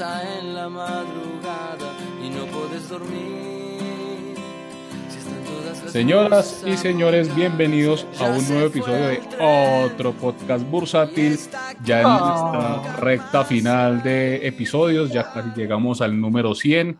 en 0.00 0.54
la 0.54 0.70
madrugada 0.70 1.92
y 2.24 2.30
no 2.30 2.46
puedes 2.46 2.88
dormir. 2.88 4.36
Si 5.10 5.18
están 5.18 5.44
todas 5.44 5.82
las 5.82 5.92
Señoras 5.92 6.64
y 6.66 6.78
señores, 6.78 7.34
bienvenidos 7.36 8.06
a 8.18 8.30
un 8.30 8.48
nuevo 8.48 8.68
episodio 8.68 9.08
de 9.08 9.20
otro 9.38 10.14
podcast 10.14 10.66
bursátil. 10.70 11.38
Ya 11.84 12.00
en 12.00 12.08
nuestra 12.08 12.96
recta 13.00 13.44
final 13.44 14.02
de 14.02 14.46
episodios, 14.46 15.12
ya 15.12 15.30
casi 15.30 15.50
llegamos 15.54 16.00
al 16.00 16.18
número 16.18 16.54
100. 16.54 16.98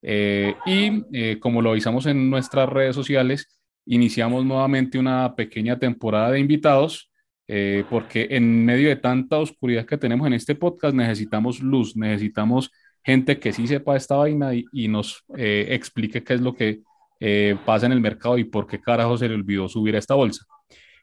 Eh, 0.00 0.54
y 0.64 1.04
eh, 1.12 1.38
como 1.40 1.60
lo 1.60 1.72
avisamos 1.72 2.06
en 2.06 2.30
nuestras 2.30 2.70
redes 2.70 2.94
sociales, 2.94 3.60
iniciamos 3.84 4.46
nuevamente 4.46 4.98
una 4.98 5.34
pequeña 5.34 5.78
temporada 5.78 6.30
de 6.30 6.40
invitados, 6.40 7.09
eh, 7.52 7.84
porque 7.90 8.28
en 8.30 8.64
medio 8.64 8.88
de 8.88 8.94
tanta 8.96 9.38
oscuridad 9.38 9.84
que 9.84 9.98
tenemos 9.98 10.24
en 10.28 10.34
este 10.34 10.54
podcast, 10.54 10.94
necesitamos 10.94 11.58
luz, 11.60 11.96
necesitamos 11.96 12.70
gente 13.02 13.40
que 13.40 13.52
sí 13.52 13.66
sepa 13.66 13.96
esta 13.96 14.14
vaina 14.16 14.54
y, 14.54 14.64
y 14.72 14.86
nos 14.86 15.24
eh, 15.36 15.66
explique 15.70 16.22
qué 16.22 16.34
es 16.34 16.40
lo 16.40 16.54
que 16.54 16.82
eh, 17.18 17.56
pasa 17.64 17.86
en 17.86 17.92
el 17.92 18.00
mercado 18.00 18.38
y 18.38 18.44
por 18.44 18.66
qué 18.68 18.80
carajo 18.80 19.16
se 19.18 19.28
le 19.28 19.34
olvidó 19.34 19.68
subir 19.68 19.96
a 19.96 19.98
esta 19.98 20.14
bolsa. 20.14 20.44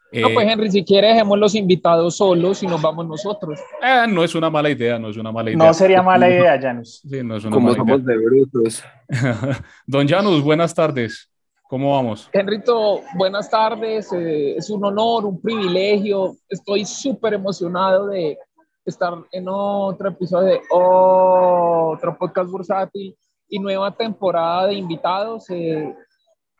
No, 0.09 0.29
pues 0.33 0.47
Henry, 0.47 0.71
si 0.71 0.85
quiere 0.85 1.09
dejemos 1.09 1.37
los 1.37 1.53
invitados 1.53 2.15
solos 2.15 2.63
y 2.63 2.67
nos 2.67 2.81
vamos 2.81 3.05
nosotros. 3.05 3.59
eh, 3.83 4.05
no 4.07 4.23
es 4.23 4.33
una 4.35 4.49
mala 4.49 4.69
idea, 4.69 4.97
no 4.97 5.09
es 5.09 5.17
una 5.17 5.33
mala 5.33 5.51
idea. 5.51 5.67
No 5.67 5.73
sería 5.73 6.01
mala 6.01 6.29
idea, 6.29 6.57
Janus. 6.61 7.01
Sí, 7.01 7.21
no 7.25 7.35
es 7.35 7.43
una 7.43 7.53
Como 7.53 7.67
mala 7.71 7.83
idea. 7.83 7.93
somos 7.93 8.05
de 8.05 8.17
brutos. 8.17 8.83
Don 9.85 10.07
Janus, 10.07 10.41
buenas 10.41 10.73
tardes. 10.73 11.29
¿Cómo 11.69 11.91
vamos? 11.93 12.29
Henrito, 12.31 13.01
buenas 13.15 13.49
tardes. 13.49 14.11
eh, 14.13 14.55
es 14.55 14.69
un 14.69 14.85
honor, 14.85 15.25
un 15.25 15.41
privilegio. 15.41 16.37
Estoy 16.47 16.85
súper 16.85 17.33
emocionado 17.33 18.07
de 18.07 18.37
estar 18.85 19.13
en 19.33 19.47
otro 19.49 20.09
episodio 20.09 20.47
de 20.47 20.61
otro 20.71 22.17
podcast 22.17 22.49
bursátil 22.49 23.17
y 23.49 23.59
nueva 23.59 23.91
temporada 23.91 24.67
de 24.67 24.75
invitados. 24.75 25.49
eh, 25.49 25.93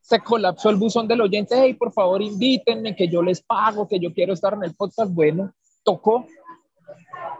se 0.02 0.20
colapsó 0.20 0.70
el 0.70 0.76
buzón 0.76 1.08
del 1.08 1.22
oyente. 1.22 1.56
Hey, 1.58 1.74
por 1.74 1.94
favor, 1.94 2.22
invítenme, 2.22 2.96
que 2.96 3.08
yo 3.08 3.22
les 3.22 3.42
pago, 3.42 3.88
que 3.88 4.00
yo 4.00 4.14
quiero 4.14 4.34
estar 4.34 4.54
en 4.54 4.64
el 4.64 4.76
podcast. 4.76 5.14
Bueno, 5.14 5.54
tocó. 5.84 6.26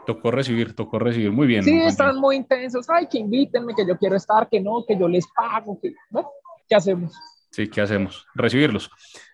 Tocó 0.06 0.30
recibir, 0.30 0.74
tocó 0.74 0.98
recibir. 0.98 1.32
Muy 1.32 1.46
bien. 1.46 1.64
Sí, 1.64 1.78
están 1.80 2.18
muy 2.18 2.36
intensos. 2.36 2.88
Ay, 2.88 3.06
que 3.06 3.18
invítenme, 3.18 3.74
que 3.74 3.86
yo 3.86 3.96
quiero 3.98 4.16
estar, 4.16 4.48
que 4.48 4.60
no, 4.60 4.84
que 4.86 4.98
yo 4.98 5.06
les 5.06 5.26
pago. 5.34 5.78
Que... 5.80 5.92
Bueno, 6.10 6.30
¿qué 6.66 6.74
hacemos? 6.74 7.12
Sí, 7.50 7.68
¿qué 7.68 7.80
hacemos? 7.80 8.26
Recibirlos. 8.34 8.90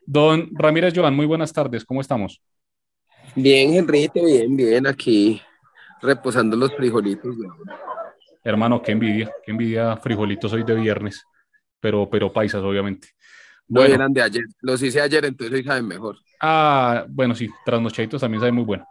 Don 0.07 0.48
Ramírez 0.53 0.93
Joan, 0.97 1.15
muy 1.15 1.27
buenas 1.27 1.53
tardes. 1.53 1.84
¿Cómo 1.84 2.01
estamos? 2.01 2.43
Bien, 3.37 3.75
Enrique, 3.75 4.25
bien, 4.25 4.56
bien, 4.56 4.87
aquí 4.87 5.41
reposando 6.03 6.56
los 6.56 6.75
frijolitos. 6.75 7.37
Hermano, 8.43 8.83
qué 8.83 8.93
envidia, 8.93 9.33
qué 9.43 9.51
envidia 9.53 9.97
frijolitos 9.97 10.53
hoy 10.53 10.62
de 10.65 10.75
viernes, 10.75 11.23
pero, 11.81 12.09
pero 12.11 12.33
paisas, 12.33 12.62
obviamente. 12.62 13.09
No 13.69 13.81
Bueno, 13.81 13.95
eran 13.95 14.12
de 14.12 14.23
ayer, 14.23 14.45
los 14.61 14.83
hice 14.83 15.01
ayer, 15.01 15.25
entonces 15.25 15.55
hoy 15.56 15.65
saben 15.65 15.87
mejor. 15.87 16.17
ah, 16.41 17.06
bueno, 17.09 17.34
sí, 17.34 17.49
trasnochaditos 17.65 18.21
también 18.21 18.41
sabe 18.41 18.53
muy 18.53 18.65
bueno. 18.65 18.87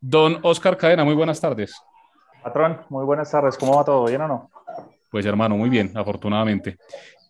Don 0.00 0.38
Oscar 0.42 0.76
Cadena, 0.76 1.04
muy 1.04 1.14
buenas 1.14 1.40
tardes. 1.40 1.74
Patrón, 2.42 2.80
muy 2.90 3.04
buenas 3.04 3.30
tardes. 3.30 3.56
¿Cómo 3.56 3.76
va 3.76 3.84
todo? 3.84 4.06
¿Bien 4.06 4.20
o 4.22 4.28
no? 4.28 4.50
Pues 5.10 5.26
hermano, 5.26 5.56
muy 5.56 5.68
bien, 5.70 5.92
afortunadamente. 5.94 6.78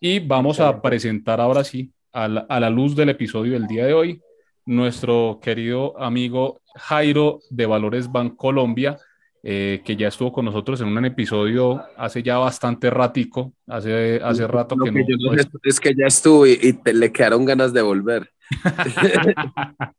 Y 0.05 0.19
vamos 0.19 0.59
a 0.59 0.81
presentar 0.81 1.39
ahora 1.39 1.63
sí, 1.63 1.93
a 2.11 2.27
la, 2.27 2.41
a 2.49 2.59
la 2.59 2.69
luz 2.69 2.93
del 2.93 3.07
episodio 3.07 3.53
del 3.53 3.67
día 3.67 3.85
de 3.85 3.93
hoy, 3.93 4.21
nuestro 4.65 5.39
querido 5.41 5.97
amigo 5.97 6.59
Jairo 6.75 7.39
de 7.49 7.65
Valores 7.65 8.11
Bancolombia, 8.11 8.97
eh, 9.43 9.81
que 9.85 9.95
ya 9.95 10.09
estuvo 10.09 10.33
con 10.33 10.43
nosotros 10.43 10.81
en 10.81 10.89
un 10.89 11.05
episodio 11.05 11.81
hace 11.95 12.21
ya 12.21 12.37
bastante 12.37 12.89
ratico, 12.89 13.53
hace, 13.65 14.19
hace 14.21 14.45
rato 14.45 14.75
Lo 14.75 14.83
que 14.83 14.91
que 14.91 14.99
no. 14.99 15.07
yo 15.07 15.15
no 15.17 15.35
no 15.37 15.41
sé 15.41 15.49
es 15.63 15.79
que 15.79 15.95
ya 15.95 16.07
estuve 16.07 16.59
y 16.61 16.73
te, 16.73 16.93
le 16.93 17.09
quedaron 17.13 17.45
ganas 17.45 17.71
de 17.71 17.81
volver. 17.81 18.29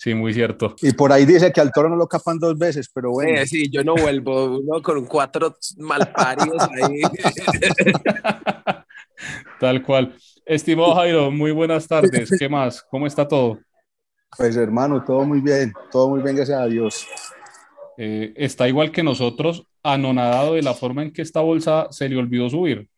Sí, 0.00 0.14
muy 0.14 0.32
cierto. 0.32 0.76
Y 0.80 0.92
por 0.92 1.10
ahí 1.10 1.26
dice 1.26 1.52
que 1.52 1.60
al 1.60 1.72
toro 1.72 1.88
no 1.88 1.96
lo 1.96 2.06
capan 2.06 2.38
dos 2.38 2.56
veces, 2.56 2.88
pero 2.94 3.10
bueno. 3.10 3.40
Eh, 3.40 3.46
sí, 3.48 3.68
yo 3.68 3.82
no 3.82 3.96
vuelvo, 3.96 4.60
uno 4.60 4.80
con 4.80 5.04
cuatro 5.06 5.56
malparidos 5.76 6.62
ahí. 6.70 7.00
Tal 9.60 9.82
cual. 9.82 10.14
Estimado 10.44 10.94
Jairo, 10.94 11.30
muy 11.30 11.52
buenas 11.52 11.86
tardes. 11.86 12.30
¿Qué 12.38 12.48
más? 12.48 12.82
¿Cómo 12.90 13.06
está 13.06 13.26
todo? 13.26 13.58
Pues 14.36 14.56
hermano, 14.56 15.04
todo 15.04 15.24
muy 15.24 15.40
bien, 15.40 15.72
todo 15.90 16.10
muy 16.10 16.22
bien, 16.22 16.36
gracias 16.36 16.60
a 16.60 16.66
Dios. 16.66 17.06
Eh, 17.96 18.32
está 18.36 18.68
igual 18.68 18.92
que 18.92 19.02
nosotros, 19.02 19.66
anonadado 19.82 20.54
de 20.54 20.62
la 20.62 20.74
forma 20.74 21.02
en 21.02 21.12
que 21.12 21.22
esta 21.22 21.40
bolsa 21.40 21.88
se 21.90 22.08
le 22.08 22.16
olvidó 22.16 22.48
subir. 22.48 22.88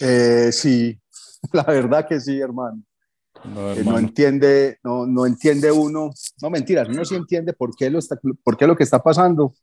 Eh, 0.00 0.50
sí, 0.52 0.98
la 1.52 1.64
verdad 1.64 2.06
que 2.08 2.20
sí, 2.20 2.40
hermano. 2.40 2.82
No, 3.44 3.72
Eh, 3.72 3.82
no 3.84 3.98
entiende, 3.98 4.78
no, 4.82 5.06
no 5.06 5.26
entiende 5.26 5.70
uno, 5.70 6.10
no 6.40 6.50
mentiras, 6.50 6.88
uno 6.88 7.04
sí 7.04 7.14
entiende 7.14 7.52
por 7.52 7.74
qué, 7.74 7.90
lo 7.90 7.98
está, 7.98 8.18
por 8.42 8.56
qué 8.56 8.66
lo 8.66 8.76
que 8.76 8.84
está 8.84 9.02
pasando, 9.02 9.54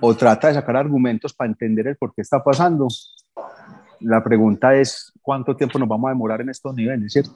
o 0.00 0.14
trata 0.16 0.48
de 0.48 0.54
sacar 0.54 0.76
argumentos 0.76 1.34
para 1.34 1.50
entender 1.50 1.88
el 1.88 1.96
por 1.96 2.14
qué 2.14 2.22
está 2.22 2.42
pasando. 2.42 2.88
La 4.04 4.22
pregunta 4.22 4.74
es, 4.74 5.12
¿cuánto 5.20 5.54
tiempo 5.56 5.78
nos 5.78 5.88
vamos 5.88 6.08
a 6.08 6.12
demorar 6.12 6.40
en 6.40 6.50
estos 6.50 6.74
niveles, 6.74 7.12
cierto? 7.12 7.34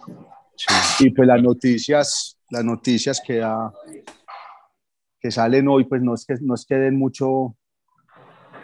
Sí. 0.57 1.07
Y 1.07 1.11
pues 1.11 1.29
las 1.29 1.43
noticias, 1.43 2.39
las 2.51 2.65
noticias 2.65 3.21
que, 3.25 3.39
da- 3.39 3.73
que 5.21 5.31
salen 5.31 5.69
hoy, 5.69 5.85
pues 5.85 6.03
no 6.03 6.15
es 6.15 6.25
que, 6.25 6.35
no 6.41 6.55
es 6.55 6.65
que 6.65 6.77
den 6.77 6.97
mucho, 6.99 7.57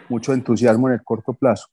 mucho 0.09 0.33
entusiasmo 0.33 0.87
en 0.87 0.95
el 0.95 1.03
corto 1.03 1.33
plazo. 1.33 1.67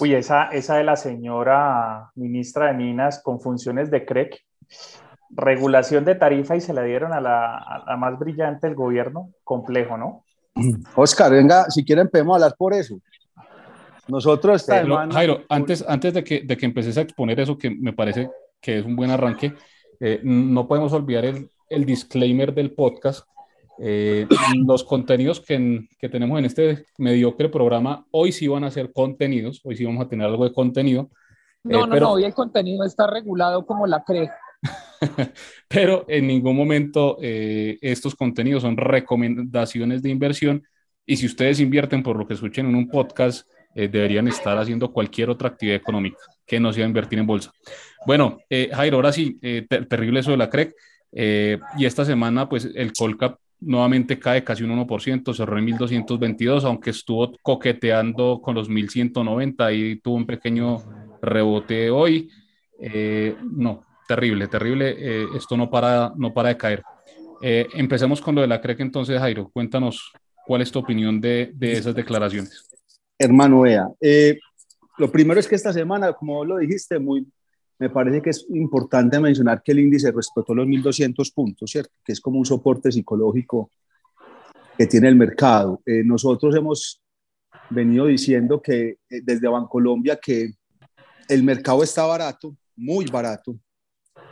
Uy, 0.00 0.14
esa, 0.14 0.46
esa 0.48 0.76
de 0.76 0.84
la 0.84 0.96
señora 0.96 2.10
ministra 2.16 2.66
de 2.66 2.74
Minas 2.74 3.22
con 3.22 3.40
funciones 3.40 3.90
de 3.90 4.04
CREC, 4.04 4.40
regulación 5.30 6.04
de 6.04 6.16
tarifa 6.16 6.56
y 6.56 6.60
se 6.60 6.72
la 6.72 6.82
dieron 6.82 7.12
a 7.12 7.20
la, 7.20 7.56
a 7.56 7.84
la 7.86 7.96
más 7.96 8.18
brillante 8.18 8.66
del 8.66 8.76
gobierno, 8.76 9.30
complejo, 9.44 9.96
¿no? 9.96 10.24
Oscar, 10.94 11.32
venga, 11.32 11.64
si 11.70 11.84
quieren 11.84 12.08
podemos 12.08 12.34
hablar 12.36 12.54
por 12.56 12.74
eso. 12.74 13.00
Nosotros 14.08 14.60
esta 14.62 14.74
Pero, 14.82 14.86
semana- 14.94 15.14
Jairo, 15.14 15.42
antes, 15.48 15.84
antes 15.88 16.14
de, 16.14 16.24
que, 16.24 16.40
de 16.40 16.56
que 16.56 16.66
empeces 16.66 16.96
a 16.98 17.02
exponer 17.02 17.40
eso, 17.40 17.56
que 17.58 17.70
me 17.70 17.92
parece 17.92 18.28
que 18.60 18.78
es 18.78 18.84
un 18.84 18.96
buen 18.96 19.10
arranque, 19.10 19.52
eh, 20.00 20.20
no 20.22 20.66
podemos 20.68 20.92
olvidar 20.92 21.24
el, 21.24 21.48
el 21.70 21.84
disclaimer 21.84 22.52
del 22.54 22.72
podcast. 22.72 23.26
Eh, 23.78 24.26
los 24.66 24.84
contenidos 24.84 25.40
que, 25.40 25.54
en- 25.54 25.88
que 25.98 26.08
tenemos 26.08 26.38
en 26.38 26.44
este 26.44 26.84
mediocre 26.98 27.48
programa 27.48 28.06
hoy 28.12 28.30
sí 28.30 28.46
van 28.46 28.62
a 28.64 28.70
ser 28.70 28.92
contenidos, 28.92 29.60
hoy 29.64 29.76
sí 29.76 29.84
vamos 29.84 30.04
a 30.04 30.08
tener 30.08 30.26
algo 30.26 30.44
de 30.44 30.52
contenido, 30.52 31.10
No, 31.64 31.78
Eh, 31.78 31.80
no, 31.86 31.88
pero- 31.90 32.06
no, 32.06 32.12
hoy 32.12 32.24
el 32.24 32.34
contenido 32.34 32.84
está 32.84 33.06
regulado 33.08 33.64
como 33.66 33.86
la 33.86 34.04
CRE. 34.04 34.30
pero 35.68 36.04
en 36.08 36.26
ningún 36.26 36.56
momento 36.56 37.18
eh, 37.20 37.78
estos 37.82 38.14
contenidos 38.14 38.62
son 38.62 38.76
recomendaciones 38.76 40.02
de 40.02 40.10
inversión 40.10 40.62
y 41.06 41.16
si 41.16 41.26
ustedes 41.26 41.60
invierten 41.60 42.02
por 42.02 42.16
lo 42.16 42.26
que 42.26 42.34
escuchen 42.34 42.66
en 42.66 42.74
un 42.74 42.88
podcast, 42.88 43.46
eh, 43.74 43.88
deberían 43.88 44.28
estar 44.28 44.56
haciendo 44.58 44.92
cualquier 44.92 45.30
otra 45.30 45.48
actividad 45.48 45.76
económica 45.76 46.18
que 46.46 46.60
no 46.60 46.72
sea 46.72 46.86
invertir 46.86 47.18
en 47.18 47.26
bolsa. 47.26 47.50
Bueno, 48.06 48.38
eh, 48.50 48.70
Jairo, 48.72 48.96
ahora 48.96 49.12
sí, 49.12 49.38
eh, 49.42 49.66
ter- 49.68 49.86
terrible 49.86 50.20
eso 50.20 50.30
de 50.30 50.36
la 50.36 50.50
CREC. 50.50 50.74
eh, 51.12 51.58
y 51.78 51.84
esta 51.86 52.04
semana, 52.04 52.48
pues 52.48 52.68
el 52.74 52.92
Colcap 52.92 53.38
nuevamente 53.60 54.18
cae 54.18 54.42
casi 54.44 54.62
un 54.64 54.70
1%, 54.86 55.32
cerró 55.32 55.56
en 55.58 55.64
1222, 55.64 56.64
aunque 56.64 56.90
estuvo 56.90 57.32
coqueteando 57.42 58.40
con 58.42 58.54
los 58.54 58.68
1190 58.68 59.72
y 59.72 59.96
tuvo 59.96 60.16
un 60.16 60.26
pequeño 60.26 60.82
rebote 61.22 61.88
hoy. 61.90 62.28
No, 63.42 63.84
terrible, 64.06 64.48
terrible. 64.48 64.96
esto 65.36 65.56
no 65.56 65.70
para, 65.70 66.12
no 66.16 66.32
para 66.34 66.50
de 66.50 66.56
caer. 66.56 66.82
Eh, 67.42 67.66
empecemos 67.74 68.20
con 68.20 68.34
lo 68.34 68.40
de 68.40 68.46
la 68.48 68.60
CREC 68.60 68.80
entonces, 68.80 69.18
Jairo. 69.18 69.48
Cuéntanos 69.52 70.12
cuál 70.46 70.60
es 70.62 70.70
tu 70.70 70.78
opinión 70.80 71.20
de 71.20 71.52
esas 71.60 71.94
declaraciones. 71.94 72.68
Hermano, 73.18 73.62
vea, 73.62 73.88
eh, 74.00 74.38
lo 74.98 75.10
primero 75.10 75.40
es 75.40 75.48
que 75.48 75.54
esta 75.54 75.72
semana, 75.72 76.12
como 76.12 76.44
lo 76.44 76.58
dijiste, 76.58 76.98
muy, 76.98 77.26
me 77.78 77.90
parece 77.90 78.22
que 78.22 78.30
es 78.30 78.46
importante 78.50 79.18
mencionar 79.18 79.62
que 79.62 79.72
el 79.72 79.80
índice 79.80 80.12
respetó 80.12 80.54
los 80.54 80.66
1.200 80.66 81.32
puntos, 81.34 81.70
¿cierto? 81.70 81.92
Que 82.04 82.12
es 82.12 82.20
como 82.20 82.38
un 82.38 82.46
soporte 82.46 82.92
psicológico 82.92 83.70
que 84.78 84.86
tiene 84.86 85.08
el 85.08 85.16
mercado. 85.16 85.80
Eh, 85.84 86.02
nosotros 86.04 86.54
hemos 86.54 87.02
venido 87.70 88.06
diciendo 88.06 88.60
que 88.60 88.98
eh, 89.08 89.20
desde 89.22 89.48
Bancolombia 89.48 90.16
que 90.16 90.54
el 91.28 91.42
mercado 91.42 91.82
está 91.82 92.04
barato, 92.04 92.56
muy 92.76 93.06
barato, 93.06 93.56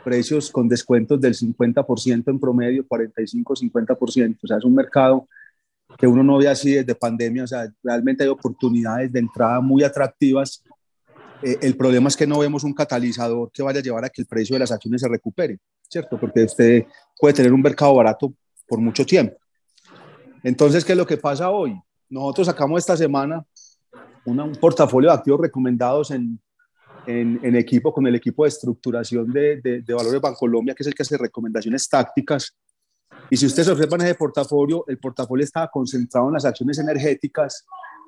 precios 0.03 0.51
con 0.51 0.67
descuentos 0.67 1.19
del 1.19 1.33
50% 1.33 2.23
en 2.27 2.39
promedio, 2.39 2.85
45-50%, 2.87 4.37
o 4.41 4.47
sea, 4.47 4.57
es 4.57 4.63
un 4.63 4.75
mercado 4.75 5.27
que 5.97 6.07
uno 6.07 6.23
no 6.23 6.37
ve 6.37 6.47
así 6.47 6.73
desde 6.73 6.95
pandemia, 6.95 7.43
o 7.43 7.47
sea, 7.47 7.71
realmente 7.83 8.23
hay 8.23 8.29
oportunidades 8.29 9.11
de 9.11 9.19
entrada 9.19 9.59
muy 9.61 9.83
atractivas. 9.83 10.63
Eh, 11.41 11.57
el 11.61 11.75
problema 11.75 12.07
es 12.07 12.17
que 12.17 12.27
no 12.27 12.39
vemos 12.39 12.63
un 12.63 12.73
catalizador 12.73 13.51
que 13.51 13.63
vaya 13.63 13.79
a 13.79 13.83
llevar 13.83 14.05
a 14.05 14.09
que 14.09 14.21
el 14.21 14.27
precio 14.27 14.55
de 14.55 14.61
las 14.61 14.71
acciones 14.71 15.01
se 15.01 15.07
recupere, 15.07 15.59
¿cierto? 15.89 16.19
Porque 16.19 16.43
usted 16.43 16.85
puede 17.19 17.33
tener 17.33 17.53
un 17.53 17.61
mercado 17.61 17.95
barato 17.95 18.33
por 18.67 18.79
mucho 18.79 19.05
tiempo. 19.05 19.35
Entonces, 20.43 20.83
¿qué 20.83 20.93
es 20.93 20.97
lo 20.97 21.07
que 21.07 21.17
pasa 21.17 21.49
hoy? 21.49 21.79
nosotros 22.13 22.47
sacamos 22.47 22.79
esta 22.79 22.95
semana 22.95 23.43
un 24.25 24.53
portafolio 24.53 25.09
de 25.09 25.15
activos 25.15 25.41
recomendados 25.41 26.11
en, 26.11 26.39
en, 27.07 27.55
equipo 27.55 27.93
con 27.93 28.07
el 28.07 28.15
equipo 28.15 28.43
de 28.43 28.49
estructuración 28.49 29.31
de, 29.33 29.59
de, 29.61 29.81
de 29.81 29.93
Valores 29.93 30.21
Bancolombia, 30.21 30.73
que 30.73 30.83
es 30.83 30.87
el 30.87 30.93
que 30.93 31.03
hace 31.03 31.17
recomendaciones 31.17 31.89
tácticas. 31.89 32.55
Y 33.33 33.37
si 33.37 33.47
ustedes 33.47 33.67
observan 33.67 33.99
ese 34.01 34.13
portafolio, 34.13 34.85
el 34.87 34.99
portafolio 34.99 35.43
estaba 35.43 35.67
concentrado 35.67 36.27
en 36.27 36.35
las 36.35 36.45
acciones 36.45 36.77
energéticas 36.77 37.65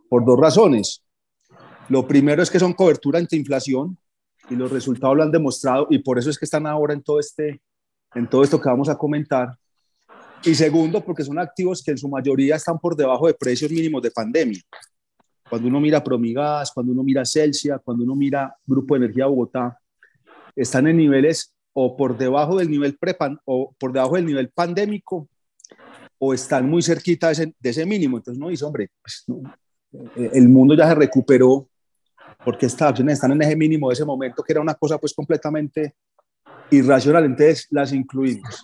por 0.07 0.23
dos 0.23 0.39
razones. 0.39 1.03
Lo 1.89 2.07
primero 2.07 2.43
es 2.43 2.51
que 2.51 2.59
son 2.59 2.73
cobertura 2.73 3.17
ante 3.17 3.35
inflación 3.35 3.97
y 4.51 4.55
los 4.55 4.71
resultados 4.71 5.17
lo 5.17 5.23
han 5.23 5.31
demostrado 5.31 5.87
y 5.89 5.97
por 5.97 6.19
eso 6.19 6.29
es 6.29 6.37
que 6.37 6.45
están 6.45 6.67
ahora 6.67 6.93
en 6.93 7.01
todo, 7.01 7.19
este, 7.19 7.59
en 8.13 8.29
todo 8.29 8.43
esto 8.43 8.61
que 8.61 8.69
vamos 8.69 8.87
a 8.87 8.99
comentar. 8.99 9.57
Y 10.43 10.53
segundo, 10.53 11.03
porque 11.03 11.23
son 11.23 11.39
activos 11.39 11.81
que 11.81 11.89
en 11.89 11.97
su 11.97 12.07
mayoría 12.07 12.57
están 12.57 12.77
por 12.77 12.95
debajo 12.95 13.25
de 13.25 13.33
precios 13.33 13.71
mínimos 13.71 14.03
de 14.03 14.11
pandemia. 14.11 14.61
Cuando 15.49 15.67
uno 15.67 15.79
mira 15.79 16.03
Promigas, 16.03 16.71
cuando 16.71 16.91
uno 16.91 17.01
mira 17.01 17.25
Celsia, 17.25 17.79
cuando 17.79 18.03
uno 18.03 18.15
mira 18.15 18.55
Grupo 18.63 18.95
Energía 18.95 19.25
Bogotá, 19.25 19.75
están 20.55 20.85
en 20.85 20.97
niveles 20.97 21.54
o 21.77 21.97
por 21.97 22.17
debajo 22.17 22.57
del 22.57 22.71
nivel 22.71 22.97
prepan 22.97 23.37
o 23.43 23.75
por 23.77 23.91
debajo 23.91 24.15
del 24.15 24.25
nivel 24.25 24.49
pandémico 24.49 25.27
o 26.17 26.33
están 26.33 26.69
muy 26.69 26.81
cerquita 26.81 27.27
de 27.27 27.33
ese, 27.33 27.55
de 27.59 27.69
ese 27.69 27.85
mínimo. 27.85 28.17
Entonces 28.17 28.39
uno 28.39 28.49
dice, 28.49 28.63
hombre, 28.63 28.89
pues, 29.01 29.25
eh, 30.15 30.29
el 30.33 30.47
mundo 30.47 30.73
ya 30.73 30.87
se 30.87 30.95
recuperó 30.95 31.67
porque 32.45 32.67
estas 32.67 32.89
acciones 32.89 33.15
están 33.15 33.33
en 33.33 33.41
ese 33.41 33.57
mínimo 33.57 33.89
de 33.89 33.93
ese 33.93 34.05
momento, 34.05 34.41
que 34.41 34.53
era 34.53 34.61
una 34.61 34.75
cosa 34.75 34.97
pues 34.97 35.13
completamente 35.13 35.95
irracional. 36.71 37.25
Entonces 37.25 37.67
las 37.71 37.91
incluimos. 37.91 38.63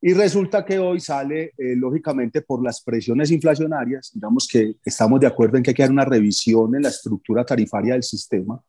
Y 0.00 0.14
resulta 0.14 0.64
que 0.64 0.78
hoy 0.78 0.98
sale, 0.98 1.52
eh, 1.58 1.76
lógicamente, 1.76 2.40
por 2.40 2.64
las 2.64 2.80
presiones 2.82 3.30
inflacionarias, 3.30 4.10
digamos 4.14 4.48
que 4.50 4.76
estamos 4.82 5.20
de 5.20 5.26
acuerdo 5.26 5.58
en 5.58 5.62
que 5.62 5.70
hay 5.70 5.74
que 5.74 5.82
hacer 5.82 5.92
una 5.92 6.06
revisión 6.06 6.74
en 6.74 6.82
la 6.82 6.88
estructura 6.88 7.44
tarifaria 7.44 7.92
del 7.92 8.02
sistema. 8.02 8.60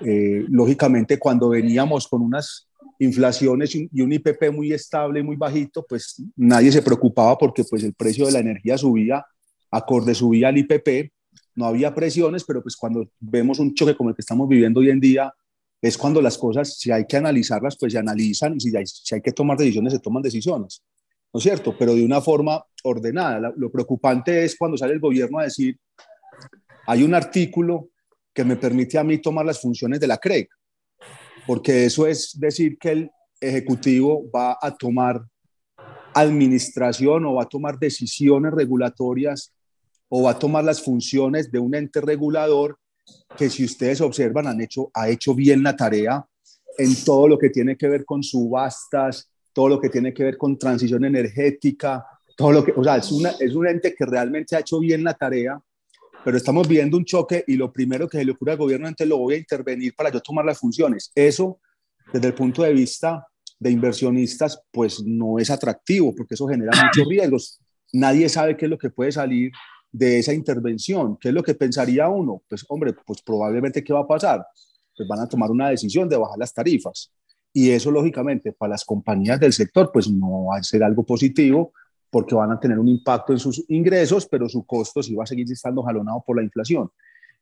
Eh, 0.00 0.44
lógicamente, 0.48 1.18
cuando 1.18 1.48
veníamos 1.48 2.06
con 2.06 2.22
unas 2.22 2.68
inflaciones 2.98 3.74
y 3.74 4.00
un 4.00 4.12
IPP 4.12 4.50
muy 4.52 4.72
estable 4.72 5.22
muy 5.22 5.36
bajito, 5.36 5.84
pues 5.88 6.22
nadie 6.36 6.72
se 6.72 6.82
preocupaba 6.82 7.36
porque 7.38 7.64
pues 7.64 7.84
el 7.84 7.94
precio 7.94 8.26
de 8.26 8.32
la 8.32 8.40
energía 8.40 8.76
subía, 8.76 9.24
acorde 9.70 10.14
subía 10.14 10.48
al 10.48 10.58
IPP, 10.58 11.12
no 11.54 11.66
había 11.66 11.94
presiones, 11.94 12.44
pero 12.44 12.62
pues 12.62 12.76
cuando 12.76 13.08
vemos 13.20 13.58
un 13.58 13.74
choque 13.74 13.96
como 13.96 14.10
el 14.10 14.16
que 14.16 14.22
estamos 14.22 14.48
viviendo 14.48 14.80
hoy 14.80 14.90
en 14.90 15.00
día, 15.00 15.32
es 15.80 15.96
cuando 15.96 16.20
las 16.20 16.36
cosas, 16.36 16.76
si 16.76 16.90
hay 16.90 17.06
que 17.06 17.16
analizarlas, 17.16 17.76
pues 17.78 17.92
se 17.92 17.98
analizan 17.98 18.56
y 18.56 18.60
si 18.60 19.14
hay 19.14 19.20
que 19.20 19.32
tomar 19.32 19.56
decisiones, 19.56 19.92
se 19.92 20.00
toman 20.00 20.22
decisiones. 20.22 20.82
¿No 21.32 21.38
es 21.38 21.44
cierto? 21.44 21.76
Pero 21.78 21.94
de 21.94 22.04
una 22.04 22.20
forma 22.20 22.64
ordenada. 22.84 23.52
lo 23.56 23.70
preocupante 23.70 24.44
es 24.44 24.56
cuando 24.56 24.76
sale 24.76 24.94
el 24.94 25.00
gobierno 25.00 25.38
a 25.38 25.44
decir, 25.44 25.78
hay 26.86 27.02
un 27.02 27.14
artículo 27.14 27.90
que 28.38 28.44
me 28.44 28.54
permite 28.54 28.96
a 28.96 29.02
mí 29.02 29.18
tomar 29.18 29.44
las 29.44 29.60
funciones 29.60 29.98
de 29.98 30.06
la 30.06 30.16
CREC, 30.16 30.48
porque 31.44 31.86
eso 31.86 32.06
es 32.06 32.38
decir 32.38 32.78
que 32.78 32.90
el 32.92 33.10
Ejecutivo 33.40 34.30
va 34.30 34.56
a 34.62 34.76
tomar 34.76 35.20
administración 36.14 37.26
o 37.26 37.34
va 37.34 37.42
a 37.42 37.48
tomar 37.48 37.80
decisiones 37.80 38.52
regulatorias 38.52 39.52
o 40.08 40.22
va 40.22 40.30
a 40.30 40.38
tomar 40.38 40.62
las 40.62 40.80
funciones 40.80 41.50
de 41.50 41.58
un 41.58 41.74
ente 41.74 42.00
regulador 42.00 42.78
que 43.36 43.50
si 43.50 43.64
ustedes 43.64 44.00
observan 44.00 44.46
han 44.46 44.60
hecho, 44.60 44.88
ha 44.94 45.08
hecho 45.08 45.34
bien 45.34 45.64
la 45.64 45.74
tarea 45.74 46.24
en 46.78 46.94
todo 47.04 47.26
lo 47.26 47.38
que 47.40 47.50
tiene 47.50 47.76
que 47.76 47.88
ver 47.88 48.04
con 48.04 48.22
subastas, 48.22 49.32
todo 49.52 49.68
lo 49.68 49.80
que 49.80 49.88
tiene 49.88 50.14
que 50.14 50.22
ver 50.22 50.38
con 50.38 50.56
transición 50.56 51.04
energética, 51.04 52.06
todo 52.36 52.52
lo 52.52 52.64
que, 52.64 52.70
o 52.70 52.84
sea, 52.84 52.98
es, 52.98 53.10
una, 53.10 53.30
es 53.30 53.52
un 53.56 53.66
ente 53.66 53.96
que 53.96 54.06
realmente 54.06 54.54
ha 54.54 54.60
hecho 54.60 54.78
bien 54.78 55.02
la 55.02 55.14
tarea, 55.14 55.60
pero 56.24 56.36
estamos 56.36 56.66
viendo 56.66 56.96
un 56.96 57.04
choque 57.04 57.44
y 57.46 57.56
lo 57.56 57.72
primero 57.72 58.08
que 58.08 58.18
se 58.18 58.24
le 58.24 58.32
ocurre 58.32 58.52
al 58.52 58.58
gobierno 58.58 58.88
es 58.88 59.06
lo 59.06 59.18
voy 59.18 59.34
a 59.34 59.38
intervenir 59.38 59.94
para 59.94 60.10
yo 60.10 60.20
tomar 60.20 60.44
las 60.44 60.58
funciones. 60.58 61.10
Eso, 61.14 61.60
desde 62.12 62.28
el 62.28 62.34
punto 62.34 62.62
de 62.62 62.72
vista 62.72 63.26
de 63.58 63.70
inversionistas, 63.70 64.62
pues 64.70 65.02
no 65.04 65.38
es 65.38 65.50
atractivo 65.50 66.14
porque 66.14 66.34
eso 66.34 66.46
genera 66.46 66.72
muchos 66.84 67.08
riesgos. 67.08 67.60
Nadie 67.92 68.28
sabe 68.28 68.56
qué 68.56 68.66
es 68.66 68.70
lo 68.70 68.78
que 68.78 68.90
puede 68.90 69.12
salir 69.12 69.52
de 69.90 70.18
esa 70.18 70.32
intervención. 70.32 71.16
¿Qué 71.16 71.28
es 71.28 71.34
lo 71.34 71.42
que 71.42 71.54
pensaría 71.54 72.08
uno? 72.08 72.42
Pues 72.48 72.64
hombre, 72.68 72.94
pues 73.06 73.22
probablemente 73.22 73.82
¿qué 73.82 73.92
va 73.92 74.00
a 74.00 74.06
pasar? 74.06 74.44
Pues 74.96 75.08
van 75.08 75.20
a 75.20 75.28
tomar 75.28 75.50
una 75.50 75.70
decisión 75.70 76.08
de 76.08 76.16
bajar 76.16 76.38
las 76.38 76.52
tarifas. 76.52 77.12
Y 77.52 77.70
eso 77.70 77.90
lógicamente 77.90 78.52
para 78.52 78.70
las 78.70 78.84
compañías 78.84 79.40
del 79.40 79.52
sector 79.52 79.90
pues 79.92 80.10
no 80.10 80.46
va 80.46 80.58
a 80.58 80.62
ser 80.62 80.82
algo 80.82 81.04
positivo 81.04 81.72
porque 82.10 82.34
van 82.34 82.52
a 82.52 82.60
tener 82.60 82.78
un 82.78 82.88
impacto 82.88 83.32
en 83.32 83.38
sus 83.38 83.64
ingresos, 83.68 84.26
pero 84.26 84.48
su 84.48 84.64
costo 84.64 85.02
sí 85.02 85.14
va 85.14 85.24
a 85.24 85.26
seguir 85.26 85.50
estando 85.50 85.82
jalonado 85.82 86.22
por 86.26 86.36
la 86.36 86.42
inflación. 86.42 86.90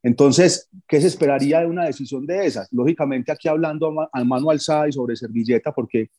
Entonces, 0.03 0.69
¿qué 0.87 1.01
se 1.01 1.09
esperaría 1.09 1.61
de 1.61 1.67
una 1.67 1.85
decisión 1.85 2.27
de 2.27 2.47
esas? 2.47 2.73
Lógicamente 2.73 3.33
aquí 3.33 3.49
hablando 3.49 3.93
a 4.13 4.25
mano 4.25 4.51
alzada 4.51 4.89
y 4.89 4.93
sobre 4.93 5.17
servilleta, 5.17 5.73
porque 5.73 6.11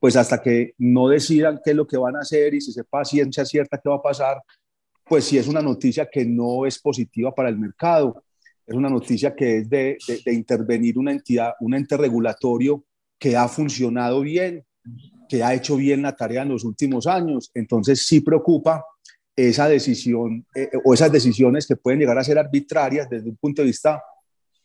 pues 0.00 0.16
hasta 0.16 0.40
que 0.40 0.74
no 0.78 1.08
decidan 1.08 1.60
qué 1.62 1.70
es 1.70 1.76
lo 1.76 1.86
que 1.86 1.98
van 1.98 2.16
a 2.16 2.20
hacer 2.20 2.54
y 2.54 2.60
se 2.60 2.72
sepa 2.72 3.04
ciencia 3.04 3.44
cierta 3.44 3.78
qué 3.78 3.88
va 3.88 3.96
a 3.96 4.02
pasar, 4.02 4.42
pues 5.04 5.24
sí 5.24 5.36
es 5.36 5.46
una 5.46 5.60
noticia 5.60 6.08
que 6.10 6.24
no 6.24 6.64
es 6.64 6.78
positiva 6.78 7.34
para 7.34 7.50
el 7.50 7.58
mercado. 7.58 8.24
Es 8.66 8.74
una 8.74 8.88
noticia 8.88 9.34
que 9.34 9.58
es 9.58 9.68
de, 9.68 9.98
intervenir 10.26 10.98
una 10.98 11.12
entidad, 11.12 11.54
un 11.60 11.74
ente 11.74 11.96
regulatorio 11.96 12.84
que 13.18 13.36
ha 13.36 13.48
funcionado 13.48 14.20
bien, 14.22 14.64
que 15.28 15.42
ha 15.42 15.54
hecho 15.54 15.76
bien 15.76 16.02
la 16.02 16.16
tarea 16.16 16.42
en 16.42 16.48
los 16.48 16.64
últimos 16.64 17.06
años. 17.06 17.50
Entonces 17.54 18.06
sí 18.06 18.20
preocupa 18.20 18.84
esa 19.36 19.68
decisión 19.68 20.44
eh, 20.54 20.70
o 20.84 20.92
esas 20.92 21.12
decisiones 21.12 21.66
que 21.66 21.76
pueden 21.76 22.00
llegar 22.00 22.18
a 22.18 22.24
ser 22.24 22.38
arbitrarias 22.38 23.08
desde 23.08 23.30
un 23.30 23.36
punto 23.36 23.62
de 23.62 23.66
vista, 23.66 24.02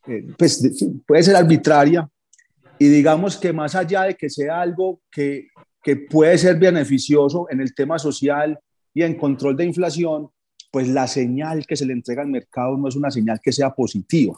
eh, 0.08 0.28
pues 0.38 0.62
puede 1.06 1.24
ser 1.24 1.36
arbitraria 1.36 2.08
y 2.78 2.88
digamos 2.88 3.38
que 3.38 3.54
más 3.54 3.76
allá 3.76 4.04
de 4.04 4.16
que 4.16 4.30
sea 4.30 4.62
algo 4.62 5.02
que, 5.12 5.48
que 5.82 5.96
puede 5.96 6.38
ser 6.38 6.58
beneficioso 6.58 7.48
en 7.50 7.62
el 7.62 7.74
tema 7.74 7.98
social 8.00 8.60
y 8.94 9.04
en 9.04 9.16
control 9.16 9.56
de 9.56 9.66
inflación, 9.66 10.30
pues 10.72 10.88
la 10.88 11.08
señal 11.08 11.66
que 11.66 11.76
se 11.76 11.86
le 11.86 11.94
entrega 11.94 12.24
al 12.24 12.28
mercado 12.28 12.76
no 12.76 12.90
es 12.90 12.96
una 12.96 13.12
señal 13.12 13.40
que 13.42 13.52
sea 13.52 13.74
positiva. 13.74 14.36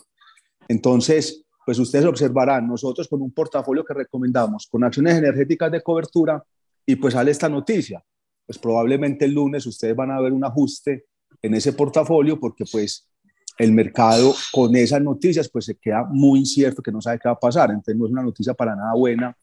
Entonces, 0.67 1.46
pues 1.67 1.79
ustedes 1.79 2.05
observarán, 2.05 2.65
nosotros 2.65 3.09
con 3.09 3.21
un 3.21 3.31
portafolio 3.31 3.83
que 3.83 3.93
recomendamos, 3.93 4.67
con 4.67 4.86
acciones 4.86 5.17
energéticas 5.17 5.69
de 5.69 5.81
cobertura, 5.81 6.41
y 6.86 6.95
pues 6.95 7.13
sale 7.13 7.29
esta 7.29 7.50
noticia. 7.50 8.01
Pues 8.45 8.57
probablemente 8.57 9.25
el 9.25 9.33
lunes 9.33 9.65
ustedes 9.65 9.93
van 9.93 10.12
a 10.12 10.21
ver 10.21 10.31
un 10.31 10.45
ajuste 10.45 11.07
en 11.41 11.55
ese 11.55 11.74
portafolio 11.74 12.39
porque 12.39 12.63
pues 12.71 13.09
el 13.57 13.74
mercado 13.74 14.33
con 14.53 14.77
esas 14.77 15.01
noticias 15.01 15.50
pues 15.50 15.65
se 15.65 15.75
queda 15.75 16.05
muy 16.09 16.39
incierto 16.39 16.81
que 16.81 16.89
no 16.89 17.01
sabe 17.01 17.19
qué 17.19 17.27
va 17.27 17.33
a 17.33 17.39
pasar. 17.39 17.69
Entonces 17.71 17.97
no 17.97 18.05
es 18.05 18.13
una 18.13 18.24
noticia 18.24 18.53
para 18.53 18.74
nada 18.74 18.93
buena 18.93 19.36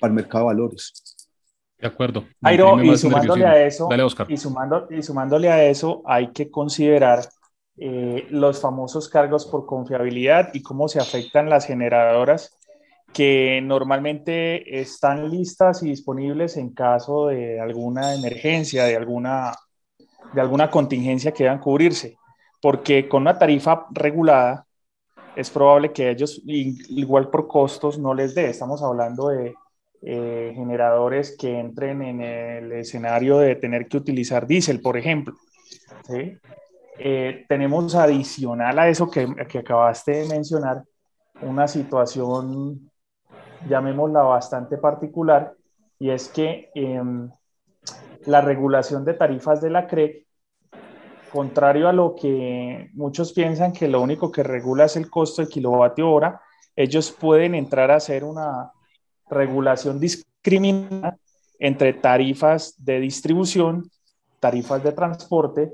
para 0.00 0.10
el 0.10 0.14
mercado 0.14 0.44
de 0.44 0.54
valores. 0.54 1.18
De 1.78 1.86
acuerdo. 1.86 2.24
y 2.82 2.96
sumándole 2.96 3.44
a 3.44 3.66
eso, 3.66 3.90
Y, 4.26 4.38
sumando, 4.38 4.88
y 4.88 5.02
sumándole 5.02 5.50
a 5.50 5.62
eso, 5.68 6.02
hay 6.06 6.32
que 6.32 6.50
considerar 6.50 7.28
eh, 7.80 8.26
los 8.30 8.60
famosos 8.60 9.08
cargos 9.08 9.46
por 9.46 9.64
confiabilidad 9.64 10.50
y 10.52 10.62
cómo 10.62 10.88
se 10.88 10.98
afectan 10.98 11.48
las 11.48 11.64
generadoras 11.64 12.58
que 13.12 13.60
normalmente 13.62 14.80
están 14.80 15.30
listas 15.30 15.82
y 15.82 15.90
disponibles 15.90 16.56
en 16.56 16.74
caso 16.74 17.28
de 17.28 17.60
alguna 17.60 18.14
emergencia, 18.14 18.84
de 18.84 18.96
alguna, 18.96 19.52
de 20.34 20.40
alguna 20.40 20.70
contingencia 20.70 21.32
que 21.32 21.44
deban 21.44 21.60
cubrirse. 21.60 22.16
Porque 22.60 23.08
con 23.08 23.22
una 23.22 23.38
tarifa 23.38 23.86
regulada 23.90 24.66
es 25.36 25.50
probable 25.50 25.92
que 25.92 26.10
ellos, 26.10 26.42
igual 26.44 27.30
por 27.30 27.46
costos, 27.46 27.98
no 27.98 28.12
les 28.12 28.34
dé. 28.34 28.50
Estamos 28.50 28.82
hablando 28.82 29.28
de 29.28 29.54
eh, 30.02 30.52
generadores 30.54 31.36
que 31.36 31.58
entren 31.58 32.02
en 32.02 32.20
el 32.20 32.72
escenario 32.72 33.38
de 33.38 33.54
tener 33.54 33.86
que 33.86 33.98
utilizar 33.98 34.46
diésel, 34.46 34.80
por 34.80 34.96
ejemplo. 34.96 35.34
Eh, 36.98 37.44
tenemos 37.48 37.94
adicional 37.94 38.78
a 38.78 38.88
eso 38.88 39.10
que, 39.10 39.26
que, 39.48 39.58
acabaste 39.58 40.12
de 40.12 40.28
mencionar, 40.28 40.82
una 41.40 41.68
situación, 41.68 42.90
llamémosla 43.68 44.22
bastante 44.22 44.76
particular, 44.76 45.54
y 45.98 46.10
es 46.10 46.28
que 46.28 46.70
em, 46.74 47.30
la 48.26 48.40
regulación 48.40 49.04
de 49.04 49.14
tarifas 49.14 49.60
de 49.60 49.70
la 49.70 49.86
CREC, 49.86 50.26
contrario 51.30 51.88
a 51.88 51.92
lo 51.92 52.16
que 52.16 52.90
muchos 52.94 53.32
piensan 53.32 53.72
que 53.72 53.86
lo 53.86 54.00
único 54.00 54.32
que 54.32 54.42
regula 54.42 54.86
es 54.86 54.96
el 54.96 55.08
costo 55.08 55.42
de 55.42 55.48
kilovatio 55.48 56.10
hora, 56.10 56.40
ellos 56.74 57.12
pueden 57.12 57.54
entrar 57.54 57.90
a 57.90 57.96
hacer 57.96 58.24
una, 58.24 58.72
regulación 59.30 60.00
discriminada 60.00 61.18
entre 61.58 61.92
tarifas 61.92 62.74
de 62.78 63.00
distribución, 63.00 63.90
tarifas 64.40 64.82
de 64.82 64.92
transporte 64.92 65.72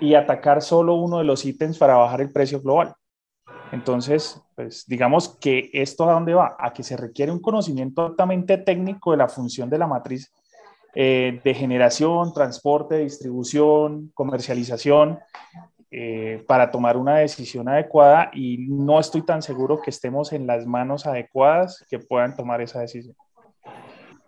y 0.00 0.14
atacar 0.14 0.62
solo 0.62 0.94
uno 0.94 1.18
de 1.18 1.24
los 1.24 1.44
ítems 1.44 1.78
para 1.78 1.96
bajar 1.96 2.20
el 2.20 2.32
precio 2.32 2.60
global. 2.60 2.94
Entonces, 3.72 4.40
pues 4.54 4.84
digamos 4.86 5.36
que 5.40 5.70
esto 5.72 6.08
a 6.08 6.12
dónde 6.12 6.34
va? 6.34 6.56
A 6.58 6.72
que 6.72 6.82
se 6.82 6.96
requiere 6.96 7.32
un 7.32 7.40
conocimiento 7.40 8.06
altamente 8.06 8.58
técnico 8.58 9.10
de 9.10 9.16
la 9.16 9.28
función 9.28 9.68
de 9.68 9.78
la 9.78 9.86
matriz 9.86 10.32
eh, 10.94 11.40
de 11.44 11.54
generación, 11.54 12.32
transporte, 12.32 12.98
distribución, 12.98 14.10
comercialización, 14.14 15.18
eh, 15.90 16.42
para 16.46 16.70
tomar 16.70 16.96
una 16.96 17.18
decisión 17.18 17.68
adecuada 17.68 18.30
y 18.34 18.58
no 18.68 18.98
estoy 18.98 19.22
tan 19.22 19.40
seguro 19.42 19.80
que 19.80 19.90
estemos 19.90 20.32
en 20.32 20.46
las 20.46 20.66
manos 20.66 21.06
adecuadas 21.06 21.84
que 21.88 21.98
puedan 21.98 22.34
tomar 22.34 22.60
esa 22.60 22.80
decisión. 22.80 23.14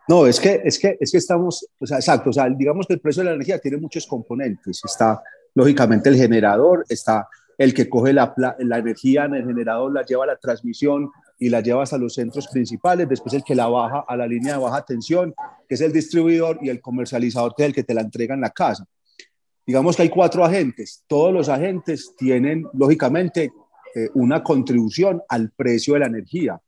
No, 0.09 0.27
es 0.27 0.41
que, 0.41 0.63
es 0.65 0.79
que, 0.79 0.97
es 1.01 1.13
que 1.13 1.19
estamos, 1.19 1.67
o 1.81 1.87
sea, 1.87 1.99
exacto, 1.99 2.31
o 2.31 2.33
sea, 2.33 2.49
digamos 2.49 2.87
que 2.87 2.95
el 2.95 3.01
precio 3.01 3.23
de 3.23 3.31
la 3.31 3.35
energía 3.35 3.59
tiene 3.59 3.77
muchos 3.77 4.07
componentes. 4.07 4.81
Está, 4.85 5.23
lógicamente, 5.55 6.09
el 6.09 6.17
generador, 6.17 6.85
está 6.88 7.28
el 7.57 7.75
que 7.75 7.88
coge 7.88 8.12
la, 8.12 8.35
energía 8.59 9.25
en 9.25 9.35
el 9.35 9.47
generador, 9.47 9.93
la 9.93 10.05
lleva 10.05 10.25
a 10.25 10.28
la 10.28 10.37
transmisión 10.37 11.11
y 11.38 11.49
la 11.49 11.61
lleva 11.61 11.83
hasta 11.83 11.99
los 11.99 12.14
centros 12.14 12.47
principales, 12.49 13.09
después 13.09 13.35
el 13.35 13.43
que 13.43 13.55
la 13.55 13.67
baja 13.67 14.05
a 14.07 14.17
la 14.17 14.26
línea 14.26 14.55
de 14.55 14.62
baja 14.62 14.85
tensión, 14.85 15.35
que 15.69 15.75
es 15.75 15.81
el 15.81 15.93
distribuidor, 15.93 16.59
y 16.62 16.69
el 16.69 16.81
comercializador, 16.81 17.55
que 17.57 17.64
es 17.64 17.69
el 17.69 17.75
que 17.75 17.85
te 17.85 17.95
la 17.95 18.02
entrega 18.02 18.35
en 18.35 18.40
la 18.40 18.50
casa 18.50 18.87
digamos 19.69 19.97
que 19.97 20.02
hay 20.02 20.09
cuatro 20.09 20.43
agentes. 20.47 21.05
Todos 21.07 21.31
los 21.31 21.50
agentes 21.50 22.14
tienen, 22.17 22.67
lógicamente, 22.73 23.52
eh, 23.95 24.09
una 24.14 24.43
contribución 24.43 25.23
al 25.28 25.50
precio 25.50 25.93
de 25.93 26.00
la 26.00 26.07
energía. 26.07 26.59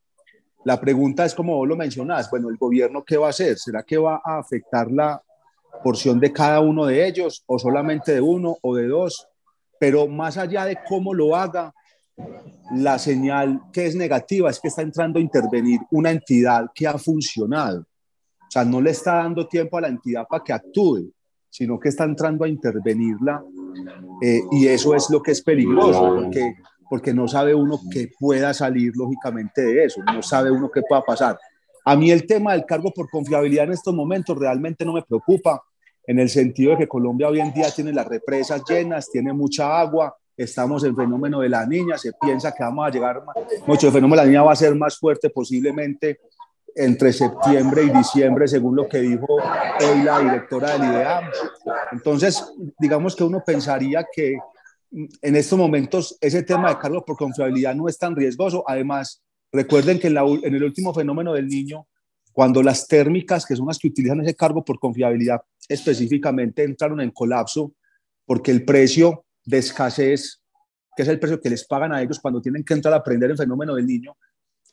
La 0.66 0.78
pregunta 0.78 1.24
es, 1.24 1.34
como 1.34 1.56
vos 1.56 1.66
lo 1.66 1.76
mencionás, 1.76 2.30
bueno, 2.30 2.50
¿el 2.50 2.58
gobierno 2.58 3.02
qué 3.02 3.16
va 3.16 3.28
a 3.28 3.30
hacer? 3.30 3.56
¿Será 3.58 3.84
que 3.84 3.96
va 3.96 4.20
a 4.22 4.38
afectar 4.38 4.92
la 4.92 5.22
porción 5.82 6.20
de 6.20 6.32
cada 6.32 6.60
uno 6.60 6.86
de 6.86 7.06
ellos 7.06 7.42
o 7.46 7.58
solamente 7.58 8.12
de 8.12 8.20
uno 8.20 8.56
o 8.62 8.74
de 8.74 8.86
dos? 8.86 9.26
Pero 9.78 10.08
más 10.08 10.36
allá 10.36 10.64
de 10.64 10.78
cómo 10.86 11.14
lo 11.14 11.36
haga, 11.36 11.72
la 12.72 12.98
señal 12.98 13.62
que 13.72 13.86
es 13.86 13.96
negativa 13.96 14.50
es 14.50 14.60
que 14.60 14.68
está 14.68 14.82
entrando 14.82 15.18
a 15.18 15.22
intervenir 15.22 15.80
una 15.90 16.10
entidad 16.10 16.66
que 16.74 16.86
ha 16.86 16.98
funcionado. 16.98 17.80
O 17.80 18.50
sea, 18.50 18.64
no 18.64 18.80
le 18.80 18.90
está 18.90 19.14
dando 19.14 19.46
tiempo 19.46 19.78
a 19.78 19.82
la 19.82 19.88
entidad 19.88 20.26
para 20.28 20.44
que 20.44 20.52
actúe 20.52 21.12
sino 21.50 21.78
que 21.78 21.88
está 21.88 22.04
entrando 22.04 22.44
a 22.44 22.48
intervenirla 22.48 23.42
eh, 24.22 24.40
y 24.52 24.68
eso 24.68 24.94
es 24.94 25.10
lo 25.10 25.20
que 25.20 25.32
es 25.32 25.42
peligroso, 25.42 26.14
porque, 26.14 26.54
porque 26.88 27.12
no 27.12 27.26
sabe 27.26 27.54
uno 27.54 27.78
qué 27.92 28.08
pueda 28.18 28.54
salir 28.54 28.92
lógicamente 28.96 29.62
de 29.62 29.84
eso, 29.84 30.00
no 30.02 30.22
sabe 30.22 30.50
uno 30.50 30.70
qué 30.70 30.82
pueda 30.88 31.02
pasar. 31.02 31.38
A 31.84 31.96
mí 31.96 32.10
el 32.10 32.26
tema 32.26 32.52
del 32.52 32.64
cargo 32.64 32.92
por 32.92 33.08
confiabilidad 33.08 33.64
en 33.64 33.72
estos 33.72 33.94
momentos 33.94 34.38
realmente 34.38 34.84
no 34.84 34.92
me 34.92 35.02
preocupa, 35.02 35.62
en 36.06 36.18
el 36.18 36.28
sentido 36.28 36.72
de 36.72 36.78
que 36.78 36.88
Colombia 36.88 37.28
hoy 37.28 37.40
en 37.40 37.52
día 37.52 37.70
tiene 37.70 37.92
las 37.92 38.06
represas 38.06 38.62
llenas, 38.68 39.10
tiene 39.10 39.32
mucha 39.32 39.78
agua, 39.78 40.16
estamos 40.36 40.82
en 40.84 40.96
fenómeno 40.96 41.40
de 41.40 41.48
la 41.48 41.66
niña, 41.66 41.98
se 41.98 42.12
piensa 42.14 42.52
que 42.52 42.62
vamos 42.62 42.86
a 42.86 42.90
llegar, 42.90 43.22
mucho 43.66 43.86
el 43.86 43.92
fenómeno 43.92 44.22
de 44.22 44.26
la 44.26 44.30
niña 44.30 44.42
va 44.42 44.52
a 44.52 44.56
ser 44.56 44.74
más 44.74 44.98
fuerte 44.98 45.30
posiblemente 45.30 46.20
entre 46.74 47.12
septiembre 47.12 47.82
y 47.82 47.90
diciembre, 47.90 48.48
según 48.48 48.76
lo 48.76 48.88
que 48.88 48.98
dijo 48.98 49.26
hoy 49.34 50.02
la 50.02 50.20
directora 50.20 50.72
del 50.72 50.90
IDEAM. 50.90 51.24
Entonces, 51.92 52.52
digamos 52.78 53.14
que 53.14 53.24
uno 53.24 53.42
pensaría 53.44 54.06
que 54.12 54.38
en 54.92 55.36
estos 55.36 55.58
momentos 55.58 56.16
ese 56.20 56.42
tema 56.42 56.70
de 56.70 56.78
cargos 56.78 57.04
por 57.06 57.16
confiabilidad 57.16 57.74
no 57.74 57.88
es 57.88 57.98
tan 57.98 58.16
riesgoso. 58.16 58.64
Además, 58.66 59.22
recuerden 59.52 59.98
que 59.98 60.08
en, 60.08 60.54
el 60.54 60.64
último 60.64 60.94
fenómeno 60.94 61.32
del 61.32 61.48
niño, 61.48 61.86
cuando 62.32 62.62
las 62.62 62.86
térmicas, 62.86 63.44
que 63.44 63.56
son 63.56 63.66
las 63.66 63.78
que 63.78 63.88
utilizan 63.88 64.20
ese 64.20 64.34
cargo 64.34 64.64
por 64.64 64.78
confiabilidad 64.78 65.40
específicamente, 65.68 66.64
entraron 66.64 67.00
en 67.00 67.10
colapso 67.10 67.74
porque 68.24 68.50
el 68.50 68.64
precio 68.64 69.24
de 69.44 69.58
escasez, 69.58 70.42
que 70.96 71.02
es 71.02 71.08
el 71.08 71.18
precio 71.18 71.40
que 71.40 71.50
les 71.50 71.66
pagan 71.66 71.92
a 71.92 72.02
ellos 72.02 72.20
cuando 72.20 72.40
tienen 72.40 72.64
que 72.64 72.74
entrar 72.74 72.94
a 72.94 72.98
aprender 72.98 73.30
el 73.30 73.36
fenómeno 73.36 73.74
del 73.74 73.86
niño, 73.86 74.16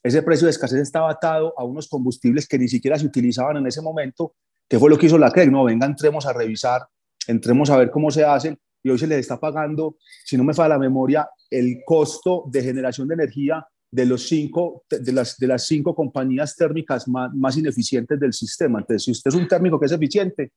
ese 0.04 0.22
precio 0.22 0.46
de 0.46 0.52
escasez 0.52 0.80
estaba 0.80 1.10
atado 1.10 1.54
a 1.58 1.64
unos 1.64 1.88
combustibles 1.88 2.48
que 2.48 2.60
ni 2.60 2.68
siquiera 2.68 2.98
se 3.00 3.06
utilizaban 3.06 3.58
en 3.58 3.68
ese 3.68 3.82
momento, 3.82 4.36
que 4.70 4.78
fue 4.78 4.90
lo 4.90 4.98
que 4.98 5.08
hizo 5.08 5.18
la 5.18 5.32
CREG, 5.32 5.52
no, 5.52 5.64
venga, 5.64 5.86
entremos 5.86 6.26
a 6.26 6.34
revisar, 6.34 6.88
entremos 7.28 7.70
a 7.70 7.78
ver 7.78 7.90
cómo 7.90 8.12
se 8.12 8.24
hacen, 8.24 8.58
y 8.84 8.90
hoy 8.90 9.00
se 9.00 9.08
les 9.08 9.20
está 9.20 9.40
pagando, 9.40 9.98
si 10.24 10.38
no 10.38 10.44
me 10.44 10.54
falla 10.54 10.70
la 10.70 10.80
memoria, 10.80 11.28
el 11.50 11.82
costo 11.86 12.44
de 12.48 12.62
generación 12.62 13.08
de 13.08 13.16
energía 13.16 13.66
de, 13.92 14.06
los 14.06 14.28
cinco, 14.28 14.84
de, 14.90 15.12
las, 15.12 15.38
de 15.38 15.48
las 15.48 15.66
cinco 15.66 15.96
compañías 15.96 16.56
térmicas 16.56 17.08
más, 17.08 17.34
más 17.34 17.58
ineficientes 17.58 18.20
del 18.20 18.34
sistema. 18.34 18.80
Entonces, 18.80 19.04
si 19.04 19.12
usted 19.12 19.30
es 19.30 19.36
un 19.36 19.48
térmico 19.48 19.80
que 19.80 19.86
es 19.86 19.92
eficiente, 19.92 20.52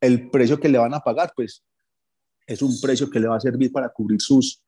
el 0.00 0.30
precio 0.30 0.58
que 0.58 0.68
le 0.68 0.78
van 0.78 0.94
a 0.94 1.00
pagar, 1.00 1.32
pues 1.34 1.62
es 2.46 2.60
un 2.62 2.78
precio 2.80 3.08
que 3.08 3.20
le 3.20 3.28
va 3.28 3.36
a 3.36 3.40
servir 3.40 3.72
para 3.72 3.88
cubrir 3.88 4.20
sus, 4.20 4.62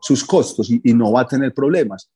sus 0.00 0.24
costos 0.24 0.70
y, 0.70 0.94
no 0.94 1.12
va 1.12 1.22
a 1.22 1.26
tener 1.26 1.52
problemas 1.52 2.10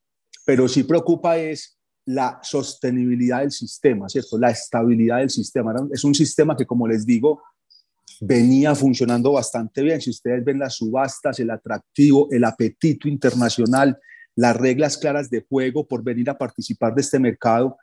pero 0.45 0.67
sí 0.67 0.83
preocupa 0.83 1.37
es 1.37 1.79
la 2.07 2.41
sostenibilidad 2.43 3.41
del 3.41 3.53
sistema, 3.53 4.09
¿cierto? 4.09 4.37
La 4.37 4.51
estabilidad 4.51 5.19
del 5.19 5.31
sistema. 5.31 5.73
Es 5.93 6.03
un 6.03 6.13
sistema 6.13 6.57
que, 6.57 6.67
como 6.67 6.89
les 6.89 7.07
digo, 7.07 7.43
venía 8.21 8.75
funcionando 8.75 9.31
bastante 9.33 9.83
bien. 9.83 10.01
Si 10.01 10.11
ustedes 10.11 10.45
ven 10.45 10.59
las 10.59 10.75
subastas, 10.75 11.39
el 11.39 11.51
atractivo, 11.51 12.27
el 12.33 12.43
apetito 12.43 13.07
internacional, 13.07 13.97
las 14.41 14.57
reglas 14.57 14.97
claras 14.97 15.29
de 15.29 15.45
juego 15.47 15.87
por 15.87 16.03
venir 16.03 16.31
a 16.31 16.39
participar 16.39 16.95
de 16.95 17.03
este 17.03 17.19
mercado, 17.19 17.77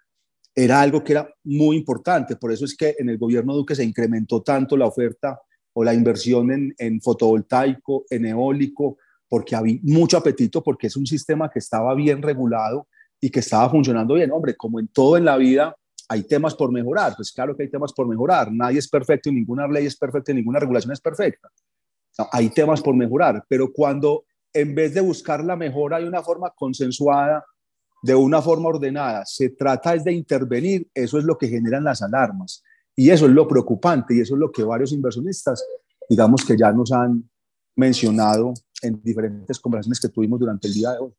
era 0.56 0.82
algo 0.82 1.04
que 1.04 1.12
era 1.12 1.30
muy 1.44 1.78
importante. 1.78 2.36
Por 2.36 2.52
eso 2.52 2.66
es 2.66 2.76
que 2.76 2.96
en 2.98 3.10
el 3.10 3.20
gobierno 3.20 3.54
Duque 3.54 3.76
se 3.76 3.84
incrementó 3.84 4.42
tanto 4.42 4.76
la 4.76 4.88
oferta 4.88 5.40
o 5.74 5.84
la 5.84 5.94
inversión 5.94 6.52
en, 6.52 6.74
en 6.80 7.00
fotovoltaico, 7.00 8.06
en 8.10 8.26
eólico, 8.26 8.98
porque 9.30 9.56
había 9.56 9.78
mucho 9.84 10.18
apetito, 10.18 10.64
porque 10.64 10.88
es 10.88 10.98
un 10.98 11.06
sistema 11.06 11.48
que 11.48 11.60
estaba 11.60 11.94
bien 11.94 12.24
regulado 12.24 12.88
y 13.22 13.30
que 13.30 13.42
estaba 13.42 13.70
funcionando 13.70 14.16
bien. 14.16 14.32
Hombre, 14.32 14.56
como 14.56 14.80
en 14.80 14.88
todo 14.88 15.16
en 15.16 15.26
la 15.26 15.38
vida, 15.38 15.76
hay 16.10 16.24
temas 16.24 16.56
por 16.56 16.72
mejorar. 16.72 17.14
Pues 17.16 17.32
claro 17.32 17.56
que 17.56 17.62
hay 17.62 17.70
temas 17.70 17.94
por 17.94 18.08
mejorar. 18.08 18.52
Nadie 18.52 18.80
es 18.80 18.90
perfecto 18.90 19.30
y 19.30 19.34
ninguna 19.34 19.68
ley 19.68 19.86
es 19.86 19.96
perfecta 19.96 20.32
y 20.32 20.36
ninguna 20.36 20.60
regulación 20.60 20.92
es 20.92 21.02
perfecta. 21.02 21.50
hay 22.32 22.50
temas 22.50 22.82
por 22.82 22.96
mejorar, 22.96 23.46
pero 23.48 23.72
cuando 23.72 24.24
en 24.60 24.74
vez 24.74 24.94
de 24.94 25.02
buscar 25.02 25.44
la 25.44 25.56
mejora 25.56 26.00
de 26.00 26.08
una 26.08 26.24
forma 26.24 26.52
consensuada, 26.56 27.46
de 28.02 28.16
una 28.16 28.42
forma 28.42 28.70
ordenada, 28.70 29.24
se 29.26 29.50
trata 29.50 29.94
es 29.94 30.04
de 30.04 30.14
intervenir, 30.14 30.88
eso 30.94 31.20
es 31.20 31.24
lo 31.24 31.38
que 31.38 31.48
generan 31.48 31.84
las 31.84 32.02
alarmas. 32.02 32.64
Y 32.96 33.12
eso 33.12 33.28
es 33.28 33.32
lo 33.32 33.48
preocupante 33.48 34.16
y 34.16 34.22
eso 34.22 34.34
es 34.34 34.40
lo 34.40 34.52
que 34.52 34.64
varios 34.64 34.92
inversionistas, 34.92 35.64
digamos 36.10 36.44
que 36.44 36.58
ya 36.58 36.72
nos 36.72 36.92
han 36.92 37.30
mencionado 37.76 38.54
en 38.82 39.00
diferentes 39.04 39.60
conversaciones 39.60 40.00
que 40.00 40.10
tuvimos 40.10 40.40
durante 40.40 40.68
el 40.68 40.74
día 40.74 40.92
de 40.94 41.00
hoy. 41.00 41.14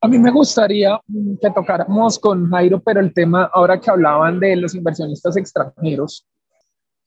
A 0.00 0.08
mí 0.08 0.18
me 0.18 0.32
gustaría 0.32 1.00
que 1.40 1.50
tocáramos 1.50 2.18
con 2.18 2.50
Jairo, 2.50 2.80
pero 2.80 2.98
el 2.98 3.14
tema, 3.14 3.48
ahora 3.54 3.80
que 3.80 3.90
hablaban 3.90 4.40
de 4.40 4.56
los 4.56 4.74
inversionistas 4.74 5.36
extranjeros, 5.36 6.26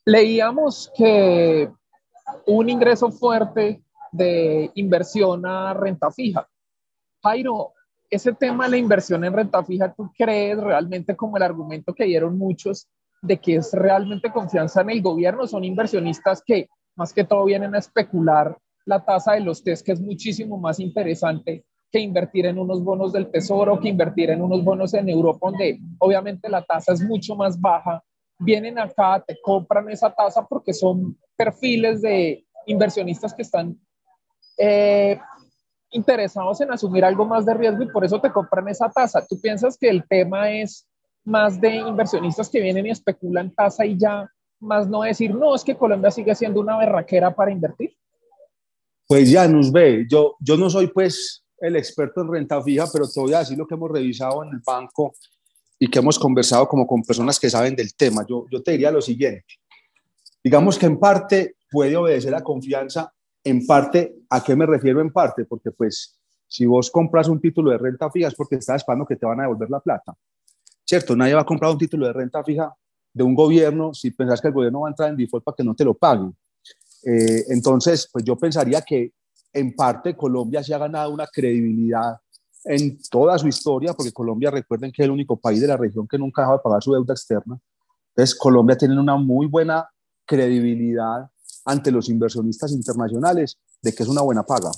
leíamos 0.06 0.90
que 0.96 1.70
un 2.46 2.70
ingreso 2.70 3.12
fuerte 3.12 3.84
de 4.12 4.72
inversión 4.76 5.46
a 5.46 5.74
renta 5.74 6.12
fija. 6.12 6.48
Jairo, 7.24 7.74
ese 8.10 8.34
tema 8.34 8.66
de 8.66 8.72
la 8.72 8.78
inversión 8.78 9.24
en 9.26 9.34
renta 9.34 9.64
fija, 9.64 9.94
¿tú 9.94 10.12
crees 10.18 10.58
realmente 10.60 11.16
como 11.16 11.38
el 11.38 11.44
argumento 11.44 11.94
que 11.94 12.06
dieron 12.06 12.38
muchos 12.38 12.88
de 13.22 13.38
que 13.38 13.58
es 13.58 13.74
realmente 13.74 14.32
confianza 14.32 14.82
en 14.82 14.92
el 14.92 15.02
gobierno? 15.02 15.48
Son 15.48 15.64
inversionistas 15.64 16.42
que 16.46 16.70
más 16.96 17.14
que 17.14 17.24
todo 17.24 17.46
vienen 17.46 17.76
a 17.76 17.80
especular 17.80 18.58
la 18.86 19.04
tasa 19.04 19.34
de 19.34 19.42
los 19.42 19.64
test, 19.64 19.86
que 19.86 19.92
es 19.92 20.02
muchísimo 20.02 20.58
más 20.58 20.80
interesante 20.80 21.66
que 21.92 22.00
invertir 22.00 22.46
en 22.46 22.58
unos 22.58 22.84
bonos 22.84 23.14
del 23.14 23.30
tesoro, 23.30 23.80
que 23.80 23.90
invertir 23.90 24.30
en 24.30 24.42
unos 24.42 24.64
bonos 24.64 24.94
en 24.94 25.10
Europa, 25.10 25.50
donde 25.50 25.80
obviamente 26.00 26.50
la 26.50 26.62
tasa 26.62 26.94
es 26.94 27.02
mucho 27.02 27.36
más 27.36 27.60
baja. 27.60 28.04
Vienen 28.40 28.78
acá, 28.78 29.24
te 29.26 29.38
compran 29.42 29.90
esa 29.90 30.14
tasa 30.14 30.46
porque 30.46 30.74
son 30.74 31.18
perfiles 31.36 32.02
de 32.02 32.46
inversionistas 32.66 33.34
que 33.34 33.42
están 33.42 33.80
eh, 34.58 35.20
interesados 35.92 36.62
en 36.62 36.72
asumir 36.72 37.06
algo 37.06 37.26
más 37.26 37.46
de 37.46 37.54
riesgo 37.54 37.84
y 37.84 37.92
por 37.92 38.04
eso 38.04 38.20
te 38.20 38.32
compran 38.32 38.68
esa 38.68 38.90
tasa. 38.90 39.26
¿Tú 39.28 39.40
piensas 39.40 39.78
que 39.78 39.90
el 39.90 40.06
tema 40.08 40.52
es 40.52 40.88
más 41.24 41.60
de 41.60 41.76
inversionistas 41.76 42.50
que 42.50 42.62
vienen 42.62 42.86
y 42.86 42.92
especulan 42.92 43.54
tasa 43.54 43.86
y 43.86 43.98
ya, 43.98 44.30
más 44.60 44.88
no 44.88 45.02
decir, 45.02 45.34
no, 45.34 45.56
es 45.56 45.64
que 45.64 45.76
Colombia 45.76 46.12
sigue 46.12 46.34
siendo 46.36 46.62
una 46.62 46.78
berraquera 46.78 47.36
para 47.36 47.52
invertir? 47.52 47.96
Pues 49.08 49.30
ya 49.30 49.48
nos 49.48 49.72
ve, 49.72 50.06
yo, 50.10 50.36
yo 50.40 50.58
no 50.58 50.70
soy 50.70 50.88
pues 50.88 51.44
el 51.60 51.76
experto 51.76 52.22
en 52.22 52.32
renta 52.32 52.62
fija, 52.62 52.86
pero 52.92 53.08
te 53.08 53.20
voy 53.20 53.34
a 53.34 53.40
decir 53.40 53.58
lo 53.58 53.66
que 53.66 53.76
hemos 53.76 53.92
revisado 53.92 54.44
en 54.44 54.50
el 54.50 54.62
banco 54.66 55.14
y 55.80 55.90
que 55.90 56.00
hemos 56.00 56.18
conversado 56.18 56.68
como 56.68 56.86
con 56.86 57.04
personas 57.04 57.40
que 57.40 57.50
saben 57.50 57.76
del 57.76 57.96
tema. 57.96 58.26
Yo, 58.28 58.46
yo 58.52 58.62
te 58.62 58.72
diría 58.72 58.92
lo 58.92 59.02
siguiente, 59.02 59.46
digamos 60.44 60.78
que 60.78 60.86
en 60.86 61.00
parte 61.00 61.56
puede 61.70 61.96
obedecer 61.98 62.34
a 62.36 62.44
confianza, 62.44 63.14
en 63.50 63.66
parte, 63.66 64.24
¿a 64.30 64.44
qué 64.44 64.56
me 64.56 64.66
refiero 64.66 65.00
en 65.00 65.12
parte? 65.12 65.46
Porque 65.46 65.72
pues 65.72 66.20
si 66.48 66.66
vos 66.66 66.92
compras 66.92 67.28
un 67.28 67.40
título 67.40 67.72
de 67.72 67.78
renta 67.78 68.10
fija 68.12 68.28
es 68.28 68.36
porque 68.36 68.56
estás 68.56 68.78
esperando 68.78 69.06
que 69.06 69.16
te 69.16 69.26
van 69.26 69.40
a 69.40 69.44
devolver 69.44 69.70
la 69.70 69.80
plata. 69.80 70.14
¿Cierto? 70.86 71.16
Nadie 71.16 71.34
va 71.34 71.42
a 71.42 71.46
comprar 71.46 71.72
un 71.72 71.78
título 71.78 72.08
de 72.08 72.14
renta 72.14 72.44
fija 72.44 72.74
de 73.14 73.24
un 73.24 73.36
gobierno 73.36 73.94
si 73.94 74.12
pensás 74.12 74.42
que 74.42 74.48
el 74.50 74.54
gobierno 74.54 74.82
va 74.82 74.88
a 74.88 74.92
entrar 74.92 75.10
en 75.10 75.18
default 75.18 75.44
para 75.44 75.56
que 75.56 75.64
no 75.64 75.76
te 75.76 75.84
lo 75.84 75.94
paguen. 75.94 76.36
Eh, 77.04 77.46
entonces, 77.50 78.10
pues 78.12 78.24
yo 78.24 78.38
pensaría 78.38 78.82
que 78.82 79.12
en 79.54 79.76
parte 79.76 80.16
Colombia 80.16 80.64
se 80.64 80.74
ha 80.74 80.78
ganado 80.78 81.12
una 81.12 81.28
credibilidad 81.28 82.18
en 82.66 83.00
toda 83.10 83.38
su 83.38 83.48
historia, 83.48 83.94
porque 83.94 84.12
Colombia, 84.12 84.52
recuerden 84.52 84.92
que 84.92 85.02
es 85.02 85.06
el 85.06 85.12
único 85.12 85.38
país 85.38 85.62
de 85.62 85.68
la 85.68 85.78
región 85.78 86.08
que 86.08 86.18
nunca 86.18 86.42
ha 86.42 86.46
dejado 86.46 86.58
de 86.58 86.64
pagar 86.64 86.84
su 86.84 86.92
deuda 86.92 87.14
externa. 87.14 87.58
Entonces, 88.10 88.36
Colombia 88.36 88.78
tiene 88.78 89.00
una 89.00 89.16
muy 89.16 89.48
buena 89.48 89.88
credibilidad 90.26 91.30
ante 91.68 91.92
los 91.92 92.10
inversionistas 92.10 92.72
internacionales 92.72 93.58
de 93.82 93.94
que 93.94 94.04
es 94.04 94.10
una 94.10 94.22
buena 94.22 94.44
paga. 94.44 94.72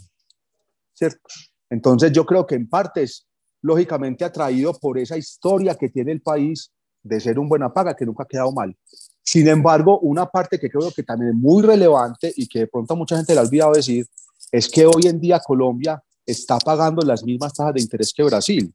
¿Cierto? 0.94 1.22
Entonces, 1.70 2.12
yo 2.12 2.26
creo 2.26 2.46
que 2.46 2.56
en 2.56 2.68
parte 2.68 3.04
es 3.04 3.28
lógicamente 3.62 4.26
atraído 4.26 4.74
por 4.74 4.98
esa 4.98 5.16
historia 5.18 5.76
que 5.76 5.90
tiene 5.90 6.12
el 6.12 6.22
país 6.22 6.72
de 7.04 7.20
ser 7.20 7.38
un 7.38 7.48
buena 7.48 7.72
paga 7.72 7.96
que 7.96 8.06
nunca 8.06 8.24
ha 8.24 8.28
quedado 8.28 8.52
mal. 8.52 8.76
Sin 9.22 9.48
embargo, 9.48 10.00
una 10.00 10.26
parte 10.26 10.60
que 10.60 10.70
creo 10.70 10.92
que 10.92 11.04
también 11.04 11.32
es 11.32 11.36
muy 11.38 11.62
relevante 11.62 12.34
y 12.36 12.48
que 12.48 12.60
de 12.60 12.68
pronto 12.68 12.96
mucha 12.96 13.16
gente 13.16 13.34
le 13.34 13.40
ha 13.40 13.44
olvidado 13.44 13.74
decir 13.74 14.08
es 14.52 14.68
que 14.68 14.88
hoy 14.88 15.04
en 15.06 15.20
día 15.20 15.40
Colombia 15.40 16.02
está 16.26 16.58
pagando 16.58 17.04
las 17.04 17.24
mismas 17.24 17.54
tasas 17.54 17.76
de 17.76 17.82
interés 17.82 18.12
que 18.12 18.24
Brasil. 18.24 18.74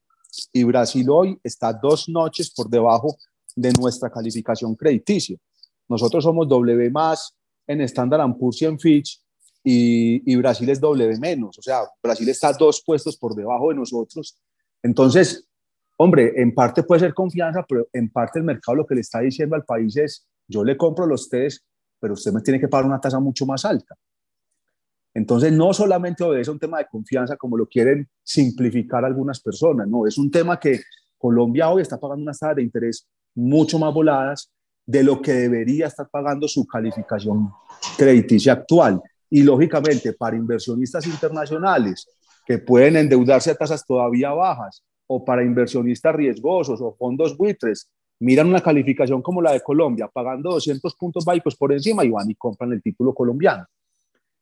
Y 0.53 0.63
Brasil 0.63 1.11
hoy 1.11 1.39
está 1.43 1.73
dos 1.73 2.09
noches 2.09 2.53
por 2.53 2.71
debajo 2.71 3.17
de 3.57 3.73
nuestra 3.73 4.09
calificación 4.09 4.77
crediticia. 4.77 5.37
Nosotros 5.89 6.23
somos 6.23 6.49
W 6.49 6.91
más 6.91 7.35
en 7.67 7.81
Standard 7.83 8.37
Poor's 8.39 8.63
y 8.63 8.65
en 8.65 8.79
Fitch 8.79 9.21
y, 9.65 10.37
Brasil 10.37 10.69
es 10.69 10.81
W 10.81 11.19
menos. 11.19 11.59
O 11.59 11.63
sea, 11.63 11.81
Brasil 12.03 12.29
está 12.29 12.53
dos 12.53 12.83
puestos 12.85 13.17
por 13.17 13.35
debajo 13.35 13.71
de 13.71 13.77
nosotros. 13.77 14.39
Entonces, 14.83 15.49
hombre, 15.97 16.33
en 16.37 16.55
parte 16.55 16.83
puede 16.83 17.01
ser 17.01 17.15
confianza, 17.15 17.65
pero 17.67 17.89
en 17.93 18.11
parte 18.11 18.39
el 18.39 18.45
mercado 18.45 18.77
lo 18.77 18.87
que 18.87 18.95
le 18.95 19.01
está 19.01 19.21
diciendo 19.21 19.57
al 19.57 19.65
país 19.65 19.97
es, 19.97 20.27
yo 20.47 20.63
le 20.63 20.77
compro 20.77 21.07
los 21.07 21.29
test, 21.31 21.65
pero 21.99 22.13
usted 22.15 22.33
me 22.33 22.43
tiene 22.43 22.61
que 22.61 22.69
pagar 22.69 22.85
una 22.85 23.01
tasa 23.01 23.19
mucho 23.19 23.47
más 23.47 23.65
alta. 23.65 23.97
Entonces, 25.15 25.53
no 25.53 25.73
solamente 25.73 26.25
obedece 26.25 26.51
a 26.51 26.53
un 26.53 26.59
tema 26.59 26.79
de 26.79 26.87
confianza 26.87 27.37
como 27.37 27.57
lo 27.57 27.67
quieren 27.67 28.09
simplificar 28.23 29.05
algunas 29.05 29.41
personas, 29.41 29.89
no, 29.89 30.07
es 30.07 30.19
un 30.19 30.31
tema 30.31 30.59
que 30.59 30.81
Colombia 31.17 31.71
hoy 31.71 31.81
está 31.81 31.99
pagando 31.99 32.23
unas 32.23 32.39
tasas 32.39 32.57
de 32.57 32.63
interés 32.63 33.09
mucho 33.35 33.79
más 33.79 33.95
voladas 33.95 34.53
de 34.87 35.03
lo 35.03 35.21
que 35.23 35.33
debería 35.33 35.87
estar 35.87 36.09
pagando 36.11 36.47
su 36.49 36.67
calificación 36.67 37.51
crediticia 37.97 38.53
actual. 38.53 39.01
Y 39.31 39.43
lógicamente, 39.43 40.13
para 40.13 40.37
inversionistas 40.37 41.07
internacionales 41.07 42.09
que 42.47 42.59
pueden 42.59 42.97
endeudarse 42.97 43.51
a 43.51 43.55
tasas 43.55 43.85
todavía 43.87 44.33
bajas, 44.33 44.85
o 45.07 45.25
para 45.25 45.45
inversionistas 45.45 46.15
riesgosos 46.15 46.81
o 46.81 46.95
fondos 46.95 47.37
buitres, 47.37 47.91
miran 48.21 48.49
una 48.49 48.61
calificación 48.61 49.23
como 49.23 49.43
la 49.43 49.53
de 49.53 49.61
Colombia, 49.61 50.09
pagando 50.13 50.53
200 50.53 50.95
puntos 50.97 51.25
básicos 51.25 51.57
por 51.57 51.73
encima 51.73 52.05
y 52.05 52.11
van 52.11 52.31
y 52.31 52.35
compran 52.35 52.73
el 52.73 52.83
título 52.83 53.13
colombiano. 53.13 53.67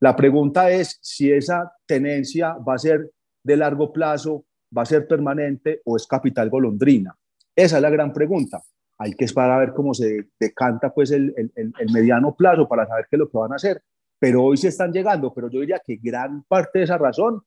La 0.00 0.14
pregunta 0.14 0.70
es 0.70 0.98
si 1.00 1.30
esa 1.30 1.72
tenencia 1.86 2.54
va 2.54 2.74
a 2.74 2.78
ser 2.78 3.10
de 3.42 3.56
largo 3.56 3.92
plazo, 3.92 4.44
va 4.76 4.82
a 4.82 4.86
ser 4.86 5.06
permanente 5.06 5.80
o 5.84 5.96
es 5.96 6.06
capital 6.06 6.50
golondrina. 6.50 7.16
Esa 7.54 7.76
es 7.76 7.82
la 7.82 7.90
gran 7.90 8.12
pregunta. 8.12 8.62
Hay 9.02 9.14
que 9.14 9.24
esperar 9.24 9.50
a 9.50 9.58
ver 9.58 9.72
cómo 9.72 9.94
se 9.94 10.28
decanta 10.38 10.94
pues 10.94 11.10
el, 11.10 11.34
el, 11.36 11.50
el, 11.56 11.92
mediano 11.92 12.36
plazo 12.36 12.68
para 12.68 12.86
saber 12.86 13.06
qué 13.10 13.16
es 13.16 13.18
lo 13.18 13.28
que 13.28 13.36
van 13.36 13.52
a 13.52 13.56
hacer. 13.56 13.82
Pero 14.20 14.44
hoy 14.44 14.56
se 14.56 14.68
están 14.68 14.92
llegando, 14.92 15.34
pero 15.34 15.50
yo 15.50 15.58
diría 15.58 15.82
que 15.84 15.96
gran 15.96 16.44
parte 16.44 16.78
de 16.78 16.84
esa 16.84 16.98
razón 16.98 17.42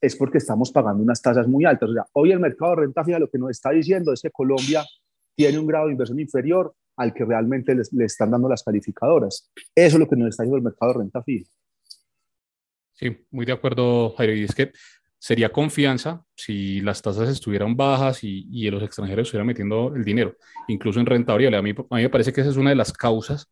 es 0.00 0.14
porque 0.14 0.38
estamos 0.38 0.70
pagando 0.70 1.02
unas 1.02 1.20
tasas 1.20 1.48
muy 1.48 1.64
altas. 1.64 1.90
O 1.90 1.92
sea, 1.92 2.04
hoy 2.12 2.30
el 2.30 2.38
mercado 2.38 2.76
de 2.76 2.82
renta 2.82 3.02
fija 3.02 3.18
lo 3.18 3.28
que 3.28 3.38
nos 3.38 3.50
está 3.50 3.70
diciendo 3.70 4.12
es 4.12 4.22
que 4.22 4.30
Colombia 4.30 4.84
tiene 5.34 5.58
un 5.58 5.66
grado 5.66 5.86
de 5.86 5.92
inversión 5.92 6.20
inferior 6.20 6.72
al 6.96 7.12
que 7.12 7.24
realmente 7.24 7.74
le, 7.74 8.04
están 8.04 8.30
dando 8.30 8.48
las 8.48 8.62
calificadoras. 8.62 9.50
Eso 9.74 9.96
es 9.96 10.00
lo 10.00 10.08
que 10.08 10.14
nos 10.14 10.28
está 10.28 10.44
diciendo 10.44 10.58
el 10.58 10.62
mercado 10.62 10.92
de 10.92 10.98
renta 11.00 11.22
fija. 11.24 11.50
Sí, 12.92 13.26
muy 13.32 13.44
de 13.44 13.52
acuerdo, 13.52 14.10
Jairo. 14.10 14.34
Y 14.34 14.44
es 14.44 14.54
que 14.54 14.70
sería 15.22 15.52
confianza 15.52 16.24
si 16.34 16.80
las 16.80 17.00
tasas 17.00 17.28
estuvieran 17.28 17.76
bajas 17.76 18.24
y, 18.24 18.48
y 18.50 18.68
los 18.70 18.82
extranjeros 18.82 19.28
estuvieran 19.28 19.46
metiendo 19.46 19.94
el 19.94 20.02
dinero, 20.02 20.34
incluso 20.66 20.98
en 20.98 21.06
renta 21.06 21.32
variable. 21.32 21.58
A 21.58 21.62
mí, 21.62 21.70
a 21.70 21.96
mí 21.96 22.02
me 22.02 22.10
parece 22.10 22.32
que 22.32 22.40
esa 22.40 22.50
es 22.50 22.56
una 22.56 22.70
de 22.70 22.76
las 22.76 22.92
causas 22.92 23.48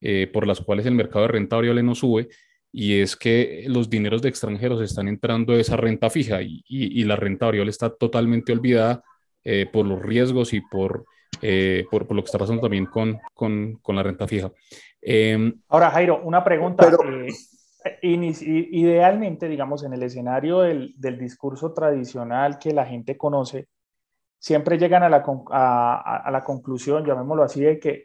eh, 0.00 0.30
por 0.32 0.46
las 0.46 0.60
cuales 0.60 0.86
el 0.86 0.94
mercado 0.94 1.22
de 1.22 1.32
renta 1.32 1.56
variable 1.56 1.82
no 1.82 1.96
sube, 1.96 2.28
y 2.70 3.00
es 3.00 3.16
que 3.16 3.64
los 3.66 3.90
dineros 3.90 4.22
de 4.22 4.28
extranjeros 4.28 4.80
están 4.80 5.08
entrando 5.08 5.54
a 5.54 5.56
esa 5.56 5.76
renta 5.76 6.08
fija 6.08 6.40
y, 6.40 6.62
y, 6.68 7.00
y 7.00 7.04
la 7.04 7.16
renta 7.16 7.46
variable 7.46 7.70
está 7.70 7.90
totalmente 7.90 8.52
olvidada 8.52 9.02
eh, 9.42 9.66
por 9.72 9.86
los 9.86 10.00
riesgos 10.00 10.52
y 10.52 10.60
por, 10.60 11.04
eh, 11.42 11.84
por, 11.90 12.06
por, 12.06 12.16
lo 12.16 12.22
que 12.22 12.26
está 12.26 12.38
pasando 12.38 12.62
también 12.62 12.86
con, 12.86 13.18
con, 13.34 13.80
con 13.82 13.96
la 13.96 14.04
renta 14.04 14.28
fija. 14.28 14.52
Eh, 15.02 15.52
Ahora, 15.66 15.90
Jairo, 15.90 16.20
una 16.22 16.44
pregunta. 16.44 16.84
Pero, 16.84 17.26
eh, 17.26 17.32
idealmente, 18.02 19.48
digamos, 19.48 19.84
en 19.84 19.92
el 19.92 20.02
escenario 20.02 20.60
del, 20.60 20.94
del, 20.96 21.18
discurso 21.18 21.72
tradicional 21.72 22.58
que 22.58 22.72
la 22.72 22.84
gente 22.84 23.16
conoce, 23.16 23.68
siempre 24.38 24.78
llegan 24.78 25.02
a 25.02 25.08
la, 25.08 25.24
a, 25.50 26.30
la 26.30 26.44
conclusión, 26.44 27.04
llamémoslo 27.04 27.42
así, 27.42 27.60
de 27.60 27.78
que 27.78 28.04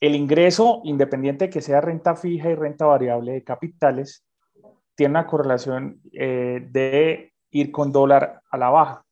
el 0.00 0.14
ingreso, 0.14 0.80
independiente 0.84 1.50
que 1.50 1.60
sea 1.60 1.80
renta 1.80 2.14
fija 2.14 2.50
y 2.50 2.54
renta 2.54 2.86
variable 2.86 3.32
de 3.32 3.44
capitales, 3.44 4.24
tiene 4.94 5.12
una 5.12 5.26
correlación 5.26 6.00
eh, 6.12 6.66
de 6.70 7.32
ir 7.50 7.70
con 7.70 7.92
dólar 7.92 8.42
a 8.50 8.56
la 8.58 8.70
baja. 8.70 9.04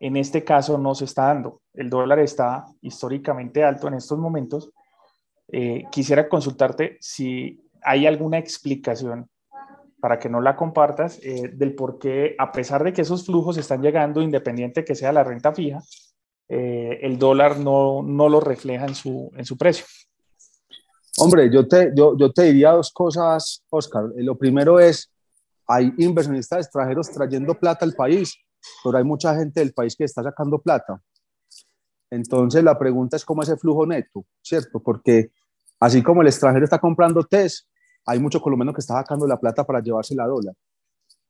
En 0.00 0.16
este 0.16 0.42
caso 0.42 0.78
no 0.78 0.94
se 0.94 1.04
está 1.04 1.26
dando. 1.26 1.60
El 1.72 1.88
dólar 1.88 2.18
está 2.18 2.66
históricamente 2.80 3.62
alto 3.62 3.88
en 3.88 3.94
estos 3.94 4.18
momentos. 4.18 4.72
Eh, 5.48 5.84
quisiera 5.90 6.28
consultarte 6.28 6.98
si 7.00 7.61
hay 7.84 8.06
alguna 8.06 8.38
explicación 8.38 9.28
para 10.00 10.18
que 10.18 10.28
no 10.28 10.40
la 10.40 10.56
compartas, 10.56 11.20
eh, 11.22 11.50
del 11.54 11.76
por 11.76 11.98
qué, 11.98 12.34
a 12.36 12.50
pesar 12.50 12.82
de 12.82 12.92
que 12.92 13.02
esos 13.02 13.24
flujos 13.24 13.56
están 13.56 13.82
llegando, 13.82 14.20
independiente 14.20 14.84
que 14.84 14.96
sea 14.96 15.12
la 15.12 15.22
renta 15.22 15.52
fija, 15.52 15.80
eh, 16.48 16.98
el 17.02 17.18
dólar 17.18 17.58
no, 17.58 18.02
no, 18.02 18.28
lo 18.28 18.40
refleja 18.40 18.84
en 18.84 18.96
su, 18.96 19.30
en 19.36 19.44
su 19.44 19.56
precio. 19.56 19.86
Hombre, 21.18 21.48
yo 21.52 21.68
te, 21.68 21.92
yo, 21.94 22.16
yo 22.16 22.32
te 22.32 22.42
diría 22.42 22.72
dos 22.72 22.90
cosas, 22.90 23.62
Oscar. 23.70 24.06
Eh, 24.16 24.24
lo 24.24 24.36
primero 24.36 24.80
es, 24.80 25.08
hay 25.68 25.92
inversionistas 25.98 26.66
extranjeros 26.66 27.08
trayendo 27.10 27.54
plata 27.54 27.84
al 27.84 27.92
país, 27.92 28.36
pero 28.82 28.98
hay 28.98 29.04
mucha 29.04 29.34
gente 29.36 29.60
del 29.60 29.72
país 29.72 29.94
que 29.94 30.04
está 30.04 30.22
sacando 30.22 30.58
plata. 30.60 31.00
Entonces 32.10 32.62
la 32.64 32.78
pregunta 32.78 33.16
es 33.16 33.24
cómo 33.24 33.42
es 33.42 33.48
el 33.48 33.58
flujo 33.58 33.86
neto, 33.86 34.26
¿cierto? 34.42 34.80
Porque 34.80 35.30
así 35.78 36.02
como 36.02 36.22
el 36.22 36.28
extranjero 36.28 36.64
está 36.64 36.78
comprando 36.78 37.22
test, 37.22 37.68
hay 38.06 38.18
mucho 38.18 38.40
colombiano 38.40 38.72
que 38.72 38.80
está 38.80 38.94
sacando 38.94 39.26
la 39.26 39.38
plata 39.38 39.64
para 39.64 39.80
llevarse 39.80 40.14
la 40.14 40.26
dólar 40.26 40.54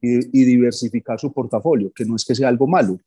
y, 0.00 0.40
y, 0.40 0.44
diversificar 0.44 1.18
su 1.18 1.32
portafolio, 1.32 1.92
que 1.94 2.04
no 2.04 2.16
es 2.16 2.24
que 2.24 2.34
sea 2.34 2.48
algo 2.48 2.66
malo. 2.66 2.98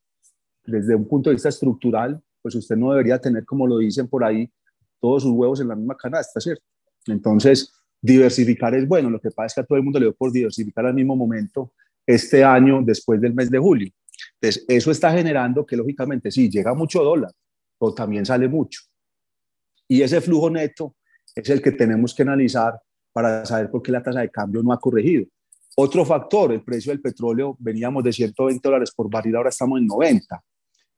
Desde 0.66 0.96
un 0.96 1.08
punto 1.08 1.30
de 1.30 1.36
vista 1.36 1.50
estructural, 1.50 2.22
pues 2.42 2.56
usted 2.56 2.76
no 2.76 2.92
debería 2.92 3.20
tener, 3.20 3.44
como 3.46 3.68
lo 3.68 3.80
dicen 3.80 4.08
por 4.08 4.24
ahí, 4.24 4.50
todos 5.00 5.24
sus 5.24 5.32
huevos 5.32 5.60
en 5.62 5.68
la 5.68 5.76
misma 5.76 5.96
canasta, 5.96 6.40
¿cierto? 6.40 6.64
Entonces, 7.08 7.72
diversificar 8.02 8.74
es 8.76 8.88
bueno. 8.88 9.10
Lo 9.10 9.20
que 9.20 9.32
pasa 9.32 9.48
es 9.48 9.54
que 9.56 9.62
a 9.62 9.64
todo 9.66 9.78
el 9.78 9.84
mundo 9.84 10.00
le 10.00 10.06
dio 10.06 10.16
por 10.16 10.32
diversificar 10.32 10.86
al 10.86 10.94
mismo 10.94 11.16
momento 11.16 11.74
este 12.06 12.44
año 12.44 12.82
después 12.84 13.20
del 13.20 13.34
mes 13.34 13.50
de 13.50 13.58
julio. 13.58 13.92
Entonces, 14.40 14.66
eso 14.68 14.92
está 14.92 15.12
generando 15.12 15.66
que, 15.66 15.76
lógicamente, 15.76 16.32
sí, 16.32 16.50
llega 16.50 16.74
mucho 16.74 17.04
dólar, 17.04 17.32
pero 17.80 17.94
también 17.94 18.26
sale 18.26 18.48
mucho. 18.48 18.82
Y 19.88 20.02
ese 20.02 20.22
flujo 20.22 20.50
neto 20.50 20.96
es 21.36 21.50
el 21.50 21.62
que 21.62 21.72
tenemos 21.72 22.14
que 22.14 22.24
analizar 22.24 22.80
para 23.16 23.46
saber 23.46 23.72
por 23.72 23.82
qué 23.82 23.94
la 23.94 24.04
tasa 24.04 24.20
de 24.20 24.30
cambio 24.30 24.62
no 24.62 24.74
ha 24.74 24.78
corregido. 24.78 25.26
Otro 25.78 26.04
factor, 26.04 26.52
el 26.52 26.62
precio 26.62 26.92
del 26.92 27.00
petróleo, 27.00 27.56
veníamos 27.60 28.04
de 28.04 28.12
120 28.12 28.60
dólares 28.62 28.92
por 28.94 29.10
barril, 29.10 29.38
ahora 29.38 29.48
estamos 29.48 29.80
en 29.80 29.88
90. 29.88 30.44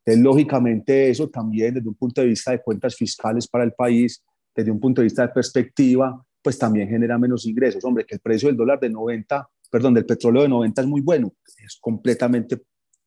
Entonces, 0.04 0.24
lógicamente, 0.24 1.12
eso 1.12 1.30
también 1.30 1.76
desde 1.76 1.88
un 1.88 1.94
punto 1.94 2.22
de 2.22 2.28
vista 2.28 2.50
de 2.50 2.64
cuentas 2.64 2.96
fiscales 2.96 3.48
para 3.48 3.64
el 3.64 3.74
país, 3.74 4.24
desde 4.56 4.72
un 4.72 4.80
punto 4.80 5.02
de 5.02 5.04
vista 5.04 5.28
de 5.28 5.30
perspectiva, 5.32 6.20
pues 6.42 6.58
también 6.58 6.90
genera 6.90 7.20
menos 7.20 7.46
ingresos. 7.46 7.86
Hombre, 7.86 8.04
que 8.04 8.16
el 8.16 8.22
precio 8.22 8.50
del 8.50 8.58
dólar 8.58 8.80
de 8.80 8.90
90, 8.90 9.48
perdón, 9.70 9.94
del 9.94 10.08
petróleo 10.08 10.42
de 10.42 10.50
90 10.50 10.82
es 10.82 10.88
muy 10.88 11.02
bueno, 11.02 11.32
es 11.64 11.78
completamente 11.80 12.64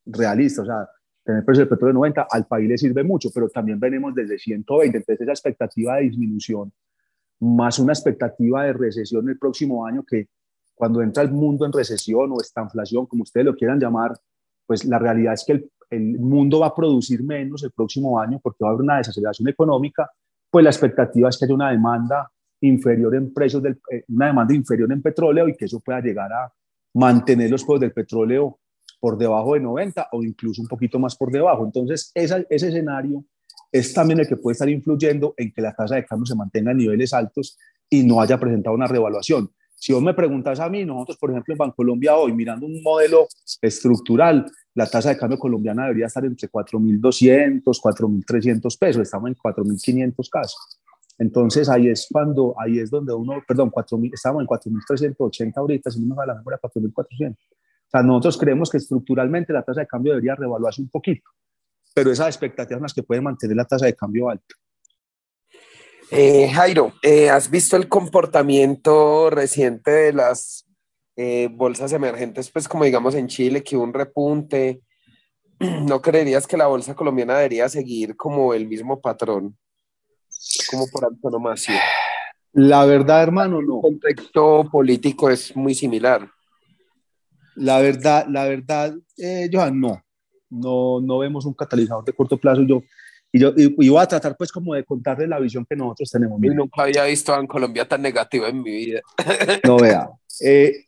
realista. 0.06 0.62
O 0.62 0.66
sea, 0.66 0.88
tener 1.24 1.40
el 1.40 1.44
precio 1.44 1.62
del 1.62 1.68
petróleo 1.68 1.94
de 1.94 1.98
90 1.98 2.26
al 2.30 2.46
país 2.46 2.68
le 2.68 2.78
sirve 2.78 3.02
mucho, 3.02 3.30
pero 3.34 3.48
también 3.48 3.80
venimos 3.80 4.14
desde 4.14 4.38
120. 4.38 4.98
Entonces, 4.98 5.20
esa 5.20 5.32
expectativa 5.32 5.96
de 5.96 6.02
disminución 6.02 6.72
más 7.40 7.78
una 7.78 7.92
expectativa 7.92 8.64
de 8.64 8.72
recesión 8.72 9.28
el 9.28 9.38
próximo 9.38 9.86
año 9.86 10.04
que 10.06 10.28
cuando 10.74 11.02
entra 11.02 11.22
el 11.22 11.30
mundo 11.30 11.66
en 11.66 11.72
recesión 11.72 12.32
o 12.32 12.40
esta 12.40 12.62
inflación, 12.62 13.06
como 13.06 13.22
ustedes 13.22 13.44
lo 13.46 13.54
quieran 13.54 13.78
llamar, 13.78 14.18
pues 14.66 14.84
la 14.84 14.98
realidad 14.98 15.34
es 15.34 15.44
que 15.44 15.52
el, 15.52 15.70
el, 15.90 16.18
mundo 16.18 16.60
va 16.60 16.68
a 16.68 16.74
producir 16.74 17.22
menos 17.22 17.62
el 17.64 17.72
próximo 17.72 18.18
año 18.18 18.40
porque 18.42 18.64
va 18.64 18.68
a 18.68 18.72
haber 18.72 18.84
una 18.84 18.98
desaceleración 18.98 19.48
económica, 19.48 20.10
pues 20.50 20.64
la 20.64 20.70
expectativa 20.70 21.28
es 21.28 21.38
que 21.38 21.44
haya 21.44 21.54
una 21.54 21.70
demanda 21.70 22.30
inferior 22.60 23.14
en 23.14 23.32
precios, 23.32 23.62
del, 23.62 23.80
eh, 23.90 24.04
una 24.08 24.26
demanda 24.26 24.54
inferior 24.54 24.90
en 24.92 25.02
petróleo 25.02 25.48
y 25.48 25.54
que 25.54 25.64
eso 25.64 25.80
pueda 25.80 26.00
llegar 26.00 26.32
a 26.32 26.52
mantener 26.94 27.50
los 27.50 27.62
precios 27.62 27.80
del 27.80 27.92
petróleo 27.92 28.58
por 28.98 29.16
debajo 29.16 29.54
de 29.54 29.60
90 29.60 30.08
o 30.12 30.22
incluso 30.22 30.60
un 30.60 30.68
poquito 30.68 30.98
más 30.98 31.16
por 31.16 31.30
debajo. 31.30 31.64
Entonces, 31.64 32.10
esa, 32.14 32.38
ese 32.50 32.68
escenario 32.68 33.24
es 33.72 33.92
también 33.92 34.20
el 34.20 34.28
que 34.28 34.36
puede 34.36 34.52
estar 34.52 34.68
influyendo 34.68 35.34
en 35.36 35.52
que 35.52 35.62
la 35.62 35.74
tasa 35.74 35.96
de 35.96 36.04
cambio 36.04 36.26
se 36.26 36.34
mantenga 36.34 36.72
a 36.72 36.74
niveles 36.74 37.12
altos 37.12 37.58
y 37.88 38.02
no 38.02 38.20
haya 38.20 38.38
presentado 38.38 38.74
una 38.74 38.86
revaluación. 38.86 39.50
Si 39.74 39.94
vos 39.94 40.02
me 40.02 40.12
preguntas 40.12 40.60
a 40.60 40.68
mí, 40.68 40.84
nosotros, 40.84 41.16
por 41.16 41.30
ejemplo, 41.30 41.54
en 41.54 41.58
Bancolombia 41.58 42.14
hoy, 42.14 42.34
mirando 42.34 42.66
un 42.66 42.82
modelo 42.82 43.26
estructural, 43.62 44.44
la 44.74 44.86
tasa 44.86 45.08
de 45.08 45.16
cambio 45.16 45.38
colombiana 45.38 45.84
debería 45.84 46.06
estar 46.06 46.24
entre 46.24 46.50
4.200, 46.50 47.62
4.300 47.62 48.78
pesos, 48.78 49.02
estamos 49.02 49.30
en 49.30 49.36
4.500 49.36 50.28
casos. 50.28 50.80
Entonces 51.18 51.68
ahí 51.68 51.88
es 51.88 52.06
cuando, 52.10 52.54
ahí 52.58 52.78
es 52.78 52.90
donde 52.90 53.12
uno, 53.14 53.42
perdón, 53.46 53.70
4.000, 53.70 54.10
estamos 54.12 54.42
en 54.42 54.46
4.380 54.46 55.52
ahorita, 55.56 55.90
si 55.90 56.00
no 56.00 56.08
me 56.08 56.14
va 56.14 56.26
la 56.26 56.34
memoria, 56.34 56.58
4.400. 56.62 57.32
O 57.32 57.90
sea, 57.90 58.02
nosotros 58.02 58.38
creemos 58.38 58.70
que 58.70 58.76
estructuralmente 58.76 59.52
la 59.52 59.62
tasa 59.62 59.80
de 59.80 59.86
cambio 59.86 60.12
debería 60.12 60.34
revaluarse 60.34 60.82
un 60.82 60.88
poquito, 60.88 61.28
pero 61.94 62.10
esas 62.10 62.28
expectativas 62.28 62.78
son 62.78 62.84
las 62.84 62.94
que 62.94 63.02
pueden 63.02 63.24
mantener 63.24 63.56
la 63.56 63.64
tasa 63.64 63.86
de 63.86 63.94
cambio 63.94 64.28
alta. 64.28 64.54
Eh, 66.10 66.50
Jairo, 66.52 66.92
eh, 67.02 67.30
¿has 67.30 67.50
visto 67.50 67.76
el 67.76 67.88
comportamiento 67.88 69.30
reciente 69.30 69.90
de 69.90 70.12
las 70.12 70.66
eh, 71.16 71.48
bolsas 71.52 71.92
emergentes, 71.92 72.50
pues 72.50 72.68
como 72.68 72.84
digamos 72.84 73.14
en 73.14 73.28
Chile, 73.28 73.62
que 73.62 73.76
hubo 73.76 73.84
un 73.84 73.94
repunte? 73.94 74.80
¿No 75.60 76.02
creerías 76.02 76.46
que 76.46 76.56
la 76.56 76.66
bolsa 76.66 76.94
colombiana 76.94 77.36
debería 77.36 77.68
seguir 77.68 78.16
como 78.16 78.54
el 78.54 78.66
mismo 78.66 79.00
patrón? 79.00 79.56
como 80.70 80.86
por 80.88 81.04
antonomasia. 81.04 81.80
La 82.52 82.84
verdad, 82.84 83.22
hermano, 83.22 83.62
no. 83.62 83.76
El 83.76 83.82
contexto 83.82 84.68
político 84.70 85.30
es 85.30 85.54
muy 85.54 85.74
similar. 85.74 86.28
La 87.56 87.80
verdad, 87.80 88.26
la 88.28 88.44
verdad, 88.44 88.94
eh, 89.16 89.48
Johan, 89.52 89.80
no. 89.80 90.02
No. 90.50 91.00
No 91.00 91.18
vemos 91.18 91.46
un 91.46 91.54
catalizador 91.54 92.04
de 92.04 92.12
corto 92.12 92.36
plazo. 92.38 92.62
Yo, 92.62 92.82
y 93.32 93.38
yo 93.38 93.52
y, 93.56 93.88
voy 93.88 94.02
a 94.02 94.06
tratar 94.06 94.36
pues 94.36 94.52
como 94.52 94.74
de 94.74 94.84
contarle 94.84 95.26
la 95.26 95.38
visión 95.38 95.64
que 95.68 95.76
nosotros 95.76 96.10
tenemos. 96.10 96.40
Nunca 96.40 96.82
había 96.82 97.04
visto 97.04 97.34
en 97.38 97.46
Colombia 97.46 97.86
tan 97.86 98.02
negativa 98.02 98.48
en 98.48 98.62
mi 98.62 98.70
vida. 98.70 99.00
No 99.64 99.78
vea. 99.78 100.10
Eh, 100.42 100.84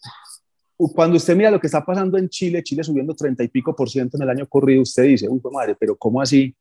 cuando 0.76 1.16
usted 1.16 1.36
mira 1.36 1.50
lo 1.50 1.60
que 1.60 1.68
está 1.68 1.84
pasando 1.84 2.18
en 2.18 2.28
Chile, 2.28 2.62
Chile 2.62 2.82
subiendo 2.82 3.14
30 3.14 3.44
y 3.44 3.48
pico 3.48 3.74
por 3.76 3.88
ciento 3.88 4.16
en 4.16 4.24
el 4.24 4.30
año 4.30 4.46
corrido, 4.48 4.82
usted 4.82 5.04
dice, 5.04 5.28
uy, 5.28 5.40
madre, 5.52 5.76
pero 5.78 5.96
¿cómo 5.96 6.20
así? 6.20 6.54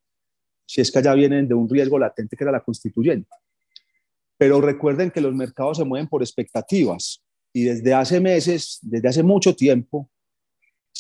si 0.72 0.80
es 0.80 0.90
que 0.90 1.00
allá 1.00 1.14
vienen 1.16 1.50
de 1.50 1.54
un 1.54 1.68
riesgo 1.68 2.00
latente 2.00 2.38
que 2.38 2.46
era 2.46 2.52
la 2.54 2.64
constituyente. 2.64 3.30
Pero 4.38 4.62
recuerden 4.62 5.12
que 5.12 5.20
los 5.20 5.36
mercados 5.36 5.80
se 5.80 5.84
mueven 5.84 6.08
por 6.08 6.22
expectativas 6.22 7.22
y 7.52 7.64
desde 7.66 7.94
hace 7.94 8.22
meses, 8.22 8.80
desde 8.82 9.10
hace 9.10 9.22
mucho 9.22 9.54
tiempo, 9.54 10.10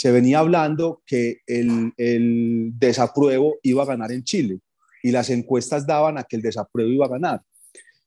se 0.02 0.12
venía 0.12 0.40
hablando 0.40 1.04
que 1.06 1.42
el, 1.46 1.94
el 1.96 2.72
desapruebo 2.74 3.58
iba 3.62 3.84
a 3.84 3.86
ganar 3.86 4.12
en 4.12 4.24
Chile 4.24 4.60
y 5.04 5.12
las 5.12 5.30
encuestas 5.30 5.86
daban 5.86 6.18
a 6.18 6.24
que 6.24 6.38
el 6.38 6.42
desapruebo 6.42 6.90
iba 6.90 7.06
a 7.06 7.10
ganar. 7.10 7.44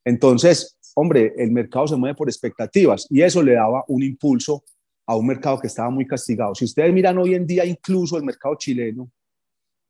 Entonces, 0.03 0.77
hombre, 0.93 1.33
el 1.37 1.51
mercado 1.53 1.87
se 1.87 1.95
mueve 1.95 2.17
por 2.17 2.27
expectativas 2.27 3.07
y 3.09 3.21
eso 3.21 3.41
le 3.41 3.53
daba 3.53 3.85
un 3.87 4.03
impulso 4.03 4.65
a 5.05 5.15
un 5.15 5.25
mercado 5.25 5.57
que 5.57 5.67
estaba 5.67 5.89
muy 5.89 6.05
castigado. 6.05 6.53
Si 6.53 6.65
ustedes 6.65 6.93
miran 6.93 7.17
hoy 7.17 7.33
en 7.33 7.47
día 7.47 7.63
incluso 7.63 8.17
el 8.17 8.25
mercado 8.25 8.55
chileno, 8.55 9.09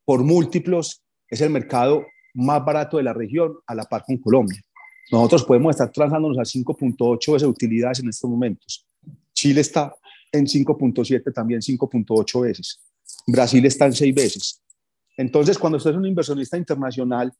por 0.05 0.23
múltiplos, 0.23 1.01
es 1.27 1.41
el 1.41 1.49
mercado 1.49 2.05
más 2.35 2.63
barato 2.63 2.97
de 2.97 3.03
la 3.03 3.13
región 3.13 3.57
a 3.65 3.73
la 3.73 3.85
par 3.85 4.03
con 4.05 4.17
Colombia. 4.17 4.61
Nosotros 5.11 5.43
podemos 5.43 5.71
estar 5.71 5.91
transándonos 5.91 6.37
a 6.37 6.43
5.8 6.43 7.33
veces 7.33 7.47
utilidades 7.47 7.99
en 8.01 8.09
estos 8.09 8.29
momentos. 8.29 8.85
Chile 9.33 9.61
está 9.61 9.91
en 10.37 10.45
5.7, 10.45 11.33
también 11.33 11.61
5.8 11.61 12.41
veces. 12.41 12.79
Brasil 13.27 13.65
está 13.65 13.85
en 13.85 13.93
6 13.93 14.15
veces. 14.15 14.61
Entonces, 15.17 15.57
cuando 15.57 15.77
usted 15.77 15.91
es 15.91 15.97
un 15.97 16.05
inversionista 16.05 16.57
internacional 16.57 17.31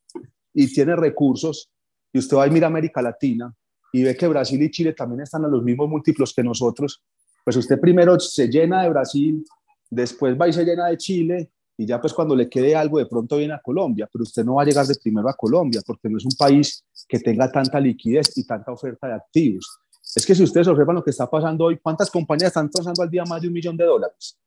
y 0.54 0.74
tiene 0.74 0.96
recursos, 0.96 1.70
y 2.14 2.20
usted 2.20 2.38
va 2.38 2.46
a 2.46 2.48
mirar 2.48 2.70
América 2.70 3.02
Latina 3.02 3.54
y 3.92 4.04
ve 4.04 4.16
que 4.16 4.28
Brasil 4.28 4.62
y 4.62 4.72
Chile 4.72 4.94
también 4.94 5.22
están 5.22 5.44
a 5.44 5.50
los 5.50 5.62
mismos 5.64 5.90
múltiplos 5.90 6.34
que 6.34 6.44
nosotros, 6.44 7.04
pues 7.44 7.58
usted 7.58 7.80
primero 7.80 8.18
se 8.20 8.48
llena 8.48 8.84
de 8.84 8.90
Brasil, 8.90 9.46
después 9.90 10.40
va 10.40 10.48
y 10.48 10.54
se 10.54 10.64
llena 10.64 10.88
de 10.88 10.98
Chile, 10.98 11.52
y 11.78 11.86
ya 11.86 12.00
pues 12.00 12.14
cuando 12.14 12.36
le 12.36 12.50
quede 12.50 12.74
algo 12.76 13.00
de 13.00 13.06
pronto 13.06 13.38
viene 13.38 13.54
a 13.54 13.60
Colombia, 13.60 14.08
pero 14.12 14.24
usted 14.24 14.46
no 14.46 14.56
va 14.56 14.62
a 14.62 14.66
llegar 14.66 14.86
de 14.86 14.96
primero 14.96 15.28
a 15.28 15.34
Colombia 15.34 15.82
porque 15.86 16.10
no 16.10 16.18
es 16.18 16.26
un 16.26 16.32
país 16.38 16.86
que 17.08 17.20
tenga 17.20 17.52
tanta 17.52 17.80
liquidez 17.80 18.38
y 18.38 18.46
tanta 18.46 18.72
oferta 18.72 19.08
de 19.08 19.14
activos. 19.16 19.80
Es 20.14 20.26
que 20.26 20.36
si 20.36 20.44
ustedes 20.44 20.68
observan 20.68 20.96
lo 20.96 21.04
que 21.04 21.12
está 21.12 21.30
pasando 21.30 21.66
hoy, 21.66 21.80
¿cuántas 21.82 22.12
compañías 22.12 22.50
están 22.50 22.70
transando 22.70 23.02
al 23.02 23.10
día 23.10 23.24
más 23.26 23.42
de 23.42 23.48
un 23.48 23.54
millón 23.54 23.78
de 23.78 23.86
dólares? 23.86 24.38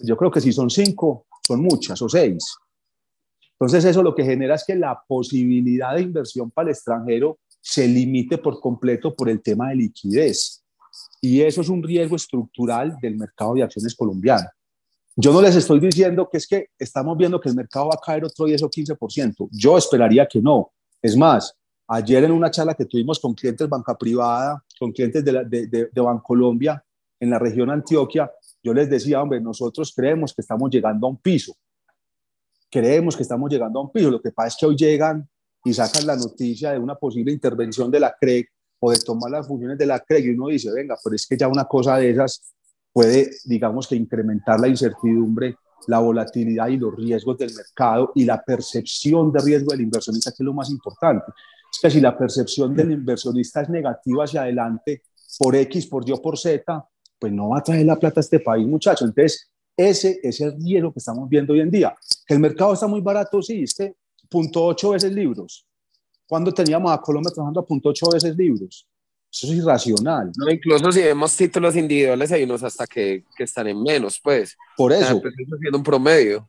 Yo 0.00 0.16
creo 0.16 0.30
que 0.30 0.40
si 0.40 0.52
son 0.52 0.68
cinco, 0.70 1.26
son 1.46 1.62
muchas 1.62 2.00
o 2.02 2.08
seis. 2.08 2.56
Entonces 3.58 3.84
eso 3.86 4.02
lo 4.02 4.14
que 4.14 4.24
genera 4.24 4.54
es 4.54 4.64
que 4.64 4.74
la 4.74 5.02
posibilidad 5.08 5.94
de 5.94 6.02
inversión 6.02 6.50
para 6.50 6.68
el 6.68 6.74
extranjero 6.74 7.38
se 7.60 7.88
limite 7.88 8.38
por 8.38 8.60
completo 8.60 9.14
por 9.14 9.28
el 9.28 9.42
tema 9.42 9.70
de 9.70 9.76
liquidez. 9.76 10.62
Y 11.20 11.40
eso 11.40 11.62
es 11.62 11.68
un 11.68 11.82
riesgo 11.82 12.16
estructural 12.16 12.96
del 13.00 13.16
mercado 13.16 13.54
de 13.54 13.62
acciones 13.62 13.94
colombiano. 13.94 14.48
Yo 15.16 15.32
no 15.32 15.40
les 15.40 15.56
estoy 15.56 15.80
diciendo 15.80 16.28
que 16.30 16.36
es 16.36 16.46
que 16.46 16.68
estamos 16.78 17.16
viendo 17.16 17.40
que 17.40 17.48
el 17.48 17.54
mercado 17.54 17.86
va 17.88 17.94
a 17.94 18.04
caer 18.04 18.24
otro 18.24 18.44
10 18.44 18.62
o 18.62 18.70
15%. 18.70 19.48
Yo 19.50 19.78
esperaría 19.78 20.26
que 20.26 20.42
no. 20.42 20.72
Es 21.00 21.16
más, 21.16 21.56
ayer 21.88 22.24
en 22.24 22.32
una 22.32 22.50
charla 22.50 22.74
que 22.74 22.84
tuvimos 22.84 23.18
con 23.18 23.34
clientes 23.34 23.66
banca 23.66 23.96
privada, 23.96 24.62
con 24.78 24.92
clientes 24.92 25.24
de, 25.24 25.44
de, 25.44 25.66
de, 25.66 25.88
de 25.92 26.00
Bancolombia 26.00 26.82
en 27.18 27.30
la 27.30 27.38
región 27.38 27.70
Antioquia, 27.70 28.30
yo 28.62 28.74
les 28.74 28.90
decía, 28.90 29.22
hombre, 29.22 29.40
nosotros 29.40 29.92
creemos 29.94 30.34
que 30.34 30.42
estamos 30.42 30.70
llegando 30.70 31.06
a 31.06 31.10
un 31.10 31.18
piso. 31.18 31.54
Creemos 32.70 33.16
que 33.16 33.22
estamos 33.22 33.50
llegando 33.50 33.78
a 33.78 33.82
un 33.82 33.92
piso. 33.92 34.10
Lo 34.10 34.20
que 34.20 34.32
pasa 34.32 34.48
es 34.48 34.56
que 34.58 34.66
hoy 34.66 34.76
llegan 34.76 35.28
y 35.64 35.72
sacan 35.72 36.06
la 36.06 36.16
noticia 36.16 36.72
de 36.72 36.78
una 36.78 36.96
posible 36.96 37.32
intervención 37.32 37.90
de 37.90 38.00
la 38.00 38.14
CREC 38.20 38.48
o 38.80 38.90
de 38.90 38.98
tomar 38.98 39.30
las 39.30 39.46
funciones 39.46 39.78
de 39.78 39.86
la 39.86 40.00
CREC 40.00 40.26
y 40.26 40.30
uno 40.30 40.48
dice, 40.48 40.72
venga, 40.72 40.96
pero 41.02 41.16
es 41.16 41.26
que 41.26 41.36
ya 41.36 41.48
una 41.48 41.64
cosa 41.64 41.96
de 41.96 42.10
esas 42.10 42.54
puede, 42.92 43.30
digamos 43.44 43.86
que, 43.86 43.96
incrementar 43.96 44.58
la 44.58 44.68
incertidumbre, 44.68 45.56
la 45.86 45.98
volatilidad 45.98 46.68
y 46.68 46.76
los 46.76 46.94
riesgos 46.96 47.38
del 47.38 47.54
mercado 47.54 48.12
y 48.14 48.24
la 48.24 48.42
percepción 48.42 49.32
de 49.32 49.40
riesgo 49.40 49.72
del 49.72 49.82
inversionista, 49.82 50.30
que 50.30 50.42
es 50.42 50.44
lo 50.44 50.54
más 50.54 50.70
importante. 50.70 51.26
Es 51.72 51.78
que 51.80 51.90
si 51.90 52.00
la 52.00 52.16
percepción 52.16 52.74
del 52.74 52.92
inversionista 52.92 53.62
es 53.62 53.68
negativa 53.68 54.24
hacia 54.24 54.42
adelante, 54.42 55.02
por 55.38 55.54
X, 55.56 55.86
por 55.86 56.08
Y 56.08 56.12
o 56.12 56.22
por 56.22 56.38
Z, 56.38 56.88
pues 57.18 57.32
no 57.32 57.50
va 57.50 57.58
a 57.58 57.62
traer 57.62 57.86
la 57.86 57.98
plata 57.98 58.20
a 58.20 58.22
este 58.22 58.40
país, 58.40 58.66
muchachos. 58.66 59.08
Entonces, 59.08 59.50
ese 59.76 60.20
es 60.22 60.40
el 60.40 60.54
riesgo 60.56 60.92
que 60.92 60.98
estamos 60.98 61.28
viendo 61.28 61.52
hoy 61.52 61.60
en 61.60 61.70
día. 61.70 61.94
Que 62.26 62.34
el 62.34 62.40
mercado 62.40 62.72
está 62.72 62.86
muy 62.86 63.00
barato, 63.00 63.42
sí, 63.42 63.62
es 63.62 63.74
que 63.74 63.94
punto 64.28 64.64
ocho 64.64 64.90
veces 64.90 65.12
libros. 65.12 65.66
Cuando 66.26 66.52
teníamos 66.52 66.90
a 66.90 67.00
Colombia 67.00 67.32
trabajando 67.32 67.60
a 67.60 67.66
punto 67.66 67.90
ocho 67.90 68.08
veces 68.10 68.36
libros. 68.36 68.88
Eso 69.30 69.46
es 69.48 69.58
irracional. 69.58 70.32
No, 70.36 70.50
incluso 70.50 70.90
si 70.92 71.02
vemos 71.02 71.36
títulos 71.36 71.76
individuales, 71.76 72.32
hay 72.32 72.44
unos 72.44 72.62
hasta 72.62 72.86
que, 72.86 73.24
que 73.36 73.44
están 73.44 73.66
en 73.68 73.82
menos, 73.82 74.18
pues. 74.22 74.56
Por 74.76 74.92
eso. 74.92 75.20
pues 75.20 75.34
eso 75.38 75.56
siendo 75.58 75.78
un 75.78 75.84
promedio. 75.84 76.48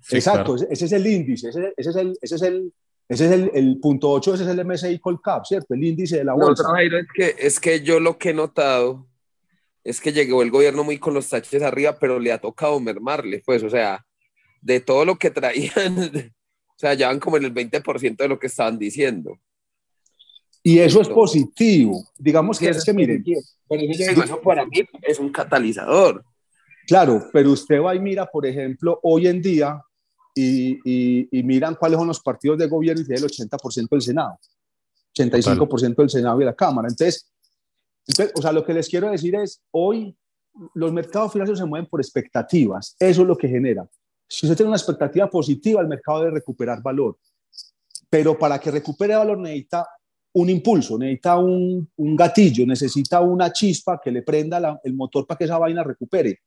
Sí, 0.00 0.16
Exacto, 0.16 0.54
claro. 0.54 0.70
ese 0.70 0.84
es 0.84 0.92
el 0.92 1.06
índice, 1.06 1.48
ese, 1.48 1.74
ese, 1.76 1.90
es 1.90 1.96
el, 1.96 2.18
ese 2.22 2.34
es 2.36 2.42
el, 2.42 2.72
ese 3.08 3.26
es 3.26 3.32
el, 3.32 3.50
el, 3.54 3.78
punto 3.80 4.10
8, 4.10 4.34
ese 4.34 4.44
es 4.44 4.50
el 4.50 4.64
MSI 4.66 4.98
Colcap, 4.98 5.44
¿cierto? 5.46 5.74
El 5.74 5.82
índice 5.82 6.18
de 6.18 6.24
la 6.24 6.34
bolsa. 6.34 6.62
No, 6.62 6.74
Jairo, 6.74 6.98
es 6.98 7.06
que, 7.14 7.34
es 7.38 7.58
que 7.58 7.80
yo 7.80 8.00
lo 8.00 8.18
que 8.18 8.30
he 8.30 8.34
notado 8.34 9.06
es 9.82 10.00
que 10.00 10.12
llegó 10.12 10.42
el 10.42 10.50
gobierno 10.50 10.84
muy 10.84 10.98
con 10.98 11.14
los 11.14 11.28
taches 11.28 11.62
arriba, 11.62 11.98
pero 11.98 12.18
le 12.18 12.32
ha 12.32 12.38
tocado 12.38 12.78
mermarle, 12.78 13.42
pues, 13.46 13.62
o 13.62 13.70
sea, 13.70 14.04
de 14.60 14.80
todo 14.80 15.06
lo 15.06 15.16
que 15.16 15.30
traían, 15.30 15.98
o 16.34 16.78
sea, 16.78 16.92
ya 16.92 17.08
van 17.08 17.18
como 17.18 17.38
en 17.38 17.44
el 17.44 17.54
20% 17.54 18.16
de 18.16 18.28
lo 18.28 18.38
que 18.38 18.48
estaban 18.48 18.78
diciendo. 18.78 19.38
Y 20.62 20.80
eso 20.80 21.00
es 21.00 21.08
positivo. 21.08 22.04
Digamos 22.18 22.58
que 22.58 22.68
es 22.68 22.84
que 22.84 22.92
miren. 22.92 23.24
Pero 23.68 24.22
eso 24.22 24.40
para 24.42 24.66
mí 24.66 24.82
es 25.02 25.18
un 25.18 25.30
catalizador. 25.30 26.22
Claro, 26.86 27.26
pero 27.32 27.52
usted 27.52 27.80
va 27.80 27.94
y 27.94 28.00
mira, 28.00 28.26
por 28.26 28.44
ejemplo, 28.44 28.98
hoy 29.02 29.28
en 29.28 29.40
día 29.40 29.82
y, 30.38 30.80
y, 30.84 31.28
y 31.38 31.42
miran 31.42 31.74
cuáles 31.74 31.98
son 31.98 32.08
los 32.08 32.20
partidos 32.20 32.58
de 32.58 32.68
gobierno 32.68 33.02
y 33.02 33.04
tiene 33.04 33.20
el 33.20 33.26
80% 33.26 33.88
del 33.88 34.02
Senado, 34.02 34.38
85% 35.16 35.96
del 35.96 36.10
Senado 36.10 36.40
y 36.40 36.44
la 36.44 36.54
Cámara. 36.54 36.88
Entonces, 36.88 37.30
entonces, 38.06 38.32
o 38.36 38.42
sea, 38.42 38.52
lo 38.52 38.64
que 38.64 38.72
les 38.72 38.88
quiero 38.88 39.10
decir 39.10 39.34
es, 39.34 39.60
hoy 39.70 40.16
los 40.74 40.92
mercados 40.92 41.32
financieros 41.32 41.58
se 41.58 41.66
mueven 41.66 41.88
por 41.88 42.00
expectativas. 42.00 42.96
Eso 42.98 43.22
es 43.22 43.28
lo 43.28 43.36
que 43.36 43.48
genera. 43.48 43.86
Si 44.28 44.46
usted 44.46 44.56
tiene 44.56 44.68
una 44.68 44.76
expectativa 44.76 45.28
positiva, 45.28 45.80
el 45.80 45.88
mercado 45.88 46.20
debe 46.20 46.32
recuperar 46.32 46.82
valor. 46.82 47.18
Pero 48.08 48.38
para 48.38 48.58
que 48.58 48.70
recupere 48.70 49.16
valor 49.16 49.38
necesita 49.38 49.86
un 50.32 50.48
impulso, 50.48 50.98
necesita 50.98 51.36
un, 51.38 51.90
un, 51.96 52.16
gatillo, 52.16 52.66
necesita 52.66 53.20
una 53.20 53.52
chispa 53.52 54.00
que 54.02 54.10
le 54.10 54.22
prenda 54.22 54.60
la, 54.60 54.80
el 54.84 54.94
motor 54.94 55.26
para 55.26 55.38
que 55.38 55.44
esa 55.44 55.58
vaina 55.58 55.82
recupere. 55.82 56.40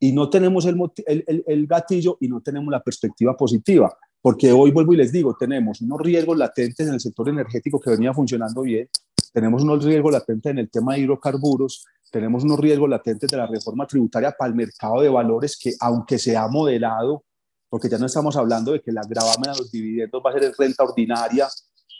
Y 0.00 0.12
no 0.12 0.30
tenemos 0.30 0.64
el, 0.64 0.76
el, 1.06 1.44
el, 1.46 1.66
gatillo 1.66 2.16
y 2.20 2.28
no 2.28 2.40
tenemos 2.40 2.72
la 2.72 2.82
perspectiva 2.82 3.36
positiva, 3.36 3.94
porque 4.20 4.50
hoy 4.50 4.70
vuelvo 4.70 4.94
y 4.94 4.96
les 4.96 5.12
digo, 5.12 5.36
tenemos 5.38 5.82
unos 5.82 6.00
riesgos 6.00 6.38
latentes 6.38 6.88
en 6.88 6.94
el 6.94 7.00
sector 7.00 7.28
energético 7.28 7.78
que 7.78 7.90
venía 7.90 8.14
funcionando 8.14 8.62
bien, 8.62 8.88
tenemos 9.32 9.62
unos 9.62 9.84
riesgos 9.84 10.12
latentes 10.12 10.50
en 10.50 10.58
el 10.58 10.70
tema 10.70 10.94
de 10.94 11.00
hidrocarburos, 11.00 11.84
tenemos 12.10 12.42
unos 12.44 12.58
riesgos 12.58 12.88
latentes 12.88 13.30
de 13.30 13.36
la 13.36 13.46
reforma 13.46 13.86
tributaria 13.86 14.32
para 14.36 14.48
el 14.48 14.56
mercado 14.56 15.02
de 15.02 15.08
valores 15.08 15.56
que, 15.56 15.72
aunque 15.80 16.18
se 16.18 16.36
ha 16.36 16.48
modelado, 16.48 17.24
porque 17.68 17.88
ya 17.88 17.98
no 17.98 18.06
estamos 18.06 18.36
hablando 18.36 18.72
de 18.72 18.80
que 18.80 18.90
la 18.90 19.02
gravamen 19.08 19.50
a 19.50 19.56
los 19.56 19.70
dividendos 19.70 20.20
va 20.24 20.30
a 20.30 20.32
ser 20.32 20.44
en 20.44 20.52
renta 20.58 20.82
ordinaria, 20.82 21.48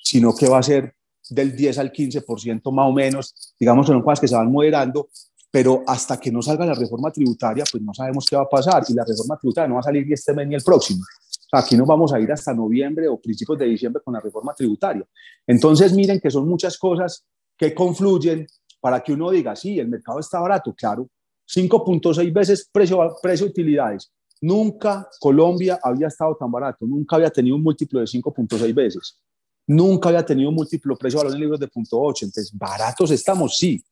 sino 0.02 0.34
que 0.34 0.48
va 0.48 0.58
a 0.58 0.62
ser 0.62 0.94
del 1.28 1.54
10 1.54 1.78
al 1.78 1.92
15% 1.92 2.72
más 2.72 2.88
o 2.88 2.92
menos, 2.92 3.54
digamos, 3.58 3.86
son 3.86 4.02
cosas 4.02 4.20
que 4.20 4.28
se 4.28 4.34
van 4.34 4.50
moderando, 4.50 5.08
pero 5.50 5.82
hasta 5.86 6.18
que 6.18 6.30
no 6.30 6.42
salga 6.42 6.64
la 6.64 6.74
reforma 6.74 7.10
tributaria, 7.10 7.64
pues 7.70 7.82
no 7.82 7.92
sabemos 7.92 8.26
qué 8.28 8.36
va 8.36 8.42
a 8.42 8.48
pasar 8.48 8.84
y 8.88 8.94
la 8.94 9.04
reforma 9.04 9.36
tributaria 9.36 9.68
no 9.68 9.74
va 9.74 9.80
a 9.80 9.84
salir 9.84 10.06
ni 10.06 10.12
este 10.12 10.32
mes 10.32 10.46
ni 10.46 10.54
el 10.54 10.62
próximo. 10.62 11.04
Aquí 11.52 11.76
nos 11.76 11.86
vamos 11.86 12.12
a 12.12 12.20
ir 12.20 12.30
hasta 12.30 12.54
noviembre 12.54 13.08
o 13.08 13.20
principios 13.20 13.58
de 13.58 13.66
diciembre 13.66 14.02
con 14.04 14.14
la 14.14 14.20
reforma 14.20 14.54
tributaria. 14.54 15.04
Entonces, 15.46 15.92
miren 15.92 16.20
que 16.20 16.30
son 16.30 16.48
muchas 16.48 16.78
cosas 16.78 17.24
que 17.56 17.74
confluyen 17.74 18.46
para 18.80 19.02
que 19.02 19.12
uno 19.12 19.30
diga, 19.30 19.56
sí, 19.56 19.78
el 19.78 19.88
mercado 19.88 20.20
está 20.20 20.38
barato, 20.40 20.72
claro, 20.74 21.08
5.6 21.46 22.32
veces 22.32 22.68
precio, 22.72 23.16
precio 23.20 23.46
utilidades. 23.46 24.12
Nunca 24.40 25.08
Colombia 25.18 25.78
había 25.82 26.06
estado 26.06 26.36
tan 26.36 26.50
barato, 26.50 26.86
nunca 26.86 27.16
había 27.16 27.30
tenido 27.30 27.56
un 27.56 27.62
múltiplo 27.62 28.00
de 28.00 28.06
5.6 28.06 28.74
veces, 28.74 29.20
nunca 29.66 30.08
había 30.08 30.24
tenido 30.24 30.48
un 30.48 30.54
múltiplo 30.54 30.96
precio 30.96 31.18
valor 31.18 31.34
en 31.34 31.40
libros 31.40 31.60
de 31.60 31.68
punto 31.68 32.00
8. 32.00 32.26
Entonces, 32.26 32.56
baratos 32.56 33.10
estamos, 33.10 33.56
sí. 33.58 33.82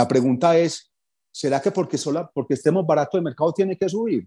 La 0.00 0.08
pregunta 0.08 0.56
es, 0.56 0.90
¿será 1.30 1.60
que 1.60 1.70
porque, 1.70 1.98
sola, 1.98 2.30
porque 2.32 2.54
estemos 2.54 2.86
baratos 2.86 3.18
el 3.18 3.22
mercado 3.22 3.52
tiene 3.52 3.76
que 3.76 3.86
subir? 3.86 4.26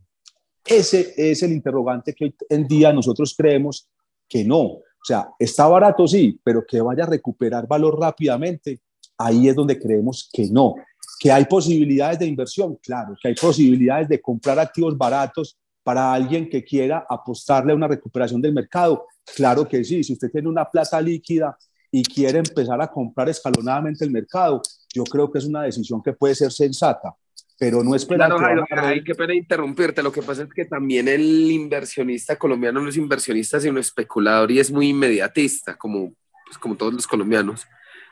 Ese 0.63 1.15
es 1.17 1.41
el 1.41 1.51
interrogante 1.51 2.13
que 2.13 2.25
hoy 2.25 2.36
en 2.47 2.67
día 2.67 2.93
nosotros 2.93 3.33
creemos 3.36 3.89
que 4.29 4.43
no. 4.43 4.62
O 4.62 5.03
sea, 5.03 5.29
está 5.39 5.65
barato, 5.65 6.07
sí, 6.07 6.39
pero 6.43 6.63
que 6.63 6.79
vaya 6.79 7.05
a 7.05 7.07
recuperar 7.07 7.67
valor 7.67 7.99
rápidamente, 7.99 8.81
ahí 9.17 9.49
es 9.49 9.55
donde 9.55 9.79
creemos 9.79 10.29
que 10.31 10.45
no. 10.45 10.75
Que 11.19 11.31
hay 11.31 11.45
posibilidades 11.45 12.19
de 12.19 12.27
inversión, 12.27 12.75
claro, 12.75 13.15
que 13.19 13.29
hay 13.29 13.33
posibilidades 13.33 14.07
de 14.07 14.21
comprar 14.21 14.59
activos 14.59 14.95
baratos 14.95 15.57
para 15.81 16.13
alguien 16.13 16.51
que 16.51 16.63
quiera 16.63 17.03
apostarle 17.09 17.73
a 17.73 17.75
una 17.75 17.88
recuperación 17.88 18.39
del 18.39 18.53
mercado. 18.53 19.07
Claro 19.36 19.67
que 19.67 19.83
sí, 19.83 20.03
si 20.03 20.13
usted 20.13 20.29
tiene 20.29 20.49
una 20.49 20.69
plata 20.69 21.01
líquida 21.01 21.57
y 21.89 22.03
quiere 22.03 22.38
empezar 22.38 22.79
a 22.79 22.91
comprar 22.91 23.27
escalonadamente 23.29 24.05
el 24.05 24.12
mercado, 24.12 24.62
yo 24.93 25.03
creo 25.03 25.29
que 25.29 25.39
es 25.39 25.45
una 25.45 25.63
decisión 25.63 26.01
que 26.01 26.13
puede 26.13 26.36
ser 26.36 26.51
sensata 26.51 27.13
pero 27.58 27.84
no 27.84 27.95
esperar 27.95 28.36
claro, 28.36 28.65
que 28.67 28.75
hay 28.75 29.03
que 29.03 29.15
pena 29.15 29.34
interrumpirte. 29.34 30.03
Lo 30.03 30.12
que 30.12 30.21
pasa 30.21 30.43
es 30.43 30.49
que 30.49 30.65
también 30.65 31.08
el 31.08 31.49
inversionista 31.51 32.36
colombiano 32.36 32.82
no 32.82 32.89
es 32.89 32.97
inversionista, 32.97 33.60
sino 33.60 33.79
especulador 33.79 34.51
y 34.51 34.60
es 34.60 34.71
muy 34.71 34.89
inmediatista, 34.89 35.75
como, 35.77 36.13
pues, 36.45 36.58
como 36.58 36.75
todos 36.75 36.93
los 36.93 37.08
colombianos. 37.08 37.65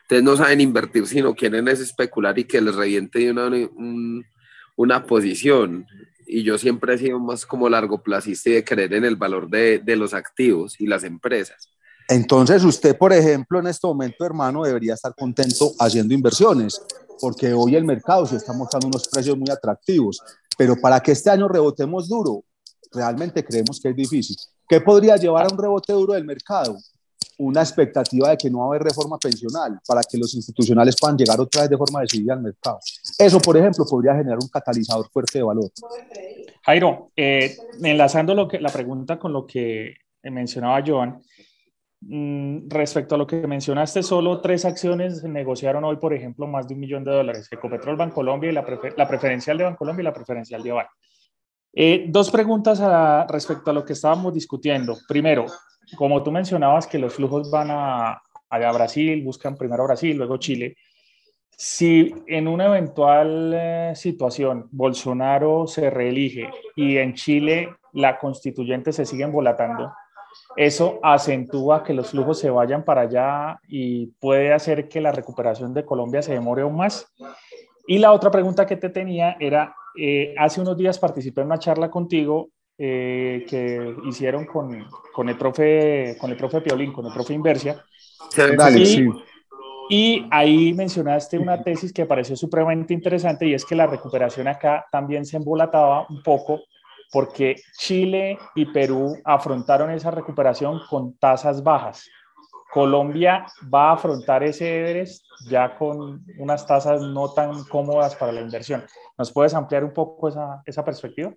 Entonces 0.04 0.24
no 0.24 0.38
saben 0.38 0.62
invertir, 0.62 1.06
sino 1.08 1.36
quieren 1.36 1.68
es 1.68 1.80
especular 1.80 2.38
y 2.38 2.46
que 2.46 2.62
les 2.62 2.76
reviente 2.76 3.32
una, 3.32 3.50
una 4.76 5.06
posición. 5.06 5.86
Y 6.26 6.44
yo 6.44 6.58
siempre 6.58 6.94
he 6.94 6.98
sido 6.98 7.20
más 7.20 7.46
como 7.46 7.68
largo 7.68 8.02
placista 8.02 8.50
y 8.50 8.54
de 8.54 8.64
creer 8.64 8.94
en 8.94 9.06
el 9.06 9.16
valor 9.16 9.50
de, 9.50 9.80
de 9.80 9.96
los 9.96 10.14
activos 10.14 10.80
y 10.80 10.88
las 10.88 11.04
empresas. 11.04 11.71
Entonces 12.08 12.64
usted, 12.64 12.98
por 12.98 13.14
ejemplo, 13.14 13.60
en 13.60 13.68
este 13.68 13.88
momento, 13.88 14.26
hermano, 14.26 14.64
debería 14.64 14.96
estar 14.96 15.14
contento 15.16 15.72
haciendo 15.80 16.14
inversiones 16.14 16.82
porque 17.22 17.54
hoy 17.54 17.76
el 17.76 17.86
mercado 17.86 18.26
se 18.26 18.36
está 18.36 18.52
mostrando 18.52 18.88
unos 18.88 19.08
precios 19.08 19.38
muy 19.38 19.50
atractivos, 19.50 20.20
pero 20.58 20.76
para 20.76 21.00
que 21.00 21.12
este 21.12 21.30
año 21.30 21.48
rebotemos 21.48 22.10
duro, 22.10 22.44
realmente 22.92 23.46
creemos 23.46 23.80
que 23.80 23.90
es 23.90 23.96
difícil. 23.96 24.36
¿Qué 24.68 24.82
podría 24.82 25.16
llevar 25.16 25.46
a 25.46 25.54
un 25.54 25.58
rebote 25.58 25.94
duro 25.94 26.14
del 26.14 26.26
mercado? 26.26 26.78
Una 27.38 27.62
expectativa 27.62 28.30
de 28.30 28.38
que 28.38 28.50
no 28.50 28.60
va 28.60 28.66
a 28.66 28.68
haber 28.70 28.84
reforma 28.84 29.18
pensional 29.18 29.80
para 29.88 30.02
que 30.02 30.18
los 30.18 30.34
institucionales 30.34 30.96
puedan 31.00 31.18
llegar 31.18 31.40
otra 31.40 31.62
vez 31.62 31.70
de 31.70 31.78
forma 31.78 32.02
decidida 32.02 32.34
al 32.34 32.42
mercado. 32.42 32.80
Eso, 33.18 33.40
por 33.40 33.56
ejemplo, 33.56 33.86
podría 33.86 34.16
generar 34.16 34.40
un 34.42 34.48
catalizador 34.48 35.10
fuerte 35.12 35.40
de 35.40 35.44
valor. 35.44 35.72
Jairo, 36.64 37.12
eh, 37.16 37.58
enlazando 37.82 38.36
lo 38.36 38.48
que, 38.48 38.60
la 38.60 38.70
pregunta 38.70 39.18
con 39.18 39.34
lo 39.34 39.46
que 39.46 39.96
mencionaba 40.24 40.84
Joan, 40.86 41.22
respecto 42.02 43.16
a 43.16 43.18
lo 43.18 43.28
que 43.28 43.46
mencionaste, 43.48 44.02
solo 44.02 44.42
tres 44.42 44.66
acciones 44.66 45.24
negociaron 45.24 45.84
hoy, 45.84 45.98
por 45.98 46.14
ejemplo, 46.14 46.48
más 46.48 46.68
de 46.68 46.74
un 46.74 46.80
millón 46.80 47.04
de 47.04 47.12
dólares, 47.12 47.48
Ecopetrol, 47.52 47.96
Bancolombia 47.96 48.50
y 48.50 48.54
la, 48.54 48.66
la 48.98 49.08
preferencial 49.08 49.58
de 49.58 49.66
Bancolombia 49.66 50.02
y 50.02 50.06
la 50.06 50.14
preferencial 50.14 50.64
de 50.64 50.72
Aval. 50.72 50.88
Eh, 51.74 52.06
dos 52.10 52.30
preguntas 52.32 52.82
respecto 53.30 53.72
a 53.72 53.74
lo 53.74 53.86
que 53.86 53.94
estábamos 53.94 54.34
discutiendo. 54.34 54.98
Primero, 55.08 55.46
como 55.96 56.22
tú 56.22 56.32
mencionabas 56.32 56.88
que 56.88 57.00
los 57.00 57.14
flujos 57.14 57.50
van 57.50 57.70
a, 57.72 58.22
a 58.50 58.72
Brasil, 58.72 59.24
buscan 59.24 59.56
primero 59.56 59.86
Brasil, 59.86 60.18
luego 60.18 60.38
Chile. 60.38 60.76
Si 61.52 62.14
en 62.28 62.48
una 62.48 62.66
eventual 62.66 63.54
eh, 63.54 63.92
situación 63.96 64.68
Bolsonaro 64.72 65.68
se 65.68 65.92
reelige 65.92 66.50
y 66.76 66.98
en 66.98 67.14
Chile 67.14 67.70
la 67.94 68.18
constituyente 68.18 68.92
se 68.92 69.06
sigue 69.06 69.24
embolatando, 69.24 69.94
eso 70.56 71.00
acentúa 71.04 71.84
que 71.84 71.94
los 71.94 72.10
flujos 72.10 72.40
se 72.40 72.50
vayan 72.50 72.84
para 72.84 73.02
allá 73.02 73.60
y 73.68 74.08
puede 74.20 74.54
hacer 74.54 74.90
que 74.90 75.02
la 75.02 75.12
recuperación 75.12 75.74
de 75.74 75.86
Colombia 75.86 76.22
se 76.22 76.34
demore 76.34 76.64
aún 76.64 76.76
más. 76.76 77.12
Y 77.88 77.98
la 77.98 78.12
otra 78.12 78.32
pregunta 78.32 78.66
que 78.66 78.78
te 78.78 78.90
tenía 78.90 79.38
era, 79.40 79.76
eh, 79.98 80.34
hace 80.38 80.62
unos 80.62 80.78
días 80.78 81.00
participé 81.00 81.42
en 81.42 81.48
una 81.48 81.60
charla 81.60 81.90
contigo 81.90 82.50
eh, 82.78 83.46
que 83.50 83.96
hicieron 84.06 84.46
con, 84.46 84.86
con, 85.14 85.30
el 85.30 85.38
profe, 85.38 86.18
con 86.20 86.32
el 86.32 86.38
profe 86.38 86.62
Piolín, 86.62 86.94
con 86.94 87.06
el 87.06 87.14
profe 87.14 87.34
Inversia. 87.34 87.84
y, 88.76 89.10
y 89.90 90.26
ahí 90.32 90.74
mencionaste 90.74 91.38
una 91.38 91.62
tesis 91.62 91.92
que 91.92 92.06
pareció 92.06 92.36
supremamente 92.36 92.94
interesante 92.94 93.46
y 93.46 93.54
es 93.54 93.66
que 93.66 93.76
la 93.76 93.88
recuperación 93.88 94.48
acá 94.48 94.86
también 94.92 95.26
se 95.26 95.38
embolataba 95.38 96.06
un 96.10 96.24
poco 96.24 96.62
porque 97.12 97.58
Chile 97.78 98.38
y 98.56 98.66
Perú 98.66 99.18
afrontaron 99.26 99.92
esa 99.92 100.12
recuperación 100.12 100.80
con 100.90 101.18
tasas 101.18 101.62
bajas. 101.62 102.10
Colombia 102.72 103.46
va 103.74 103.90
a 103.90 103.94
afrontar 103.94 104.44
ese 104.44 104.80
Everest 104.80 105.26
ya 105.50 105.78
con 105.78 106.24
unas 106.38 106.66
tasas 106.66 107.02
no 107.02 107.34
tan 107.34 107.66
cómodas 107.66 108.16
para 108.16 108.32
la 108.32 108.42
inversión. 108.42 108.84
¿Nos 109.18 109.32
puedes 109.32 109.54
ampliar 109.54 109.84
un 109.84 109.92
poco 109.92 110.30
esa, 110.30 110.62
esa 110.66 110.84
perspectiva? 110.86 111.34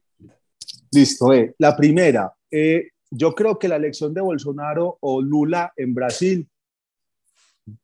Listo. 0.92 1.32
Eh. 1.32 1.54
La 1.58 1.76
primera, 1.76 2.32
eh, 2.48 2.90
yo 3.10 3.34
creo 3.34 3.58
que 3.58 3.66
la 3.66 3.76
elección 3.76 4.14
de 4.14 4.20
Bolsonaro 4.20 4.98
o 5.00 5.20
Lula 5.20 5.72
en 5.76 5.92
Brasil 5.92 6.48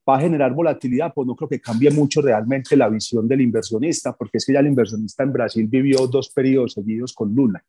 va 0.09 0.19
a 0.19 0.21
generar 0.21 0.53
volatilidad, 0.53 1.13
pues 1.13 1.27
no 1.27 1.35
creo 1.35 1.49
que 1.49 1.61
cambie 1.61 1.91
mucho 1.91 2.23
realmente 2.23 2.77
la 2.77 2.89
visión 2.89 3.27
del 3.27 3.41
inversionista, 3.41 4.13
porque 4.13 4.39
es 4.39 4.47
que 4.47 4.53
ya 4.53 4.61
el 4.61 4.67
inversionista 4.67 5.25
en 5.25 5.33
Brasil 5.33 5.67
vivió 5.67 6.07
dos 6.07 6.29
periodos 6.31 6.75
seguidos 6.75 7.13
con 7.13 7.35
Lula 7.35 7.65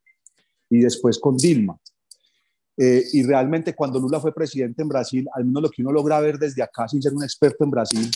y 0.71 0.79
después 0.79 1.19
con 1.19 1.37
Dilma. 1.37 1.77
Eh, 2.77 3.03
y 3.13 3.23
realmente 3.23 3.75
cuando 3.75 3.99
Lula 3.99 4.19
fue 4.19 4.33
presidente 4.33 4.81
en 4.81 4.87
Brasil, 4.87 5.27
al 5.33 5.45
menos 5.45 5.63
lo 5.63 5.69
que 5.69 5.83
uno 5.83 5.91
logra 5.91 6.19
ver 6.19 6.39
desde 6.39 6.63
acá 6.63 6.87
sin 6.87 7.01
ser 7.01 7.13
un 7.13 7.23
experto 7.23 7.63
en 7.63 7.69
Brasil, 7.69 8.09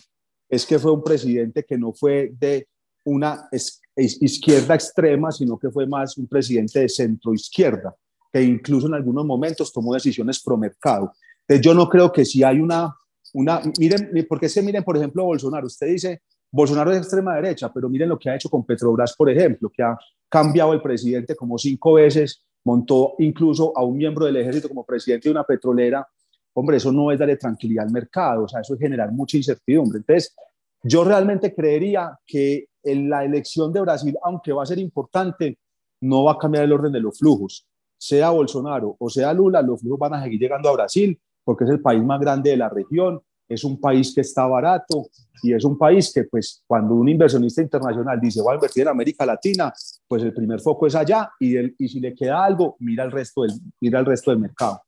es 0.49 0.65
que 0.65 0.79
fue 0.79 0.91
un 0.91 1.03
presidente 1.03 1.63
que 1.63 1.77
no 1.77 1.93
fue 1.93 2.31
de 2.39 2.67
una 3.03 3.47
izquierda 3.95 4.73
extrema, 4.73 5.31
sino 5.31 5.59
que 5.59 5.69
fue 5.69 5.85
más 5.85 6.17
un 6.17 6.27
presidente 6.27 6.79
de 6.79 6.89
centro 6.89 7.33
izquierda, 7.33 7.95
que 8.31 8.41
incluso 8.41 8.87
en 8.87 8.95
algunos 8.95 9.25
momentos 9.25 9.71
tomó 9.71 9.93
decisiones 9.93 10.41
pro 10.41 10.57
mercado. 10.57 11.11
Entonces 11.41 11.63
yo 11.63 11.73
no 11.73 11.87
creo 11.87 12.11
que 12.11 12.25
si 12.25 12.43
hay 12.43 12.59
una, 12.59 12.95
una 13.33 13.61
miren, 13.77 14.09
porque 14.27 14.49
se 14.49 14.61
miren, 14.61 14.83
por 14.83 14.97
ejemplo, 14.97 15.25
Bolsonaro, 15.25 15.67
usted 15.67 15.87
dice, 15.87 16.21
Bolsonaro 16.55 16.93
es 16.93 16.99
extrema 16.99 17.35
derecha, 17.35 17.69
pero 17.73 17.89
miren 17.89 18.07
lo 18.07 18.17
que 18.17 18.29
ha 18.29 18.35
hecho 18.35 18.49
con 18.49 18.63
Petrobras, 18.63 19.13
por 19.13 19.29
ejemplo, 19.29 19.69
que 19.69 19.83
ha 19.83 19.97
cambiado 20.29 20.71
el 20.71 20.81
presidente 20.81 21.35
como 21.35 21.57
cinco 21.57 21.95
veces, 21.95 22.45
montó 22.63 23.15
incluso 23.19 23.77
a 23.77 23.83
un 23.83 23.97
miembro 23.97 24.25
del 24.25 24.37
ejército 24.37 24.69
como 24.69 24.85
presidente 24.85 25.27
de 25.27 25.31
una 25.31 25.43
petrolera. 25.43 26.07
Hombre, 26.53 26.77
eso 26.77 26.93
no 26.93 27.11
es 27.11 27.19
darle 27.19 27.35
tranquilidad 27.35 27.83
al 27.83 27.91
mercado, 27.91 28.43
o 28.43 28.47
sea, 28.47 28.61
eso 28.61 28.73
es 28.73 28.79
generar 28.79 29.11
mucha 29.11 29.35
incertidumbre. 29.35 29.97
Entonces, 29.97 30.33
yo 30.81 31.03
realmente 31.03 31.53
creería 31.53 32.17
que 32.25 32.69
en 32.83 33.09
la 33.09 33.25
elección 33.25 33.73
de 33.73 33.81
Brasil, 33.81 34.17
aunque 34.23 34.53
va 34.53 34.63
a 34.63 34.65
ser 34.65 34.79
importante, 34.79 35.59
no 35.99 36.23
va 36.23 36.33
a 36.33 36.37
cambiar 36.37 36.63
el 36.63 36.71
orden 36.71 36.93
de 36.93 37.01
los 37.01 37.17
flujos. 37.17 37.67
Sea 37.97 38.29
Bolsonaro 38.29 38.95
o 38.97 39.09
sea 39.09 39.33
Lula, 39.33 39.61
los 39.61 39.81
flujos 39.81 39.99
van 39.99 40.13
a 40.13 40.23
seguir 40.23 40.39
llegando 40.39 40.69
a 40.69 40.73
Brasil 40.73 41.19
porque 41.43 41.65
es 41.65 41.69
el 41.69 41.81
país 41.81 42.01
más 42.01 42.21
grande 42.21 42.51
de 42.51 42.57
la 42.57 42.69
región, 42.69 43.21
es 43.47 43.63
un 43.63 43.79
país 43.79 44.13
que 44.13 44.21
está 44.21 44.45
barato 44.45 45.07
y 45.43 45.53
es 45.53 45.63
un 45.63 45.77
país 45.77 46.11
que, 46.13 46.23
pues, 46.23 46.63
cuando 46.65 46.95
un 46.95 47.07
inversionista 47.07 47.61
internacional 47.61 48.19
dice 48.19 48.41
va 48.41 48.53
a 48.53 48.55
invertir 48.55 48.83
en 48.83 48.89
América 48.89 49.25
Latina, 49.25 49.73
pues 50.07 50.23
el 50.23 50.33
primer 50.33 50.59
foco 50.59 50.87
es 50.87 50.95
allá 50.95 51.29
y, 51.39 51.57
y 51.83 51.87
si 51.87 51.99
le 51.99 52.15
queda 52.15 52.43
algo, 52.43 52.75
mira 52.79 53.03
el, 53.03 53.11
resto 53.11 53.43
del, 53.43 53.53
mira 53.79 53.99
el 53.99 54.05
resto 54.05 54.31
del 54.31 54.39
mercado. 54.39 54.81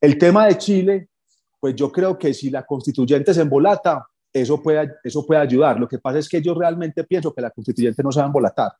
El 0.00 0.18
tema 0.18 0.46
de 0.46 0.58
Chile, 0.58 1.08
pues 1.60 1.74
yo 1.74 1.90
creo 1.90 2.18
que 2.18 2.34
si 2.34 2.50
la 2.50 2.64
constituyente 2.64 3.32
se 3.32 3.42
embolata, 3.42 4.06
eso 4.32 4.62
puede, 4.62 4.92
eso 5.02 5.24
puede 5.24 5.40
ayudar. 5.40 5.80
Lo 5.80 5.88
que 5.88 5.98
pasa 5.98 6.18
es 6.18 6.28
que 6.28 6.42
yo 6.42 6.54
realmente 6.54 7.04
pienso 7.04 7.32
que 7.32 7.40
la 7.40 7.50
constituyente 7.50 8.02
no 8.02 8.12
se 8.12 8.18
va 8.18 8.24
a 8.24 8.26
embolatar. 8.26 8.72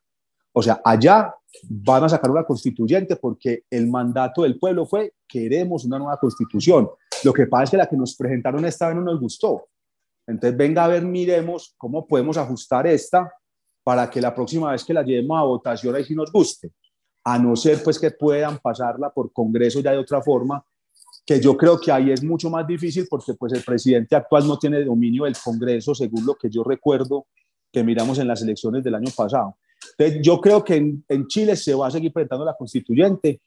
O 0.53 0.61
sea, 0.61 0.81
allá 0.83 1.33
van 1.63 2.03
a 2.03 2.09
sacar 2.09 2.31
una 2.31 2.43
constituyente 2.43 3.15
porque 3.15 3.63
el 3.69 3.87
mandato 3.87 4.43
del 4.43 4.57
pueblo 4.59 4.85
fue 4.85 5.13
queremos 5.27 5.85
una 5.85 5.97
nueva 5.97 6.17
constitución. 6.17 6.89
Lo 7.23 7.33
que 7.33 7.47
pasa 7.47 7.63
es 7.63 7.69
que 7.71 7.77
la 7.77 7.87
que 7.87 7.97
nos 7.97 8.15
presentaron 8.15 8.63
esta 8.65 8.87
vez 8.87 8.95
no 8.95 9.03
nos 9.03 9.19
gustó. 9.19 9.67
Entonces, 10.25 10.57
venga 10.57 10.83
a 10.83 10.87
ver, 10.87 11.03
miremos 11.03 11.73
cómo 11.77 12.05
podemos 12.05 12.37
ajustar 12.37 12.85
esta 12.87 13.31
para 13.83 14.09
que 14.09 14.19
la 14.19 14.35
próxima 14.35 14.71
vez 14.71 14.83
que 14.83 14.93
la 14.93 15.03
llevemos 15.03 15.39
a 15.39 15.43
votación 15.43 15.95
ahí 15.95 16.03
sí 16.03 16.13
nos 16.13 16.31
guste. 16.31 16.71
A 17.23 17.39
no 17.39 17.55
ser 17.55 17.81
pues 17.83 17.97
que 17.97 18.11
puedan 18.11 18.57
pasarla 18.59 19.09
por 19.09 19.31
Congreso 19.31 19.79
ya 19.79 19.91
de 19.91 19.97
otra 19.97 20.21
forma, 20.21 20.63
que 21.25 21.39
yo 21.39 21.55
creo 21.57 21.79
que 21.79 21.91
ahí 21.91 22.11
es 22.11 22.23
mucho 22.23 22.49
más 22.49 22.65
difícil 22.67 23.07
porque 23.09 23.33
pues 23.33 23.53
el 23.53 23.63
presidente 23.63 24.15
actual 24.15 24.47
no 24.47 24.57
tiene 24.57 24.83
dominio 24.83 25.25
del 25.25 25.35
Congreso, 25.41 25.93
según 25.95 26.25
lo 26.25 26.35
que 26.35 26.49
yo 26.49 26.63
recuerdo 26.63 27.27
que 27.71 27.83
miramos 27.83 28.19
en 28.19 28.27
las 28.27 28.41
elecciones 28.41 28.83
del 28.83 28.95
año 28.95 29.11
pasado. 29.15 29.57
Entonces, 29.97 30.21
yo 30.21 30.39
creo 30.39 30.63
que 30.63 30.75
en, 30.75 31.27
Chile 31.27 31.55
se 31.55 31.73
va 31.73 31.87
a 31.87 31.91
seguir 31.91 32.11
presentando 32.11 32.45
la 32.45 32.55
constituyente. 32.55 33.41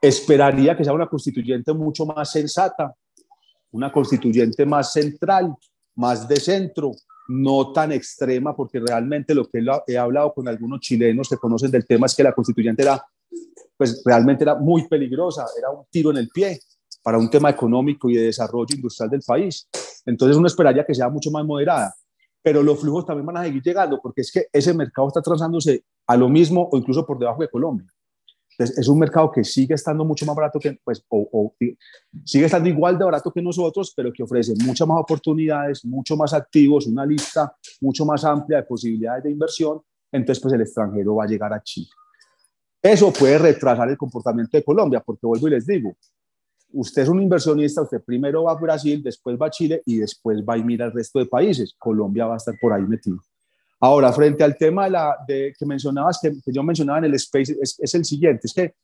esperaría 0.00 0.76
que 0.76 0.84
sea 0.84 0.92
una 0.92 1.08
constituyente 1.08 1.72
mucho 1.72 2.06
más 2.06 2.30
sensata, 2.30 2.94
una 3.72 3.92
constituyente 3.92 4.64
más 4.64 4.92
central, 4.92 5.54
más 5.94 6.28
de 6.28 6.36
centro, 6.36 6.92
no 7.28 7.72
tan 7.72 7.92
extrema, 7.92 8.54
porque 8.54 8.80
realmente 8.80 9.34
lo 9.34 9.48
que 9.48 9.64
he 9.86 9.98
hablado 9.98 10.32
con 10.32 10.46
algunos 10.48 10.80
chilenos 10.80 11.28
que 11.28 11.36
conocen 11.36 11.70
del 11.70 11.86
tema 11.86 12.06
es 12.06 12.14
que 12.14 12.22
la 12.22 12.32
constituyente 12.32 12.82
era, 12.82 13.04
pues 13.76 14.02
realmente 14.04 14.44
era 14.44 14.54
muy 14.54 14.86
peligrosa, 14.86 15.44
era 15.58 15.70
un 15.70 15.84
tiro 15.90 16.10
en 16.10 16.18
el 16.18 16.28
pie 16.28 16.60
para 17.02 17.18
un 17.18 17.30
tema 17.30 17.50
económico 17.50 18.08
y 18.08 18.16
de 18.16 18.24
desarrollo 18.24 18.74
industrial 18.74 19.10
del 19.10 19.22
país. 19.26 19.68
Entonces 20.04 20.36
uno 20.36 20.46
esperaría 20.46 20.84
que 20.84 20.94
sea 20.94 21.08
mucho 21.08 21.30
más 21.30 21.44
moderada, 21.44 21.94
pero 22.42 22.62
los 22.62 22.80
flujos 22.80 23.04
también 23.04 23.26
van 23.26 23.38
a 23.38 23.44
seguir 23.44 23.62
llegando, 23.62 24.00
porque 24.00 24.20
es 24.20 24.30
que 24.30 24.46
ese 24.52 24.72
mercado 24.72 25.08
está 25.08 25.20
transándose 25.20 25.84
a 26.06 26.16
lo 26.16 26.28
mismo 26.28 26.68
o 26.70 26.76
incluso 26.76 27.04
por 27.04 27.18
debajo 27.18 27.42
de 27.42 27.48
Colombia. 27.48 27.86
Entonces, 28.58 28.78
es 28.78 28.88
un 28.88 28.98
mercado 28.98 29.30
que 29.30 29.44
sigue 29.44 29.74
estando 29.74 30.02
mucho 30.02 30.24
más 30.24 30.34
barato 30.34 30.58
que, 30.58 30.78
pues, 30.82 31.04
o, 31.10 31.54
sigue 32.24 32.46
estando 32.46 32.68
igual 32.68 32.96
de 32.96 33.04
barato 33.04 33.30
que 33.30 33.42
nosotros, 33.42 33.92
pero 33.94 34.10
que 34.10 34.22
ofrece 34.22 34.54
muchas 34.64 34.88
más 34.88 34.98
oportunidades, 34.98 35.84
mucho 35.84 36.16
más 36.16 36.32
activos, 36.32 36.86
una 36.86 37.04
lista 37.04 37.54
mucho 37.80 38.06
más 38.06 38.24
amplia 38.24 38.58
de 38.58 38.62
posibilidades 38.64 39.24
de 39.24 39.30
inversión. 39.30 39.80
Entonces, 40.10 40.42
pues 40.42 40.54
el 40.54 40.62
extranjero 40.62 41.16
va 41.16 41.24
a 41.24 41.26
llegar 41.26 41.52
a 41.52 41.62
Chile. 41.62 41.90
Eso 42.80 43.12
puede 43.12 43.36
retrasar 43.36 43.90
el 43.90 43.98
comportamiento 43.98 44.56
de 44.56 44.64
Colombia, 44.64 45.02
porque 45.04 45.26
vuelvo 45.26 45.48
y 45.48 45.50
les 45.50 45.66
digo, 45.66 45.94
usted 46.72 47.02
es 47.02 47.08
un 47.08 47.20
inversionista, 47.20 47.82
usted 47.82 48.02
primero 48.02 48.44
va 48.44 48.52
a 48.52 48.54
Brasil, 48.54 49.02
después 49.02 49.36
va 49.40 49.48
a 49.48 49.50
Chile 49.50 49.82
y 49.84 49.98
después 49.98 50.42
va 50.42 50.56
y 50.56 50.64
mira 50.64 50.86
el 50.86 50.92
resto 50.92 51.18
de 51.18 51.26
países. 51.26 51.74
Colombia 51.78 52.26
va 52.26 52.34
a 52.34 52.36
estar 52.38 52.54
por 52.60 52.72
ahí 52.72 52.82
metido. 52.82 53.18
Ahora, 53.86 54.12
frente 54.12 54.42
al 54.42 54.56
tema 54.56 54.86
de 54.86 54.90
la, 54.90 55.16
de, 55.28 55.54
que 55.56 55.64
mencionabas, 55.64 56.18
que, 56.20 56.32
yo 56.46 56.62
mencionaba 56.64 56.98
en 56.98 57.04
el 57.04 57.14
Space, 57.14 57.56
es, 57.62 57.78
es, 57.78 57.94
el 57.94 58.04
siguiente, 58.04 58.48
es 58.48 58.52
que 58.52 58.74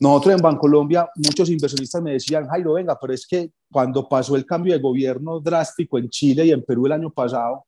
nosotros 0.00 0.34
en 0.34 0.42
Bancolombia, 0.42 1.08
muchos 1.14 1.48
inversionistas 1.48 2.02
me 2.02 2.14
decían, 2.14 2.48
Jairo, 2.48 2.72
venga, 2.72 2.98
pero 3.00 3.12
es 3.12 3.24
que 3.24 3.52
cuando 3.70 4.08
pasó 4.08 4.34
el 4.34 4.44
cambio 4.44 4.72
de 4.72 4.80
gobierno 4.80 5.38
drástico 5.38 5.96
en 5.96 6.08
Chile 6.10 6.46
y 6.46 6.50
en 6.50 6.64
Perú 6.64 6.86
el 6.86 6.92
año 6.92 7.10
pasado, 7.10 7.66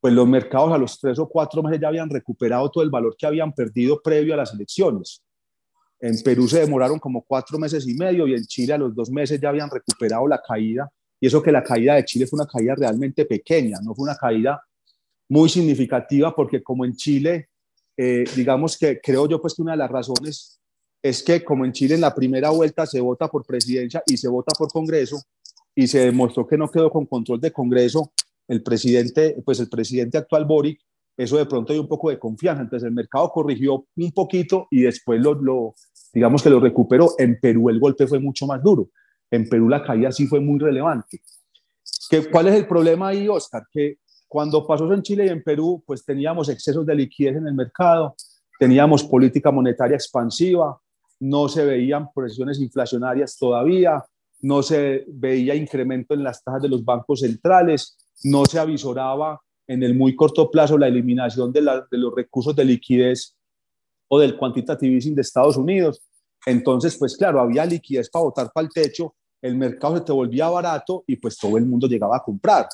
pues 0.00 0.14
los 0.14 0.28
mercados 0.28 0.72
a 0.72 0.78
los 0.78 0.96
tres 0.96 1.18
o 1.18 1.28
cuatro 1.28 1.60
meses 1.60 1.80
ya 1.80 1.88
habían 1.88 2.08
recuperado 2.08 2.70
todo 2.70 2.84
el 2.84 2.90
valor 2.90 3.16
que 3.18 3.26
habían 3.26 3.52
perdido 3.52 4.00
previo 4.00 4.34
a 4.34 4.36
las 4.36 4.54
elecciones. 4.54 5.24
En 5.98 6.22
Perú 6.22 6.46
se 6.46 6.60
demoraron 6.60 7.00
como 7.00 7.22
cuatro 7.22 7.58
meses 7.58 7.84
y 7.88 7.94
medio 7.94 8.28
y 8.28 8.34
en 8.34 8.44
Chile 8.44 8.74
a 8.74 8.78
los 8.78 8.94
dos 8.94 9.10
meses 9.10 9.40
ya 9.40 9.48
habían 9.48 9.68
recuperado 9.68 10.28
la 10.28 10.40
caída. 10.40 10.88
Y 11.18 11.26
eso 11.26 11.42
que 11.42 11.50
la 11.50 11.64
caída 11.64 11.96
de 11.96 12.04
Chile 12.04 12.28
fue 12.28 12.38
una 12.38 12.46
caída 12.46 12.76
realmente 12.76 13.24
pequeña, 13.24 13.78
no 13.82 13.92
fue 13.92 14.04
una 14.04 14.14
caída 14.14 14.62
muy 15.30 15.48
significativa 15.48 16.34
porque 16.34 16.62
como 16.62 16.84
en 16.84 16.94
Chile, 16.94 17.48
eh, 17.96 18.24
digamos 18.34 18.76
que 18.76 19.00
creo 19.00 19.28
yo 19.28 19.40
pues 19.40 19.54
que 19.54 19.62
una 19.62 19.72
de 19.72 19.78
las 19.78 19.90
razones 19.90 20.60
es 21.00 21.22
que 21.22 21.42
como 21.44 21.64
en 21.64 21.72
Chile 21.72 21.94
en 21.94 22.00
la 22.00 22.14
primera 22.14 22.50
vuelta 22.50 22.84
se 22.84 23.00
vota 23.00 23.28
por 23.28 23.46
presidencia 23.46 24.02
y 24.06 24.16
se 24.16 24.28
vota 24.28 24.52
por 24.58 24.70
Congreso 24.70 25.22
y 25.74 25.86
se 25.86 26.00
demostró 26.00 26.46
que 26.46 26.58
no 26.58 26.68
quedó 26.68 26.90
con 26.90 27.06
control 27.06 27.40
de 27.40 27.52
Congreso 27.52 28.12
el 28.48 28.62
presidente, 28.62 29.36
pues 29.44 29.60
el 29.60 29.68
presidente 29.68 30.18
actual 30.18 30.44
Boric, 30.44 30.80
eso 31.16 31.36
de 31.36 31.46
pronto 31.46 31.72
hay 31.72 31.78
un 31.78 31.86
poco 31.86 32.10
de 32.10 32.18
confianza. 32.18 32.62
Entonces 32.62 32.88
el 32.88 32.94
mercado 32.94 33.30
corrigió 33.30 33.86
un 33.96 34.12
poquito 34.12 34.66
y 34.68 34.82
después 34.82 35.20
lo, 35.20 35.34
lo, 35.34 35.74
digamos 36.12 36.42
que 36.42 36.50
lo 36.50 36.58
recuperó. 36.58 37.14
En 37.18 37.38
Perú 37.38 37.70
el 37.70 37.78
golpe 37.78 38.08
fue 38.08 38.18
mucho 38.18 38.46
más 38.48 38.60
duro. 38.62 38.90
En 39.30 39.48
Perú 39.48 39.68
la 39.68 39.84
caída 39.84 40.10
sí 40.10 40.26
fue 40.26 40.40
muy 40.40 40.58
relevante. 40.58 41.22
¿Qué, 42.08 42.28
¿Cuál 42.28 42.48
es 42.48 42.54
el 42.56 42.66
problema 42.66 43.08
ahí, 43.08 43.28
Oscar? 43.28 43.62
Que 43.70 43.98
cuando 44.30 44.64
pasó 44.64 44.92
en 44.92 45.02
Chile 45.02 45.26
y 45.26 45.28
en 45.28 45.42
Perú, 45.42 45.82
pues 45.84 46.04
teníamos 46.04 46.48
excesos 46.48 46.86
de 46.86 46.94
liquidez 46.94 47.34
en 47.34 47.48
el 47.48 47.54
mercado, 47.54 48.14
teníamos 48.60 49.02
política 49.02 49.50
monetaria 49.50 49.96
expansiva, 49.96 50.80
no 51.18 51.48
se 51.48 51.64
veían 51.64 52.12
presiones 52.14 52.60
inflacionarias 52.60 53.36
todavía, 53.36 54.04
no 54.42 54.62
se 54.62 55.04
veía 55.08 55.56
incremento 55.56 56.14
en 56.14 56.22
las 56.22 56.44
tasas 56.44 56.62
de 56.62 56.68
los 56.68 56.84
bancos 56.84 57.20
centrales, 57.20 57.98
no 58.22 58.46
se 58.46 58.60
avisoraba 58.60 59.40
en 59.66 59.82
el 59.82 59.96
muy 59.96 60.14
corto 60.14 60.48
plazo 60.48 60.78
la 60.78 60.86
eliminación 60.86 61.52
de, 61.52 61.62
de 61.90 61.98
los 61.98 62.14
recursos 62.14 62.54
de 62.54 62.64
liquidez 62.64 63.36
o 64.06 64.20
del 64.20 64.38
quantitative 64.38 64.94
easing 64.94 65.16
de 65.16 65.22
Estados 65.22 65.56
Unidos. 65.56 66.06
Entonces, 66.46 66.96
pues 66.96 67.16
claro, 67.16 67.40
había 67.40 67.66
liquidez 67.66 68.08
para 68.08 68.26
botar 68.26 68.52
para 68.54 68.68
el 68.68 68.72
techo, 68.72 69.12
el 69.42 69.56
mercado 69.56 69.96
se 69.96 70.04
te 70.04 70.12
volvía 70.12 70.48
barato 70.48 71.02
y 71.08 71.16
pues 71.16 71.36
todo 71.36 71.58
el 71.58 71.66
mundo 71.66 71.88
llegaba 71.88 72.16
a 72.16 72.22
comprar 72.22 72.68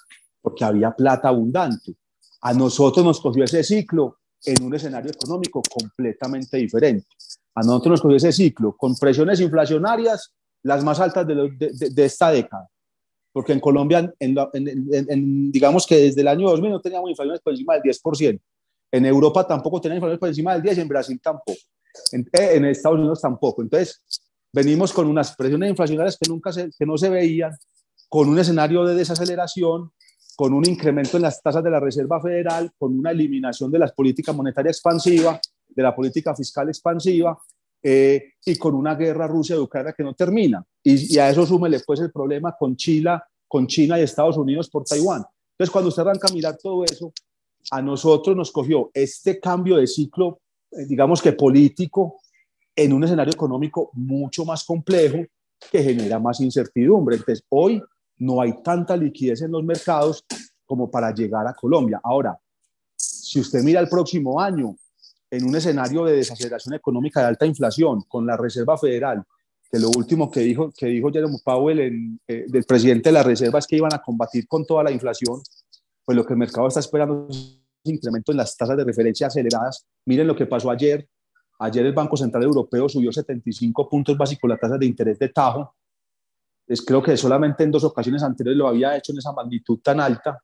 porque 0.46 0.64
había 0.64 0.92
plata 0.92 1.26
abundante. 1.26 1.96
A 2.42 2.54
nosotros 2.54 3.04
nos 3.04 3.20
cogió 3.20 3.42
ese 3.42 3.64
ciclo 3.64 4.18
en 4.44 4.62
un 4.62 4.72
escenario 4.76 5.10
económico 5.10 5.60
completamente 5.60 6.56
diferente. 6.56 7.08
A 7.52 7.62
nosotros 7.62 7.90
nos 7.90 8.00
cogió 8.00 8.16
ese 8.16 8.30
ciclo 8.30 8.76
con 8.76 8.94
presiones 8.94 9.40
inflacionarias 9.40 10.32
las 10.62 10.84
más 10.84 11.00
altas 11.00 11.26
de, 11.26 12.04
esta 12.04 12.30
década. 12.30 12.68
Porque 13.32 13.54
en 13.54 13.58
Colombia, 13.58 14.14
en, 14.20 15.50
digamos 15.50 15.84
que 15.84 15.96
desde 15.96 16.20
el 16.20 16.28
año 16.28 16.48
2000 16.50 16.70
no 16.70 16.80
teníamos 16.80 17.10
inflaciones 17.10 17.40
por 17.40 17.52
encima 17.52 17.74
del 17.74 17.82
10%. 17.82 18.40
En 18.92 19.04
Europa 19.04 19.48
tampoco 19.48 19.80
teníamos 19.80 19.98
inflaciones 19.98 20.20
por 20.20 20.28
encima 20.28 20.56
del 20.56 20.62
10%, 20.62 20.80
en 20.80 20.88
Brasil 20.88 21.20
tampoco. 21.20 21.58
En, 22.12 22.20
eh, 22.20 22.50
en 22.52 22.66
Estados 22.66 23.00
Unidos 23.00 23.20
tampoco. 23.20 23.62
Entonces, 23.62 24.00
venimos 24.52 24.92
con 24.92 25.08
unas 25.08 25.34
presiones 25.34 25.70
inflacionarias 25.70 26.16
que, 26.16 26.30
nunca 26.30 26.52
se, 26.52 26.70
que 26.78 26.86
no 26.86 26.96
se 26.96 27.10
veían, 27.10 27.50
con 28.08 28.28
un 28.28 28.38
escenario 28.38 28.84
de 28.84 28.94
desaceleración, 28.94 29.90
con 30.36 30.52
un 30.52 30.68
incremento 30.68 31.16
en 31.16 31.22
las 31.22 31.42
tasas 31.42 31.64
de 31.64 31.70
la 31.70 31.80
Reserva 31.80 32.20
Federal, 32.20 32.70
con 32.78 32.96
una 32.96 33.10
eliminación 33.10 33.70
de 33.72 33.78
las 33.78 33.92
políticas 33.92 34.36
monetarias 34.36 34.76
expansiva, 34.76 35.40
de 35.66 35.82
la 35.82 35.96
política 35.96 36.34
fiscal 36.34 36.68
expansiva, 36.68 37.36
eh, 37.82 38.34
y 38.44 38.56
con 38.56 38.74
una 38.74 38.94
guerra 38.94 39.26
Rusia-Ucrania 39.26 39.94
que 39.96 40.02
no 40.02 40.14
termina. 40.14 40.62
Y, 40.82 41.18
a 41.18 41.30
eso 41.30 41.46
súmele 41.46 41.80
pues 41.80 42.00
el 42.00 42.12
problema 42.12 42.54
con 42.58 42.76
China, 42.76 43.22
con 43.48 43.66
China 43.66 43.98
y 43.98 44.02
Estados 44.02 44.36
Unidos 44.36 44.68
por 44.68 44.84
Taiwán. 44.84 45.24
Entonces, 45.52 45.72
cuando 45.72 45.88
usted 45.88 46.02
arranca 46.02 46.28
a 46.28 46.34
mirar 46.34 46.58
todo 46.58 46.84
eso, 46.84 47.12
a 47.70 47.80
nosotros 47.80 48.36
nos 48.36 48.52
cogió 48.52 48.90
este 48.92 49.40
cambio 49.40 49.76
de 49.76 49.86
ciclo, 49.86 50.40
eh, 50.70 50.84
digamos 50.84 51.22
que 51.22 51.32
político, 51.32 52.18
en 52.74 52.92
un 52.92 53.04
escenario 53.04 53.32
económico 53.32 53.90
mucho 53.94 54.44
más 54.44 54.64
complejo 54.64 55.24
que 55.70 55.82
genera 55.82 56.18
más 56.18 56.40
incertidumbre. 56.40 57.16
Entonces, 57.16 57.42
hoy 57.48 57.82
no 58.18 58.40
hay 58.40 58.62
tanta 58.62 58.96
liquidez 58.96 59.42
en 59.42 59.52
los 59.52 59.64
mercados 59.64 60.24
como 60.64 60.90
para 60.90 61.12
llegar 61.12 61.46
a 61.46 61.54
Colombia. 61.54 62.00
Ahora, 62.02 62.38
si 62.96 63.40
usted 63.40 63.62
mira 63.62 63.80
el 63.80 63.88
próximo 63.88 64.40
año, 64.40 64.76
en 65.30 65.44
un 65.44 65.56
escenario 65.56 66.04
de 66.04 66.16
desaceleración 66.16 66.74
económica 66.74 67.20
de 67.20 67.26
alta 67.26 67.46
inflación, 67.46 68.02
con 68.08 68.26
la 68.26 68.36
Reserva 68.36 68.78
Federal, 68.78 69.22
que 69.70 69.78
lo 69.78 69.90
último 69.96 70.30
que 70.30 70.40
dijo, 70.40 70.72
que 70.76 70.86
dijo 70.86 71.10
Jerome 71.10 71.38
Powell, 71.44 72.18
eh, 72.26 72.44
del 72.48 72.64
presidente 72.64 73.08
de 73.08 73.14
la 73.14 73.22
Reserva, 73.22 73.58
es 73.58 73.66
que 73.66 73.76
iban 73.76 73.92
a 73.92 74.00
combatir 74.00 74.46
con 74.46 74.64
toda 74.64 74.84
la 74.84 74.92
inflación, 74.92 75.40
pues 76.04 76.16
lo 76.16 76.24
que 76.24 76.34
el 76.34 76.38
mercado 76.38 76.68
está 76.68 76.80
esperando 76.80 77.26
es 77.28 77.60
un 77.84 77.94
incremento 77.94 78.32
en 78.32 78.38
las 78.38 78.56
tasas 78.56 78.76
de 78.76 78.84
referencia 78.84 79.26
aceleradas. 79.26 79.84
Miren 80.04 80.26
lo 80.26 80.36
que 80.36 80.46
pasó 80.46 80.70
ayer. 80.70 81.08
Ayer 81.58 81.86
el 81.86 81.94
Banco 81.94 82.16
Central 82.16 82.44
Europeo 82.44 82.88
subió 82.88 83.10
75 83.10 83.88
puntos 83.88 84.16
básicos 84.16 84.48
la 84.48 84.58
tasa 84.58 84.76
de 84.76 84.86
interés 84.86 85.18
de 85.18 85.30
Tajo, 85.30 85.74
es, 86.66 86.82
creo 86.82 87.02
que 87.02 87.16
solamente 87.16 87.64
en 87.64 87.70
dos 87.70 87.84
ocasiones 87.84 88.22
anteriores 88.22 88.58
lo 88.58 88.68
había 88.68 88.96
hecho 88.96 89.12
en 89.12 89.18
esa 89.18 89.32
magnitud 89.32 89.78
tan 89.80 90.00
alta. 90.00 90.38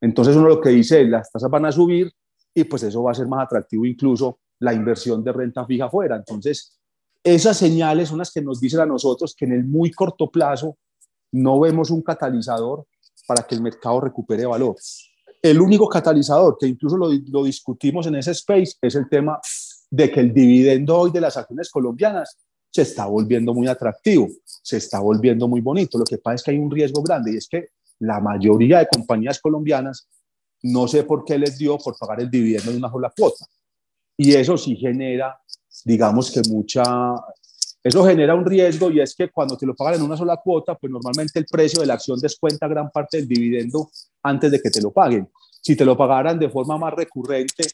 Entonces 0.00 0.36
uno 0.36 0.48
lo 0.48 0.60
que 0.60 0.70
dice 0.70 1.02
es, 1.02 1.08
las 1.08 1.30
tasas 1.30 1.50
van 1.50 1.66
a 1.66 1.72
subir 1.72 2.12
y 2.54 2.64
pues 2.64 2.82
eso 2.82 3.02
va 3.02 3.12
a 3.12 3.14
ser 3.14 3.26
más 3.26 3.44
atractivo 3.44 3.84
incluso 3.84 4.40
la 4.60 4.72
inversión 4.72 5.22
de 5.22 5.32
renta 5.32 5.66
fija 5.66 5.86
afuera. 5.86 6.16
Entonces, 6.16 6.78
esas 7.22 7.56
señales 7.56 8.08
son 8.08 8.18
las 8.18 8.32
que 8.32 8.40
nos 8.40 8.60
dicen 8.60 8.80
a 8.80 8.86
nosotros 8.86 9.34
que 9.36 9.44
en 9.44 9.52
el 9.52 9.64
muy 9.64 9.90
corto 9.90 10.30
plazo 10.30 10.76
no 11.32 11.60
vemos 11.60 11.90
un 11.90 12.02
catalizador 12.02 12.86
para 13.26 13.42
que 13.42 13.54
el 13.54 13.62
mercado 13.62 14.00
recupere 14.00 14.46
valor. 14.46 14.76
El 15.42 15.60
único 15.60 15.88
catalizador, 15.88 16.56
que 16.58 16.66
incluso 16.66 16.96
lo, 16.96 17.08
lo 17.28 17.44
discutimos 17.44 18.06
en 18.06 18.14
ese 18.16 18.30
space, 18.30 18.74
es 18.80 18.94
el 18.94 19.08
tema 19.08 19.38
de 19.90 20.10
que 20.10 20.20
el 20.20 20.32
dividendo 20.32 20.96
hoy 20.96 21.10
de 21.10 21.20
las 21.20 21.36
acciones 21.36 21.70
colombianas 21.70 22.45
se 22.76 22.82
está 22.82 23.06
volviendo 23.06 23.54
muy 23.54 23.68
atractivo, 23.68 24.28
se 24.44 24.76
está 24.76 25.00
volviendo 25.00 25.48
muy 25.48 25.62
bonito. 25.62 25.96
Lo 25.96 26.04
que 26.04 26.18
pasa 26.18 26.34
es 26.34 26.42
que 26.42 26.50
hay 26.50 26.58
un 26.58 26.70
riesgo 26.70 27.02
grande 27.02 27.32
y 27.32 27.36
es 27.38 27.48
que 27.48 27.68
la 28.00 28.20
mayoría 28.20 28.80
de 28.80 28.86
compañías 28.86 29.40
colombianas 29.40 30.06
no 30.62 30.86
sé 30.86 31.04
por 31.04 31.24
qué 31.24 31.38
les 31.38 31.56
dio 31.56 31.78
por 31.78 31.96
pagar 31.98 32.20
el 32.20 32.30
dividendo 32.30 32.70
de 32.70 32.76
una 32.76 32.90
sola 32.90 33.10
cuota. 33.16 33.46
Y 34.18 34.34
eso 34.34 34.58
sí 34.58 34.76
genera, 34.76 35.40
digamos 35.86 36.30
que 36.30 36.42
mucha, 36.50 36.82
eso 37.82 38.04
genera 38.04 38.34
un 38.34 38.44
riesgo 38.44 38.90
y 38.90 39.00
es 39.00 39.14
que 39.14 39.30
cuando 39.30 39.56
te 39.56 39.64
lo 39.64 39.74
pagan 39.74 39.94
en 39.94 40.02
una 40.02 40.18
sola 40.18 40.36
cuota, 40.36 40.74
pues 40.74 40.92
normalmente 40.92 41.38
el 41.38 41.46
precio 41.46 41.80
de 41.80 41.86
la 41.86 41.94
acción 41.94 42.18
descuenta 42.20 42.68
gran 42.68 42.90
parte 42.90 43.16
del 43.16 43.28
dividendo 43.28 43.90
antes 44.22 44.50
de 44.50 44.60
que 44.60 44.70
te 44.70 44.82
lo 44.82 44.92
paguen. 44.92 45.30
Si 45.62 45.74
te 45.74 45.84
lo 45.86 45.96
pagaran 45.96 46.38
de 46.38 46.50
forma 46.50 46.76
más 46.76 46.92
recurrente, 46.92 47.64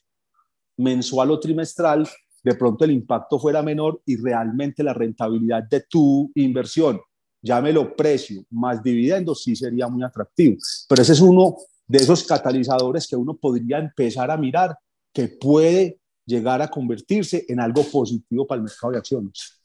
mensual 0.76 1.32
o 1.32 1.40
trimestral, 1.40 2.08
de 2.42 2.54
pronto 2.54 2.84
el 2.84 2.90
impacto 2.90 3.38
fuera 3.38 3.62
menor 3.62 4.02
y 4.04 4.16
realmente 4.16 4.82
la 4.82 4.92
rentabilidad 4.92 5.62
de 5.64 5.82
tu 5.88 6.30
inversión, 6.34 7.00
llámelo 7.40 7.94
precio 7.94 8.44
más 8.50 8.82
dividendos, 8.82 9.42
sí 9.42 9.54
sería 9.54 9.88
muy 9.88 10.02
atractivo. 10.02 10.56
Pero 10.88 11.02
ese 11.02 11.12
es 11.12 11.20
uno 11.20 11.56
de 11.86 11.98
esos 11.98 12.24
catalizadores 12.24 13.06
que 13.06 13.16
uno 13.16 13.34
podría 13.34 13.78
empezar 13.78 14.30
a 14.30 14.36
mirar 14.36 14.76
que 15.12 15.28
puede 15.28 15.98
llegar 16.24 16.62
a 16.62 16.68
convertirse 16.68 17.44
en 17.48 17.60
algo 17.60 17.84
positivo 17.84 18.46
para 18.46 18.58
el 18.58 18.64
mercado 18.64 18.92
de 18.92 18.98
acciones. 18.98 19.58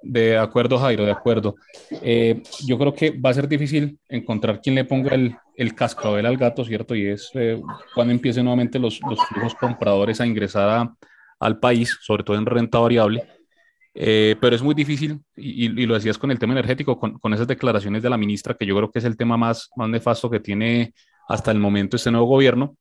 De 0.00 0.38
acuerdo, 0.38 0.78
Jairo, 0.78 1.04
de 1.04 1.10
acuerdo. 1.10 1.56
Eh, 1.90 2.40
yo 2.64 2.78
creo 2.78 2.94
que 2.94 3.10
va 3.10 3.30
a 3.30 3.34
ser 3.34 3.48
difícil 3.48 3.98
encontrar 4.08 4.60
quien 4.60 4.76
le 4.76 4.84
ponga 4.84 5.14
el, 5.14 5.34
el 5.56 5.74
cascabel 5.74 6.24
al 6.24 6.36
gato, 6.36 6.64
¿cierto? 6.64 6.94
Y 6.94 7.06
es 7.06 7.30
eh, 7.34 7.60
cuando 7.94 8.12
empiecen 8.12 8.44
nuevamente 8.44 8.78
los, 8.78 9.00
los 9.02 9.18
flujos 9.26 9.56
compradores 9.56 10.20
a 10.20 10.26
ingresar 10.26 10.68
a, 10.68 10.96
al 11.40 11.58
país, 11.58 11.98
sobre 12.00 12.24
todo 12.24 12.36
en 12.36 12.46
renta 12.46 12.78
variable. 12.78 13.24
Eh, 13.94 14.36
pero 14.40 14.54
es 14.54 14.62
muy 14.62 14.74
difícil, 14.74 15.20
y, 15.34 15.64
y, 15.64 15.86
lo 15.86 15.94
decías 15.94 16.18
con 16.18 16.30
el 16.30 16.38
tema 16.38 16.52
energético, 16.52 16.98
con, 16.98 17.18
con, 17.18 17.34
esas 17.34 17.48
declaraciones 17.48 18.02
de 18.02 18.10
la 18.10 18.16
ministra, 18.16 18.54
que 18.54 18.64
yo 18.64 18.76
creo 18.76 18.90
que 18.92 19.00
es 19.00 19.04
el 19.04 19.16
tema 19.16 19.36
más, 19.36 19.70
más 19.76 19.88
nefasto 19.88 20.30
que 20.30 20.38
tiene 20.38 20.94
hasta 21.28 21.50
el 21.50 21.58
momento 21.58 21.96
este 21.96 22.10
nuevo 22.10 22.26
gobierno. 22.26 22.76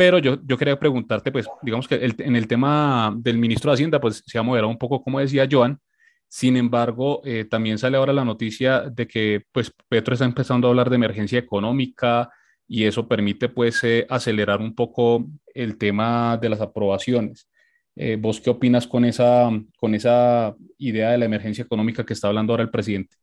Pero 0.00 0.18
yo, 0.18 0.38
yo 0.44 0.56
quería 0.56 0.78
preguntarte, 0.78 1.30
pues, 1.30 1.46
digamos 1.62 1.86
que 1.86 1.96
el, 1.96 2.14
en 2.18 2.34
el 2.34 2.46
tema 2.46 3.14
del 3.18 3.36
ministro 3.36 3.70
de 3.70 3.74
Hacienda, 3.74 4.00
pues 4.00 4.22
se 4.26 4.38
ha 4.38 4.42
moderado 4.42 4.70
un 4.70 4.78
poco, 4.78 5.02
como 5.02 5.20
decía 5.20 5.46
Joan. 5.50 5.78
Sin 6.26 6.56
embargo, 6.56 7.20
eh, 7.24 7.44
también 7.44 7.76
sale 7.76 7.98
ahora 7.98 8.12
la 8.14 8.24
noticia 8.24 8.82
de 8.88 9.06
que, 9.06 9.42
pues, 9.52 9.72
Petro 9.88 10.14
está 10.14 10.24
empezando 10.24 10.68
a 10.68 10.70
hablar 10.70 10.88
de 10.88 10.96
emergencia 10.96 11.38
económica 11.38 12.30
y 12.66 12.84
eso 12.84 13.08
permite, 13.08 13.50
pues, 13.50 13.84
eh, 13.84 14.06
acelerar 14.08 14.60
un 14.60 14.74
poco 14.74 15.26
el 15.54 15.76
tema 15.76 16.38
de 16.38 16.48
las 16.48 16.62
aprobaciones. 16.62 17.49
Eh, 17.96 18.16
¿Vos 18.20 18.40
qué 18.40 18.50
opinas 18.50 18.86
con 18.86 19.04
esa, 19.04 19.50
con 19.76 19.94
esa 19.94 20.54
idea 20.78 21.10
de 21.10 21.18
la 21.18 21.24
emergencia 21.24 21.64
económica 21.64 22.04
que 22.04 22.14
está 22.14 22.28
hablando 22.28 22.52
ahora 22.52 22.62
el 22.62 22.70
presidente? 22.70 23.16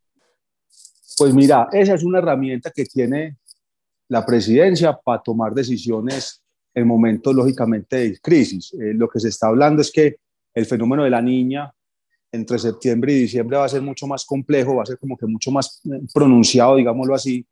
Pues 1.18 1.34
mira, 1.34 1.68
esa 1.72 1.95
es 1.95 2.03
una 2.03 2.20
herramienta 2.20 2.72
que 2.72 2.86
tiene 2.86 3.38
la 4.09 4.26
presidencia 4.26 4.97
para 4.97 5.22
tomar 5.22 5.53
decisiones 5.53 6.43
en 6.74 6.88
momentos, 6.88 7.34
lógicamente, 7.34 7.97
de 7.97 8.20
crisis. 8.20 8.74
Eh, 8.74 8.93
lo 8.93 9.09
que 9.09 9.20
se 9.20 9.30
está 9.30 9.47
hablando 9.47 9.82
es 9.82 9.91
que 9.91 10.18
el 10.53 10.65
fenómeno 10.65 11.03
de 11.03 11.09
la 11.09 11.22
niña 11.22 11.74
entre 12.32 12.59
septiembre 12.59 13.13
y 13.13 13.22
diciembre 13.22 13.57
va 13.57 13.65
a 13.65 13.70
ser 13.70 13.82
mucho 13.82 14.05
más 14.05 14.26
complejo, 14.26 14.76
va 14.76 14.84
a 14.84 14.86
ser 14.86 14.99
como 14.99 15.18
que 15.18 15.26
mucho 15.26 15.49
más 15.49 15.82
eh, 15.86 16.01
pronunciado, 16.13 16.76
digámoslo 16.76 17.15
así. 17.15 17.45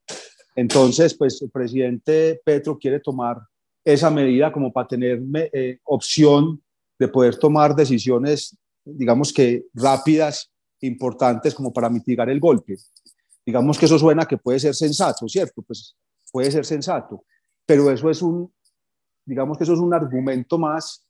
Entonces, 0.55 1.13
pues 1.16 1.41
el 1.41 1.49
presidente 1.49 2.39
Petro 2.45 2.78
quiere 2.78 2.99
tomar 2.99 3.38
esa 3.84 4.09
medida 4.09 4.51
como 4.51 4.72
para 4.72 4.88
tener 4.88 5.22
eh, 5.53 5.80
opción 5.84 6.61
de 6.98 7.08
poder 7.08 7.38
tomar 7.38 7.76
decisiones, 7.76 8.58
digamos 8.84 9.34
que 9.34 9.66
rápidas, 9.74 10.52
importantes, 10.82 11.54
como 11.54 11.74
para 11.74 11.89
mitigar 11.89 12.30
el 12.30 12.39
golpe. 12.39 12.78
Digamos 13.46 13.78
que 13.78 13.86
eso 13.86 14.00
suena 14.00 14.26
que 14.26 14.38
puede 14.38 14.60
ser 14.60 14.76
sensato, 14.76 15.28
¿cierto? 15.28 15.62
Pues 15.62 15.96
puede 16.32 16.52
ser 16.52 16.66
sensato, 16.66 17.24
pero 17.66 17.91
eso 17.91 18.10
es 18.10 18.22
un, 18.22 18.52
digamos 19.26 19.58
que 19.58 19.64
eso 19.64 19.74
es 19.74 19.80
un 19.80 19.93
argumento 19.93 20.58
más 20.58 21.06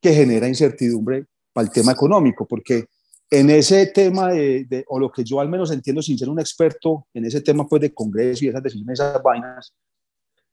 que 0.00 0.12
genera 0.12 0.48
incertidumbre 0.48 1.26
para 1.52 1.66
el 1.66 1.72
tema 1.72 1.92
económico, 1.92 2.46
porque 2.46 2.86
en 3.30 3.50
ese 3.50 3.86
tema 3.86 4.30
de, 4.32 4.84
o 4.88 4.98
lo 4.98 5.10
que 5.10 5.24
yo 5.24 5.40
al 5.40 5.48
menos 5.48 5.70
entiendo 5.70 6.00
sin 6.00 6.16
ser 6.16 6.28
un 6.28 6.40
experto 6.40 7.06
en 7.12 7.24
ese 7.26 7.40
tema 7.40 7.66
pues 7.66 7.82
de 7.82 7.92
Congreso 7.92 8.44
y 8.44 8.48
esas 8.48 8.62
decisiones, 8.62 9.00
esas 9.00 9.22
vainas, 9.22 9.74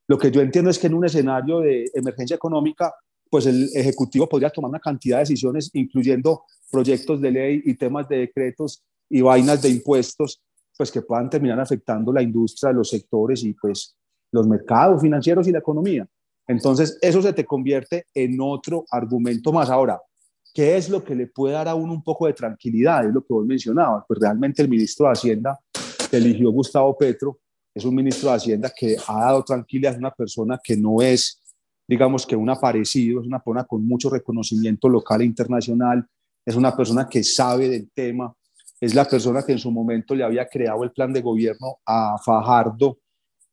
lo 0.08 0.18
que 0.18 0.30
yo 0.30 0.42
entiendo 0.42 0.70
es 0.70 0.78
que 0.78 0.88
en 0.88 0.94
un 0.94 1.06
escenario 1.06 1.60
de 1.60 1.90
emergencia 1.94 2.36
económica, 2.36 2.94
pues 3.30 3.45
el 3.45 3.69
Ejecutivo 3.73 4.28
podría 4.28 4.49
tomar 4.49 4.69
una 4.69 4.80
cantidad 4.80 5.17
de 5.17 5.23
decisiones, 5.23 5.69
incluyendo 5.73 6.43
proyectos 6.71 7.21
de 7.21 7.32
ley 7.32 7.61
y 7.65 7.73
temas 7.76 8.07
de 8.07 8.19
decretos 8.19 8.84
y 9.09 9.21
vainas 9.21 9.61
de 9.61 9.69
impuestos, 9.69 10.41
pues 10.78 10.91
que 10.91 11.01
puedan 11.01 11.30
terminar 11.30 11.59
afectando 11.59 12.11
la 12.11 12.21
industria, 12.21 12.71
los 12.71 12.89
sectores 12.89 13.43
y 13.43 13.53
pues 13.53 13.95
los 14.32 14.47
mercados 14.47 15.01
financieros 15.01 15.47
y 15.47 15.51
la 15.51 15.59
economía. 15.59 16.07
Entonces, 16.47 16.97
eso 17.01 17.21
se 17.21 17.34
te 17.34 17.45
convierte 17.45 18.05
en 18.13 18.39
otro 18.39 18.86
argumento 18.91 19.51
más. 19.51 19.69
Ahora, 19.69 19.99
¿qué 20.53 20.78
es 20.78 20.89
lo 20.89 21.03
que 21.03 21.15
le 21.15 21.28
puede 21.28 21.53
dar 21.53 21.67
a 21.67 21.76
uno 21.76 21.93
un 21.93 22.03
poco 22.03 22.28
de 22.28 22.34
tranquilidad? 22.34 23.05
Es 23.05 23.13
lo 23.13 23.21
que 23.21 23.34
vos 23.34 23.45
mencionabas. 23.45 24.03
Pues 24.07 24.19
realmente 24.19 24.61
el 24.61 24.69
ministro 24.69 25.07
de 25.07 25.13
Hacienda 25.13 25.59
que 26.09 26.17
eligió 26.17 26.51
Gustavo 26.51 26.95
Petro 26.97 27.39
es 27.73 27.84
un 27.84 27.95
ministro 27.95 28.30
de 28.30 28.36
Hacienda 28.36 28.71
que 28.76 28.95
ha 29.07 29.19
dado 29.21 29.43
tranquilidad, 29.43 29.93
es 29.93 29.97
una 29.97 30.11
persona 30.11 30.59
que 30.63 30.78
no 30.78 31.01
es, 31.01 31.41
digamos 31.88 32.26
que 32.26 32.36
un 32.36 32.50
aparecido, 32.50 33.22
es 33.22 33.28
una 33.28 33.40
persona 33.40 33.64
con 33.66 33.86
mucho 33.86 34.10
reconocimiento 34.10 34.90
local 34.90 35.22
e 35.22 35.26
internacional, 35.26 36.06
es 36.46 36.56
una 36.56 36.76
persona 36.76 37.08
que 37.10 37.24
sabe 37.24 37.70
del 37.70 37.90
tema, 37.92 38.34
es 38.80 38.94
la 38.94 39.06
persona 39.06 39.44
que 39.44 39.54
en 39.54 39.60
su 39.60 39.72
momento 39.72 40.14
le 40.14 40.24
había 40.24 40.48
creado 40.48 40.84
el 40.84 40.92
plan 40.92 41.14
de 41.14 41.22
gobierno 41.22 41.78
a 41.86 42.18
Fajardo 42.24 43.00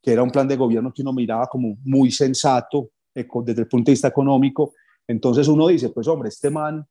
que 0.02 0.12
era 0.12 0.22
un 0.22 0.30
plan 0.30 0.48
de 0.48 0.56
gobierno 0.56 0.92
que 0.92 1.02
uno 1.02 1.12
miraba 1.12 1.46
como 1.46 1.78
muy 1.84 2.10
sensato 2.10 2.90
desde 3.14 3.62
el 3.62 3.68
punto 3.68 3.90
de 3.90 3.92
vista 3.92 4.08
económico. 4.08 4.72
Entonces 5.06 5.46
uno 5.46 5.68
dice, 5.68 5.90
pues 5.90 6.08
hombre, 6.08 6.28
este 6.28 6.50
man 6.50 6.84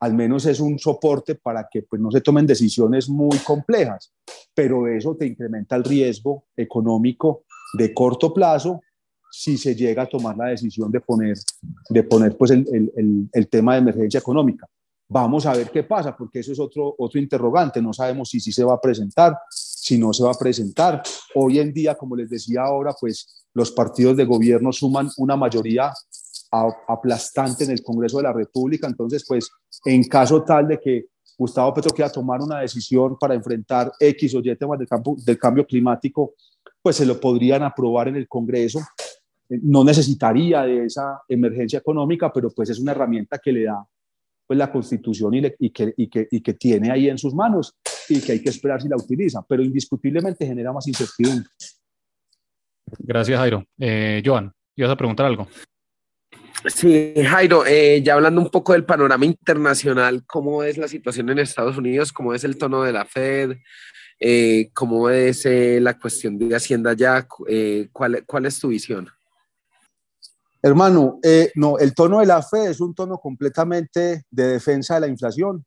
al 0.00 0.14
menos 0.14 0.44
es 0.46 0.58
un 0.58 0.78
soporte 0.80 1.36
para 1.36 1.68
que 1.70 1.82
pues, 1.82 2.02
no 2.02 2.10
se 2.10 2.20
tomen 2.20 2.44
decisiones 2.44 3.08
muy 3.08 3.38
complejas, 3.38 4.12
pero 4.52 4.88
eso 4.88 5.16
te 5.16 5.26
incrementa 5.26 5.76
el 5.76 5.84
riesgo 5.84 6.46
económico 6.56 7.44
de 7.74 7.94
corto 7.94 8.34
plazo 8.34 8.80
si 9.34 9.56
se 9.56 9.74
llega 9.74 10.02
a 10.02 10.08
tomar 10.08 10.36
la 10.36 10.48
decisión 10.48 10.90
de 10.92 11.00
poner, 11.00 11.38
de 11.88 12.02
poner 12.04 12.36
pues, 12.36 12.50
el, 12.50 12.66
el, 12.70 13.28
el 13.32 13.48
tema 13.48 13.72
de 13.72 13.78
emergencia 13.78 14.18
económica. 14.18 14.68
Vamos 15.08 15.46
a 15.46 15.54
ver 15.54 15.70
qué 15.70 15.82
pasa, 15.82 16.14
porque 16.14 16.40
eso 16.40 16.52
es 16.52 16.60
otro, 16.60 16.94
otro 16.98 17.18
interrogante. 17.18 17.80
No 17.80 17.92
sabemos 17.92 18.28
si 18.28 18.40
sí 18.40 18.52
se 18.52 18.62
va 18.62 18.74
a 18.74 18.80
presentar, 18.80 19.36
si 19.50 19.98
no 19.98 20.12
se 20.12 20.22
va 20.22 20.32
a 20.32 20.38
presentar. 20.38 21.02
Hoy 21.34 21.58
en 21.58 21.72
día, 21.72 21.94
como 21.94 22.14
les 22.14 22.28
decía 22.28 22.62
ahora, 22.62 22.94
pues 22.98 23.46
los 23.54 23.72
partidos 23.72 24.16
de 24.16 24.24
gobierno 24.24 24.70
suman 24.70 25.10
una 25.16 25.36
mayoría 25.36 25.92
aplastante 26.86 27.64
en 27.64 27.70
el 27.70 27.82
Congreso 27.82 28.18
de 28.18 28.24
la 28.24 28.32
República. 28.32 28.86
Entonces, 28.86 29.24
pues 29.26 29.50
en 29.86 30.04
caso 30.04 30.42
tal 30.44 30.68
de 30.68 30.78
que 30.78 31.06
Gustavo 31.38 31.72
Petro 31.72 31.90
quiera 31.90 32.12
tomar 32.12 32.40
una 32.40 32.60
decisión 32.60 33.16
para 33.18 33.34
enfrentar 33.34 33.90
X 33.98 34.34
o 34.34 34.40
Y 34.40 34.54
temas 34.56 34.78
del, 34.78 34.88
campo, 34.88 35.16
del 35.18 35.38
cambio 35.38 35.66
climático, 35.66 36.34
pues 36.82 36.96
se 36.96 37.06
lo 37.06 37.18
podrían 37.18 37.62
aprobar 37.62 38.08
en 38.08 38.16
el 38.16 38.28
Congreso. 38.28 38.80
No 39.62 39.84
necesitaría 39.84 40.62
de 40.62 40.86
esa 40.86 41.22
emergencia 41.28 41.80
económica, 41.80 42.32
pero 42.32 42.50
pues 42.50 42.70
es 42.70 42.78
una 42.78 42.92
herramienta 42.92 43.38
que 43.38 43.52
le 43.52 43.64
da 43.64 43.84
pues 44.46 44.58
la 44.58 44.70
constitución 44.70 45.34
y, 45.34 45.42
y, 45.58 45.70
que, 45.70 45.94
y, 45.96 46.08
que, 46.08 46.28
y 46.30 46.40
que 46.40 46.54
tiene 46.54 46.90
ahí 46.90 47.08
en 47.08 47.18
sus 47.18 47.34
manos 47.34 47.74
y 48.08 48.20
que 48.20 48.32
hay 48.32 48.42
que 48.42 48.50
esperar 48.50 48.82
si 48.82 48.88
la 48.88 48.96
utiliza, 48.96 49.44
pero 49.48 49.62
indiscutiblemente 49.62 50.46
genera 50.46 50.72
más 50.72 50.86
incertidumbre. 50.88 51.48
Gracias, 52.98 53.38
Jairo. 53.38 53.64
Eh, 53.78 54.22
Joan, 54.24 54.52
¿ibas 54.76 54.92
a 54.92 54.96
preguntar 54.96 55.26
algo? 55.26 55.48
Sí, 56.66 57.14
Jairo, 57.16 57.64
eh, 57.66 58.02
ya 58.04 58.14
hablando 58.14 58.40
un 58.40 58.50
poco 58.50 58.72
del 58.72 58.84
panorama 58.84 59.24
internacional, 59.24 60.24
¿cómo 60.26 60.62
es 60.62 60.76
la 60.78 60.86
situación 60.86 61.30
en 61.30 61.38
Estados 61.38 61.76
Unidos? 61.76 62.12
¿Cómo 62.12 62.34
es 62.34 62.44
el 62.44 62.56
tono 62.56 62.82
de 62.82 62.92
la 62.92 63.04
Fed? 63.04 63.56
Eh, 64.20 64.70
¿Cómo 64.72 65.10
es 65.10 65.46
eh, 65.46 65.80
la 65.80 65.98
cuestión 65.98 66.38
de 66.38 66.54
Hacienda 66.54 66.92
ya? 66.92 67.26
Eh, 67.48 67.88
¿cuál, 67.92 68.24
¿Cuál 68.26 68.46
es 68.46 68.60
tu 68.60 68.68
visión? 68.68 69.08
Hermano, 70.62 71.18
eh, 71.24 71.50
no, 71.56 71.76
el 71.78 71.92
tono 71.92 72.20
de 72.20 72.26
la 72.26 72.40
Fed 72.40 72.70
es 72.70 72.80
un 72.80 72.94
tono 72.94 73.18
completamente 73.18 74.24
de 74.30 74.46
defensa 74.46 74.94
de 74.94 75.00
la 75.00 75.08
inflación. 75.08 75.64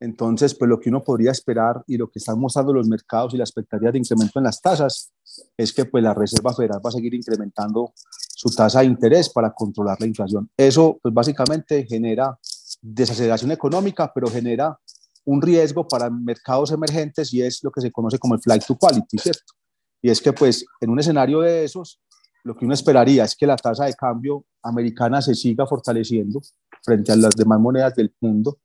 Entonces, 0.00 0.54
pues 0.54 0.68
lo 0.68 0.80
que 0.80 0.88
uno 0.88 1.02
podría 1.02 1.30
esperar 1.30 1.82
y 1.86 1.96
lo 1.96 2.08
que 2.08 2.18
están 2.18 2.38
mostrando 2.38 2.72
los 2.72 2.88
mercados 2.88 3.34
y 3.34 3.36
la 3.36 3.44
expectativa 3.44 3.92
de 3.92 3.98
incremento 3.98 4.38
en 4.38 4.44
las 4.44 4.60
tasas 4.60 5.12
es 5.56 5.72
que 5.72 5.84
pues 5.84 6.02
la 6.02 6.14
Reserva 6.14 6.52
Federal 6.54 6.80
va 6.84 6.88
a 6.88 6.92
seguir 6.92 7.14
incrementando 7.14 7.92
su 7.96 8.48
tasa 8.50 8.80
de 8.80 8.86
interés 8.86 9.30
para 9.30 9.52
controlar 9.52 10.00
la 10.00 10.06
inflación. 10.06 10.50
Eso 10.56 10.98
pues 11.02 11.14
básicamente 11.14 11.86
genera 11.86 12.38
desaceleración 12.82 13.52
económica, 13.52 14.10
pero 14.14 14.28
genera 14.28 14.78
un 15.24 15.40
riesgo 15.40 15.86
para 15.86 16.10
mercados 16.10 16.72
emergentes 16.72 17.32
y 17.32 17.42
es 17.42 17.62
lo 17.62 17.70
que 17.70 17.80
se 17.80 17.90
conoce 17.90 18.18
como 18.18 18.34
el 18.34 18.40
flight 18.40 18.64
to 18.66 18.76
quality, 18.76 19.18
¿cierto? 19.18 19.54
Y 20.02 20.10
es 20.10 20.20
que 20.20 20.34
pues 20.34 20.66
en 20.80 20.90
un 20.90 21.00
escenario 21.00 21.40
de 21.40 21.64
esos, 21.64 21.98
lo 22.44 22.54
que 22.54 22.66
uno 22.66 22.74
esperaría 22.74 23.24
es 23.24 23.34
que 23.34 23.46
la 23.46 23.56
tasa 23.56 23.86
de 23.86 23.94
cambio 23.94 24.44
americana 24.62 25.20
se 25.22 25.34
siga 25.34 25.66
fortaleciendo 25.66 26.40
frente 26.82 27.10
a 27.10 27.16
las 27.16 27.34
demás 27.34 27.58
monedas 27.58 27.94
del 27.94 28.14
mundo 28.20 28.58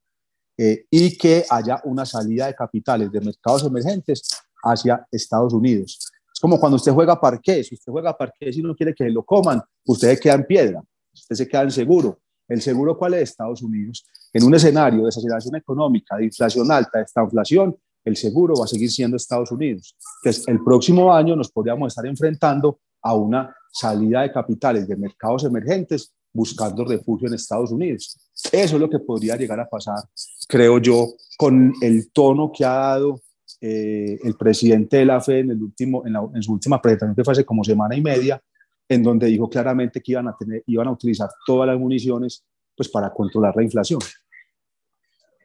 eh, 0.58 0.86
y 0.92 1.18
que 1.18 1.46
haya 1.50 1.82
una 1.86 2.06
salida 2.06 2.48
de 2.48 2.56
capitales 2.56 3.10
de 3.12 3.22
mercados 3.22 3.64
emergentes 3.64 4.22
hacia 4.64 5.08
Estados 5.10 5.54
Unidos. 5.54 6.12
Es 6.34 6.40
como 6.42 6.60
cuando 6.60 6.76
usted 6.76 6.92
juega 6.92 7.20
parqués, 7.20 7.68
si 7.68 7.76
usted 7.76 7.92
juega 7.92 8.16
parqués 8.16 8.58
y 8.58 8.62
no 8.62 8.76
quiere 8.76 8.94
que 8.94 9.10
lo 9.10 9.24
coman, 9.24 9.62
usted 9.86 10.10
se 10.10 10.20
queda 10.20 10.34
en 10.36 10.44
piedra, 10.44 10.84
usted 11.14 11.36
se 11.36 11.48
queda 11.48 11.62
en 11.64 11.72
seguro. 11.72 12.20
¿El 12.50 12.62
seguro 12.62 12.98
cuál 12.98 13.14
es? 13.14 13.30
Estados 13.30 13.62
Unidos. 13.62 14.06
En 14.34 14.44
un 14.44 14.56
escenario 14.56 15.00
de 15.00 15.06
desaceleración 15.06 15.56
económica, 15.56 16.18
de 16.18 16.26
inflación 16.26 16.70
alta, 16.72 16.98
de 16.98 17.06
esta 17.06 17.24
inflación, 17.24 17.78
el 18.04 18.18
seguro 18.18 18.56
va 18.60 18.66
a 18.66 18.68
seguir 18.68 18.92
siendo 18.92 19.16
Estados 19.16 19.52
Unidos. 19.52 19.96
Entonces, 20.24 20.48
el 20.48 20.64
próximo 20.64 21.14
año 21.14 21.36
nos 21.36 21.52
podríamos 21.52 21.90
estar 21.90 22.06
enfrentando 22.06 22.80
a 23.02 23.14
una 23.14 23.56
salida 23.72 24.22
de 24.22 24.32
capitales 24.32 24.88
de 24.88 24.96
mercados 24.96 25.44
emergentes 25.44 26.14
buscando 26.32 26.86
refugio 26.86 27.28
en 27.28 27.34
Estados 27.34 27.72
Unidos. 27.72 28.18
Eso 28.52 28.76
es 28.76 28.82
lo 28.82 28.90
que 28.90 29.00
podría 29.00 29.36
llegar 29.36 29.60
a 29.60 29.70
pasar, 29.70 30.04
creo 30.48 30.80
yo, 30.80 31.08
con 31.38 31.74
el 31.82 32.12
tono 32.12 32.52
que 32.52 32.66
ha 32.66 32.74
dado 32.74 33.22
eh, 33.62 34.20
el 34.24 34.36
presidente 34.36 34.98
de 34.98 35.06
la 35.06 35.20
FED 35.20 35.40
en, 35.40 35.52
el 35.52 35.62
último, 35.62 36.06
en, 36.06 36.14
la, 36.14 36.28
en, 36.34 36.42
su 36.42 36.54
última 36.54 36.82
presentación 36.82 37.16
que 37.16 37.24
fue 37.24 37.34
hace 37.34 37.46
como 37.46 37.64
semana 37.64 37.96
y 37.96 38.02
media, 38.02 38.42
en 38.88 39.04
donde 39.04 39.28
dijo 39.28 39.50
claramente 39.50 40.02
que 40.02 40.14
iban 40.14 40.28
a, 40.28 40.36
tener, 40.38 40.64
iban 40.66 40.88
a 40.88 40.92
utilizar 40.92 41.30
todas 41.46 41.68
las 41.68 41.78
municiones 41.78 42.44
pues, 42.76 42.90
para 42.90 43.12
controlar 43.12 43.56
la 43.56 43.64
inflación. 43.64 44.00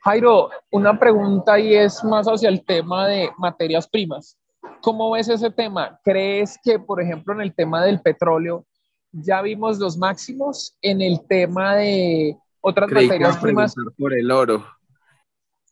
Jairo, 0.02 0.50
una 0.70 0.98
pregunta 0.98 1.58
y 1.58 1.74
es 1.74 2.04
más 2.04 2.26
hacia 2.26 2.50
el 2.50 2.64
tema 2.64 3.08
de 3.08 3.30
materias 3.38 3.88
primas. 3.88 4.36
¿Cómo 4.84 5.12
ves 5.12 5.30
ese 5.30 5.50
tema? 5.50 5.98
¿Crees 6.04 6.58
que, 6.62 6.78
por 6.78 7.00
ejemplo, 7.00 7.32
en 7.32 7.40
el 7.40 7.54
tema 7.54 7.82
del 7.82 8.02
petróleo 8.02 8.66
ya 9.12 9.40
vimos 9.40 9.78
los 9.78 9.96
máximos? 9.96 10.76
En 10.82 11.00
el 11.00 11.26
tema 11.26 11.76
de 11.76 12.36
otras 12.60 12.90
materias 12.90 13.38
primas. 13.38 13.74
Por 13.96 14.12
el 14.12 14.30
oro. 14.30 14.62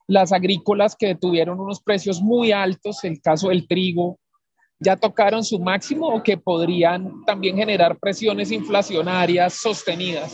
Las 0.07 0.33
agrícolas 0.33 0.97
que 0.97 1.15
tuvieron 1.15 1.61
unos 1.61 1.83
precios 1.83 2.23
muy 2.23 2.53
altos, 2.53 3.05
el 3.05 3.21
caso 3.21 3.51
del 3.51 3.69
trigo, 3.69 4.19
¿ya 4.81 4.97
tocaron 4.97 5.45
su 5.45 5.59
máximo 5.59 6.09
o 6.09 6.23
que 6.23 6.39
podrían 6.39 7.23
también 7.27 7.57
generar 7.59 7.99
presiones 7.99 8.51
inflacionarias 8.51 9.53
sostenidas? 9.53 10.33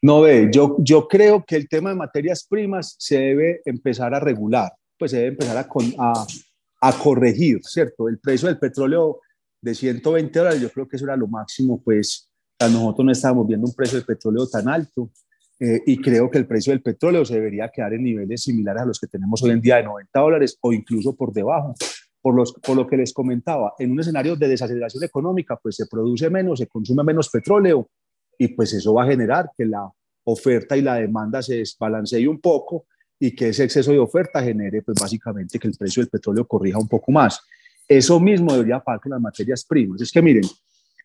No 0.00 0.20
ve, 0.20 0.50
yo, 0.52 0.76
yo 0.78 1.08
creo 1.08 1.44
que 1.44 1.56
el 1.56 1.68
tema 1.68 1.90
de 1.90 1.96
materias 1.96 2.46
primas 2.48 2.94
se 2.96 3.18
debe 3.18 3.60
empezar 3.64 4.14
a 4.14 4.20
regular, 4.20 4.72
pues 4.96 5.10
se 5.10 5.16
debe 5.16 5.28
empezar 5.30 5.56
a, 5.56 5.66
a, 5.98 6.26
a 6.86 6.92
corregir, 6.92 7.60
¿cierto? 7.62 8.08
El 8.08 8.18
precio 8.18 8.46
del 8.46 8.58
petróleo 8.58 9.20
de 9.62 9.74
120 9.74 10.38
dólares, 10.38 10.60
yo 10.60 10.70
creo 10.70 10.86
que 10.86 10.96
eso 10.96 11.06
era 11.06 11.16
lo 11.16 11.26
máximo, 11.26 11.80
pues 11.82 12.30
nosotros 12.60 13.06
no 13.06 13.12
estábamos 13.12 13.46
viendo 13.46 13.66
un 13.66 13.74
precio 13.74 13.96
del 13.96 14.06
petróleo 14.06 14.46
tan 14.46 14.68
alto 14.68 15.10
eh, 15.60 15.80
y 15.86 15.96
creo 15.98 16.30
que 16.30 16.36
el 16.36 16.46
precio 16.46 16.72
del 16.72 16.82
petróleo 16.82 17.24
se 17.24 17.34
debería 17.34 17.70
quedar 17.70 17.94
en 17.94 18.04
niveles 18.04 18.42
similares 18.42 18.82
a 18.82 18.84
los 18.84 19.00
que 19.00 19.06
tenemos 19.06 19.42
hoy 19.42 19.52
en 19.52 19.62
día 19.62 19.76
de 19.76 19.84
90 19.84 20.20
dólares 20.20 20.58
o 20.60 20.74
incluso 20.74 21.16
por 21.16 21.32
debajo. 21.32 21.74
Por, 22.20 22.34
los, 22.34 22.54
por 22.54 22.74
lo 22.74 22.86
que 22.86 22.96
les 22.96 23.12
comentaba, 23.12 23.74
en 23.78 23.92
un 23.92 24.00
escenario 24.00 24.34
de 24.34 24.48
desaceleración 24.48 25.04
económica, 25.04 25.58
pues 25.62 25.76
se 25.76 25.86
produce 25.86 26.30
menos, 26.30 26.58
se 26.58 26.66
consume 26.66 27.04
menos 27.04 27.28
petróleo 27.28 27.90
y 28.38 28.48
pues 28.48 28.72
eso 28.72 28.94
va 28.94 29.04
a 29.04 29.08
generar 29.08 29.50
que 29.56 29.66
la 29.66 29.90
oferta 30.24 30.74
y 30.74 30.80
la 30.80 30.94
demanda 30.94 31.42
se 31.42 31.56
desbalancee 31.56 32.26
un 32.26 32.40
poco 32.40 32.86
y 33.26 33.34
que 33.34 33.48
ese 33.48 33.64
exceso 33.64 33.90
de 33.90 33.98
oferta 33.98 34.42
genere 34.42 34.82
pues 34.82 35.00
básicamente 35.00 35.58
que 35.58 35.66
el 35.66 35.74
precio 35.74 36.02
del 36.02 36.10
petróleo 36.10 36.46
corrija 36.46 36.78
un 36.78 36.88
poco 36.88 37.10
más. 37.10 37.40
Eso 37.88 38.20
mismo 38.20 38.52
debería 38.52 38.80
pasar 38.80 39.00
con 39.00 39.12
las 39.12 39.20
materias 39.20 39.64
primas. 39.64 40.02
Es 40.02 40.12
que 40.12 40.20
miren, 40.20 40.44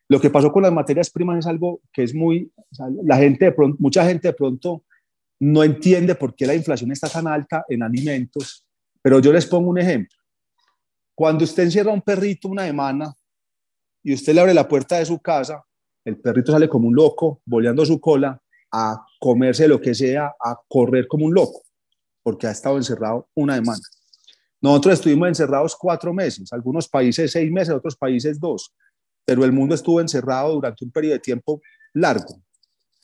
lo 0.10 0.20
que 0.20 0.30
pasó 0.30 0.52
con 0.52 0.64
las 0.64 0.74
materias 0.74 1.10
primas 1.10 1.40
es 1.40 1.48
algo 1.48 1.80
que 1.94 2.04
es 2.04 2.14
muy, 2.14 2.52
la 3.06 3.16
gente 3.16 3.46
de 3.46 3.52
pronto, 3.54 3.78
mucha 3.80 4.06
gente 4.06 4.28
de 4.28 4.34
pronto 4.34 4.84
no 5.40 5.64
entiende 5.64 6.14
por 6.14 6.36
qué 6.36 6.46
la 6.46 6.56
inflación 6.56 6.92
está 6.92 7.08
tan 7.08 7.26
alta 7.26 7.64
en 7.70 7.84
alimentos, 7.84 8.66
pero 9.02 9.22
yo 9.22 9.32
les 9.32 9.46
pongo 9.46 9.70
un 9.70 9.80
ejemplo. 9.80 10.18
Cuando 11.16 11.46
usted 11.46 11.64
encierra 11.64 11.92
a 11.92 11.94
un 11.94 12.02
perrito 12.02 12.50
una 12.50 12.66
semana 12.66 13.14
y 14.04 14.14
usted 14.14 14.34
le 14.34 14.42
abre 14.42 14.54
la 14.54 14.68
puerta 14.68 14.98
de 14.98 15.06
su 15.06 15.20
casa, 15.20 15.64
el 16.04 16.18
perrito 16.18 16.52
sale 16.52 16.68
como 16.68 16.90
un 16.90 16.96
loco, 16.96 17.42
boleando 17.46 17.86
su 17.86 17.98
cola, 18.02 18.42
a 18.74 19.06
comerse 19.22 19.70
lo 19.70 19.80
que 19.80 19.96
sea, 19.96 20.34
a 20.38 20.60
correr 20.68 21.08
como 21.08 21.26
un 21.26 21.34
loco, 21.34 21.62
porque 22.30 22.46
ha 22.46 22.52
estado 22.52 22.78
encerrado 22.78 23.28
una 23.34 23.56
semana. 23.56 23.82
Nosotros 24.62 24.94
estuvimos 24.94 25.30
encerrados 25.30 25.76
cuatro 25.76 26.14
meses, 26.14 26.54
algunos 26.54 26.88
países 26.88 27.32
seis 27.32 27.52
meses, 27.52 27.74
otros 27.74 27.96
países 27.96 28.40
dos, 28.40 28.72
pero 29.26 29.44
el 29.44 29.52
mundo 29.52 29.74
estuvo 29.74 30.00
encerrado 30.00 30.54
durante 30.54 30.86
un 30.86 30.92
periodo 30.92 31.14
de 31.14 31.22
tiempo 31.22 31.60
largo, 31.92 32.40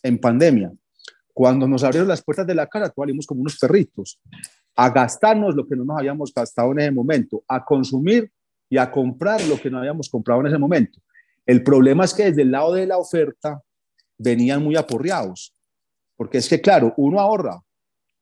en 0.04 0.20
pandemia. 0.20 0.72
Cuando 1.34 1.68
nos 1.68 1.84
abrieron 1.84 2.08
las 2.08 2.22
puertas 2.22 2.46
de 2.46 2.54
la 2.54 2.68
casa, 2.68 2.94
salimos 2.96 3.26
como 3.26 3.42
unos 3.42 3.58
perritos, 3.58 4.22
a 4.76 4.92
gastarnos 4.92 5.56
lo 5.56 5.66
que 5.66 5.76
no 5.76 5.86
nos 5.86 5.98
habíamos 5.98 6.32
gastado 6.32 6.72
en 6.74 6.82
ese 6.82 6.92
momento, 6.92 7.44
a 7.48 7.66
consumir 7.66 8.32
y 8.70 8.78
a 8.78 8.92
comprar 8.92 9.44
lo 9.46 9.60
que 9.60 9.72
no 9.72 9.80
habíamos 9.80 10.08
comprado 10.08 10.42
en 10.42 10.48
ese 10.48 10.60
momento. 10.60 11.00
El 11.48 11.64
problema 11.64 12.06
es 12.06 12.14
que 12.14 12.26
desde 12.26 12.44
el 12.44 12.52
lado 12.52 12.74
de 12.74 12.86
la 12.86 13.00
oferta 13.00 13.60
venían 14.20 14.62
muy 14.62 14.76
aporreados, 14.76 15.52
porque 16.16 16.38
es 16.38 16.48
que, 16.48 16.62
claro, 16.62 16.94
uno 16.98 17.20
ahorra, 17.20 17.65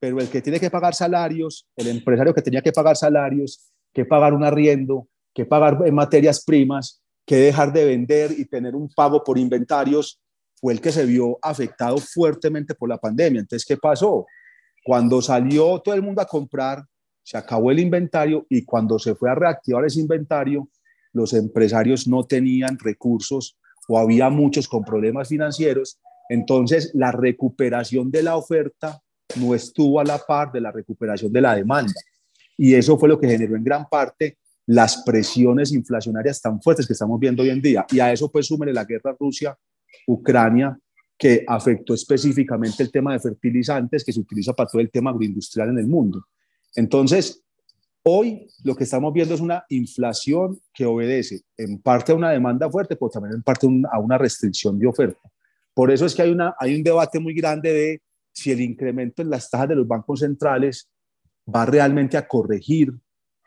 pero 0.03 0.19
el 0.19 0.27
que 0.27 0.41
tiene 0.41 0.59
que 0.59 0.69
pagar 0.69 0.93
salarios, 0.93 1.65
el 1.77 1.87
empresario 1.87 2.33
que 2.33 2.41
tenía 2.41 2.61
que 2.61 2.73
pagar 2.73 2.97
salarios, 2.97 3.71
que 3.93 4.03
pagar 4.03 4.33
un 4.33 4.43
arriendo, 4.43 5.07
que 5.33 5.45
pagar 5.45 5.79
materias 5.93 6.43
primas, 6.43 7.01
que 7.25 7.37
dejar 7.37 7.71
de 7.71 7.85
vender 7.85 8.31
y 8.37 8.43
tener 8.43 8.75
un 8.75 8.89
pago 8.89 9.23
por 9.23 9.37
inventarios, 9.37 10.19
fue 10.55 10.73
el 10.73 10.81
que 10.81 10.91
se 10.91 11.05
vio 11.05 11.39
afectado 11.41 11.95
fuertemente 11.99 12.75
por 12.75 12.89
la 12.89 12.97
pandemia. 12.97 13.39
Entonces, 13.39 13.65
¿qué 13.65 13.77
pasó? 13.77 14.25
Cuando 14.83 15.21
salió 15.21 15.79
todo 15.79 15.95
el 15.95 16.01
mundo 16.01 16.21
a 16.21 16.25
comprar, 16.25 16.83
se 17.23 17.37
acabó 17.37 17.71
el 17.71 17.79
inventario 17.79 18.45
y 18.49 18.65
cuando 18.65 18.99
se 18.99 19.15
fue 19.15 19.31
a 19.31 19.35
reactivar 19.35 19.85
ese 19.85 20.01
inventario, 20.01 20.67
los 21.13 21.31
empresarios 21.31 22.09
no 22.09 22.25
tenían 22.25 22.77
recursos 22.77 23.57
o 23.87 23.97
había 23.97 24.29
muchos 24.29 24.67
con 24.67 24.83
problemas 24.83 25.29
financieros. 25.29 26.01
Entonces, 26.27 26.91
la 26.93 27.13
recuperación 27.13 28.11
de 28.11 28.23
la 28.23 28.35
oferta 28.35 29.01
no 29.35 29.53
estuvo 29.55 29.99
a 29.99 30.03
la 30.03 30.17
par 30.17 30.51
de 30.51 30.61
la 30.61 30.71
recuperación 30.71 31.31
de 31.31 31.41
la 31.41 31.55
demanda. 31.55 31.93
Y 32.57 32.75
eso 32.75 32.97
fue 32.97 33.09
lo 33.09 33.19
que 33.19 33.27
generó 33.27 33.55
en 33.55 33.63
gran 33.63 33.87
parte 33.89 34.37
las 34.65 35.03
presiones 35.03 35.71
inflacionarias 35.71 36.41
tan 36.41 36.61
fuertes 36.61 36.87
que 36.87 36.93
estamos 36.93 37.19
viendo 37.19 37.43
hoy 37.43 37.49
en 37.49 37.61
día. 37.61 37.85
Y 37.91 37.99
a 37.99 38.11
eso 38.11 38.31
pues 38.31 38.47
súmele 38.47 38.73
la 38.73 38.85
guerra 38.85 39.15
Rusia-Ucrania, 39.19 40.77
que 41.17 41.43
afectó 41.47 41.93
específicamente 41.93 42.83
el 42.83 42.91
tema 42.91 43.13
de 43.13 43.19
fertilizantes 43.19 44.03
que 44.03 44.11
se 44.11 44.19
utiliza 44.19 44.53
para 44.53 44.69
todo 44.69 44.81
el 44.81 44.89
tema 44.89 45.11
agroindustrial 45.11 45.69
en 45.69 45.79
el 45.79 45.87
mundo. 45.87 46.25
Entonces, 46.75 47.43
hoy 48.03 48.47
lo 48.63 48.75
que 48.75 48.83
estamos 48.83 49.13
viendo 49.13 49.33
es 49.33 49.41
una 49.41 49.63
inflación 49.69 50.59
que 50.73 50.85
obedece 50.85 51.41
en 51.57 51.81
parte 51.81 52.11
a 52.11 52.15
una 52.15 52.31
demanda 52.31 52.69
fuerte, 52.69 52.95
pero 52.95 53.09
también 53.09 53.35
en 53.35 53.43
parte 53.43 53.67
a 53.91 53.99
una 53.99 54.17
restricción 54.17 54.77
de 54.79 54.87
oferta. 54.87 55.21
Por 55.73 55.91
eso 55.91 56.05
es 56.05 56.13
que 56.13 56.21
hay, 56.21 56.31
una, 56.31 56.55
hay 56.59 56.75
un 56.75 56.83
debate 56.83 57.19
muy 57.19 57.33
grande 57.33 57.73
de 57.73 58.01
si 58.33 58.51
el 58.51 58.61
incremento 58.61 59.21
en 59.21 59.29
las 59.29 59.49
tasas 59.49 59.69
de 59.69 59.75
los 59.75 59.87
bancos 59.87 60.19
centrales 60.19 60.89
va 61.53 61.65
realmente 61.65 62.17
a 62.17 62.27
corregir 62.27 62.93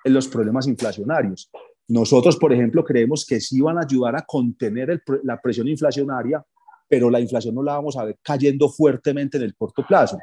los 0.05 0.29
problemas 0.29 0.67
inflacionarios. 0.67 1.51
Nosotros, 1.89 2.37
por 2.37 2.53
ejemplo, 2.53 2.85
creemos 2.85 3.25
que 3.27 3.41
sí 3.41 3.61
van 3.61 3.79
a 3.79 3.83
ayudar 3.83 4.17
a 4.17 4.23
contener 4.23 5.03
la 5.23 5.41
presión 5.41 5.69
inflacionaria, 5.69 6.45
pero 6.89 7.11
la 7.11 7.21
inflación 7.21 7.55
no 7.55 7.63
la 7.63 7.75
vamos 7.75 7.97
a 7.97 8.05
ver 8.05 8.19
cayendo 8.23 8.69
fuertemente 8.69 9.37
en 9.37 9.45
el 9.45 9.55
corto 9.55 9.85
plazo. 9.87 10.19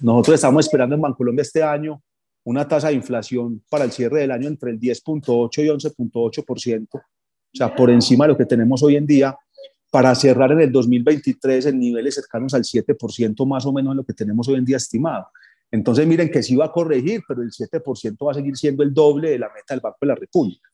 Nosotros 0.00 0.36
estamos 0.36 0.66
esperando 0.66 0.94
en 0.94 1.00
Bancolombia 1.00 1.42
este 1.42 1.62
año 1.62 2.02
una 2.44 2.66
tasa 2.66 2.88
de 2.88 2.94
inflación 2.94 3.62
para 3.68 3.84
el 3.84 3.92
cierre 3.92 4.20
del 4.20 4.30
año 4.30 4.48
entre 4.48 4.70
el 4.70 4.80
10.8 4.80 5.64
y 5.64 5.68
11.8%, 5.68 6.88
o 6.94 7.00
sea, 7.52 7.74
por 7.74 7.90
encima 7.90 8.24
de 8.24 8.32
lo 8.32 8.38
que 8.38 8.46
tenemos 8.46 8.82
hoy 8.82 8.96
en 8.96 9.06
día, 9.06 9.36
para 9.90 10.14
cerrar 10.14 10.52
en 10.52 10.60
el 10.60 10.72
2023 10.72 11.66
en 11.66 11.78
niveles 11.78 12.14
cercanos 12.14 12.54
al 12.54 12.62
7% 12.62 13.46
más 13.46 13.64
o 13.66 13.72
menos 13.72 13.92
en 13.92 13.96
lo 13.98 14.04
que 14.04 14.12
tenemos 14.12 14.48
hoy 14.48 14.56
en 14.56 14.64
día 14.64 14.76
estimado. 14.76 15.28
Entonces 15.70 16.06
miren 16.06 16.30
que 16.30 16.42
sí 16.42 16.56
va 16.56 16.66
a 16.66 16.72
corregir, 16.72 17.22
pero 17.26 17.42
el 17.42 17.50
7% 17.50 18.26
va 18.26 18.32
a 18.32 18.34
seguir 18.34 18.56
siendo 18.56 18.82
el 18.82 18.92
doble 18.92 19.30
de 19.30 19.38
la 19.38 19.48
meta 19.48 19.74
del 19.74 19.80
Banco 19.80 19.98
de 20.00 20.06
la 20.06 20.14
República. 20.14 20.68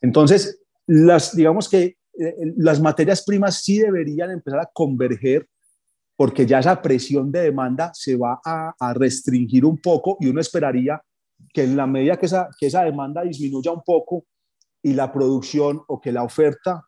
Entonces, 0.00 0.62
las, 0.86 1.34
digamos 1.34 1.68
que 1.68 1.96
eh, 2.18 2.54
las 2.56 2.80
materias 2.80 3.22
primas 3.24 3.62
sí 3.62 3.78
deberían 3.78 4.30
empezar 4.30 4.60
a 4.60 4.70
converger 4.72 5.46
porque 6.16 6.46
ya 6.46 6.60
esa 6.60 6.80
presión 6.80 7.30
de 7.30 7.40
demanda 7.40 7.92
se 7.92 8.16
va 8.16 8.40
a, 8.42 8.74
a, 8.78 8.94
restringir 8.94 9.66
un 9.66 9.78
poco 9.78 10.16
y 10.18 10.28
uno 10.28 10.40
esperaría 10.40 11.02
que 11.52 11.64
en 11.64 11.76
la 11.76 11.86
medida 11.86 12.16
que 12.16 12.26
esa, 12.26 12.48
que 12.58 12.66
esa 12.66 12.84
demanda 12.84 13.22
disminuya 13.22 13.70
un 13.70 13.82
poco 13.82 14.24
y 14.82 14.94
la 14.94 15.12
producción 15.12 15.82
o 15.88 16.00
que 16.00 16.12
la 16.12 16.22
oferta 16.22 16.86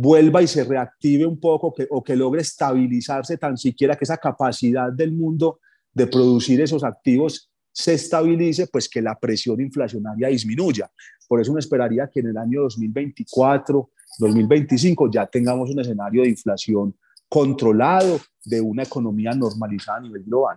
vuelva 0.00 0.40
y 0.40 0.46
se 0.46 0.64
reactive 0.64 1.26
un 1.26 1.38
poco 1.38 1.74
que, 1.74 1.86
o 1.90 2.02
que 2.02 2.16
logre 2.16 2.40
estabilizarse 2.40 3.36
tan 3.36 3.58
siquiera 3.58 3.96
que 3.96 4.04
esa 4.04 4.16
capacidad 4.16 4.90
del 4.90 5.12
mundo 5.12 5.60
de 5.92 6.06
producir 6.06 6.58
esos 6.62 6.82
activos 6.82 7.50
se 7.70 7.94
estabilice, 7.94 8.66
pues 8.66 8.88
que 8.88 9.02
la 9.02 9.18
presión 9.18 9.60
inflacionaria 9.60 10.28
disminuya. 10.28 10.90
Por 11.28 11.40
eso 11.40 11.50
uno 11.50 11.60
esperaría 11.60 12.08
que 12.08 12.20
en 12.20 12.28
el 12.28 12.36
año 12.38 12.62
2024, 12.62 13.90
2025 14.18 15.10
ya 15.10 15.26
tengamos 15.26 15.70
un 15.70 15.80
escenario 15.80 16.22
de 16.22 16.30
inflación 16.30 16.96
controlado 17.28 18.18
de 18.44 18.60
una 18.60 18.84
economía 18.84 19.32
normalizada 19.32 19.98
a 19.98 20.00
nivel 20.00 20.24
global. 20.24 20.56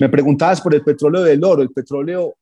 Me 0.00 0.08
preguntabas 0.08 0.60
por 0.62 0.74
el 0.74 0.82
petróleo 0.82 1.22
del 1.22 1.44
oro. 1.44 1.60
El 1.60 1.70
petróleo 1.70 2.34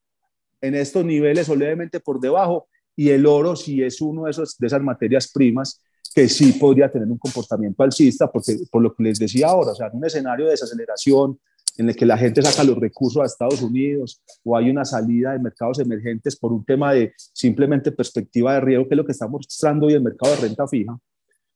en 0.60 0.76
estos 0.76 1.04
niveles 1.04 1.48
o 1.48 1.56
levemente 1.56 1.98
por 1.98 2.20
debajo 2.20 2.68
y 2.94 3.10
el 3.10 3.26
oro 3.26 3.56
si 3.56 3.82
es 3.82 4.00
uno 4.00 4.24
de, 4.24 4.30
esos, 4.30 4.56
de 4.56 4.68
esas 4.68 4.80
materias 4.80 5.30
primas 5.32 5.82
que 6.16 6.30
sí 6.30 6.52
podría 6.54 6.90
tener 6.90 7.06
un 7.08 7.18
comportamiento 7.18 7.82
alcista, 7.82 8.32
porque 8.32 8.56
por 8.70 8.80
lo 8.80 8.94
que 8.94 9.02
les 9.02 9.18
decía 9.18 9.48
ahora, 9.48 9.72
o 9.72 9.74
sea, 9.74 9.88
en 9.88 9.98
un 9.98 10.04
escenario 10.06 10.46
de 10.46 10.52
desaceleración 10.52 11.38
en 11.76 11.90
el 11.90 11.94
que 11.94 12.06
la 12.06 12.16
gente 12.16 12.40
saca 12.40 12.64
los 12.64 12.78
recursos 12.78 13.22
a 13.22 13.26
Estados 13.26 13.60
Unidos 13.60 14.22
o 14.42 14.56
hay 14.56 14.70
una 14.70 14.86
salida 14.86 15.32
de 15.32 15.40
mercados 15.40 15.78
emergentes 15.78 16.34
por 16.34 16.54
un 16.54 16.64
tema 16.64 16.94
de 16.94 17.12
simplemente 17.18 17.92
perspectiva 17.92 18.54
de 18.54 18.60
riesgo, 18.62 18.88
que 18.88 18.94
es 18.94 18.96
lo 18.96 19.04
que 19.04 19.12
está 19.12 19.28
mostrando 19.28 19.88
hoy 19.88 19.92
el 19.92 20.00
mercado 20.00 20.34
de 20.34 20.40
renta 20.40 20.66
fija. 20.66 20.98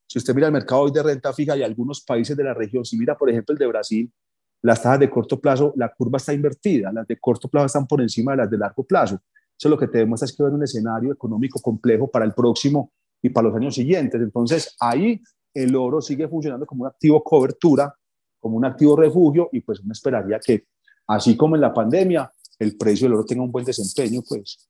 Si 0.07 0.19
usted 0.19 0.35
mira 0.35 0.49
el 0.49 0.53
mercado 0.53 0.83
hoy 0.83 0.91
de 0.93 1.05
renta 1.05 1.33
fija 1.33 1.57
y 1.57 1.63
algunos 1.63 2.03
países 2.03 2.37
de 2.37 2.45
la 2.45 2.53
región, 2.53 2.85
si 2.85 2.99
mira 2.99 3.17
por 3.17 3.31
ejemplo 3.31 3.55
el 3.55 3.59
de 3.59 3.67
Brasil, 3.67 4.13
las 4.61 4.83
tasas 4.83 5.01
de 5.01 5.09
corto 5.09 5.41
plazo, 5.41 5.73
la 5.75 5.91
curva 5.91 6.19
está 6.19 6.35
invertida, 6.35 6.93
las 6.93 7.07
de 7.07 7.19
corto 7.19 7.49
plazo 7.49 7.65
están 7.65 7.87
por 7.87 8.03
encima 8.03 8.33
de 8.33 8.37
las 8.37 8.51
de 8.51 8.59
largo 8.59 8.85
plazo. 8.85 9.23
Eso 9.59 9.71
lo 9.71 9.79
que 9.79 9.89
te 9.89 9.97
demuestra 9.97 10.27
es 10.27 10.37
que 10.37 10.43
haber 10.43 10.55
un 10.55 10.65
escenario 10.65 11.15
económico 11.15 11.61
complejo 11.61 12.11
para 12.11 12.27
el 12.27 12.35
próximo 12.35 12.93
y 13.23 13.31
para 13.31 13.49
los 13.49 13.57
años 13.57 13.75
siguientes. 13.75 14.21
Entonces, 14.21 14.77
ahí 14.81 15.21
el 15.55 15.75
oro 15.77 16.01
sigue 16.01 16.29
funcionando 16.29 16.67
como 16.67 16.85
un 16.85 16.89
activo 16.89 17.23
cobertura, 17.23 17.95
como 18.39 18.57
un 18.57 18.65
activo 18.65 18.97
refugio, 18.97 19.49
y 19.53 19.61
pues 19.61 19.81
uno 19.81 19.93
esperaría 19.93 20.39
que 20.39 20.67
así 21.07 21.37
como 21.37 21.57
en 21.57 21.63
la 21.63 21.75
pandemia, 21.75 22.31
el 22.59 22.77
precio 22.77 23.07
del 23.07 23.15
oro 23.15 23.25
tenga 23.25 23.43
un 23.43 23.53
buen 23.53 23.65
desempeño, 23.65 24.23
pues. 24.27 24.69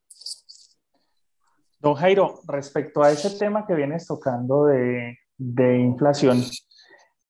Don 1.78 1.94
Jairo, 1.94 2.40
respecto 2.46 3.02
a 3.02 3.10
ese 3.10 3.30
tema 3.38 3.66
que 3.66 3.74
vienes 3.74 4.06
tocando 4.06 4.66
de, 4.66 5.18
de 5.38 5.78
inflación, 5.78 6.42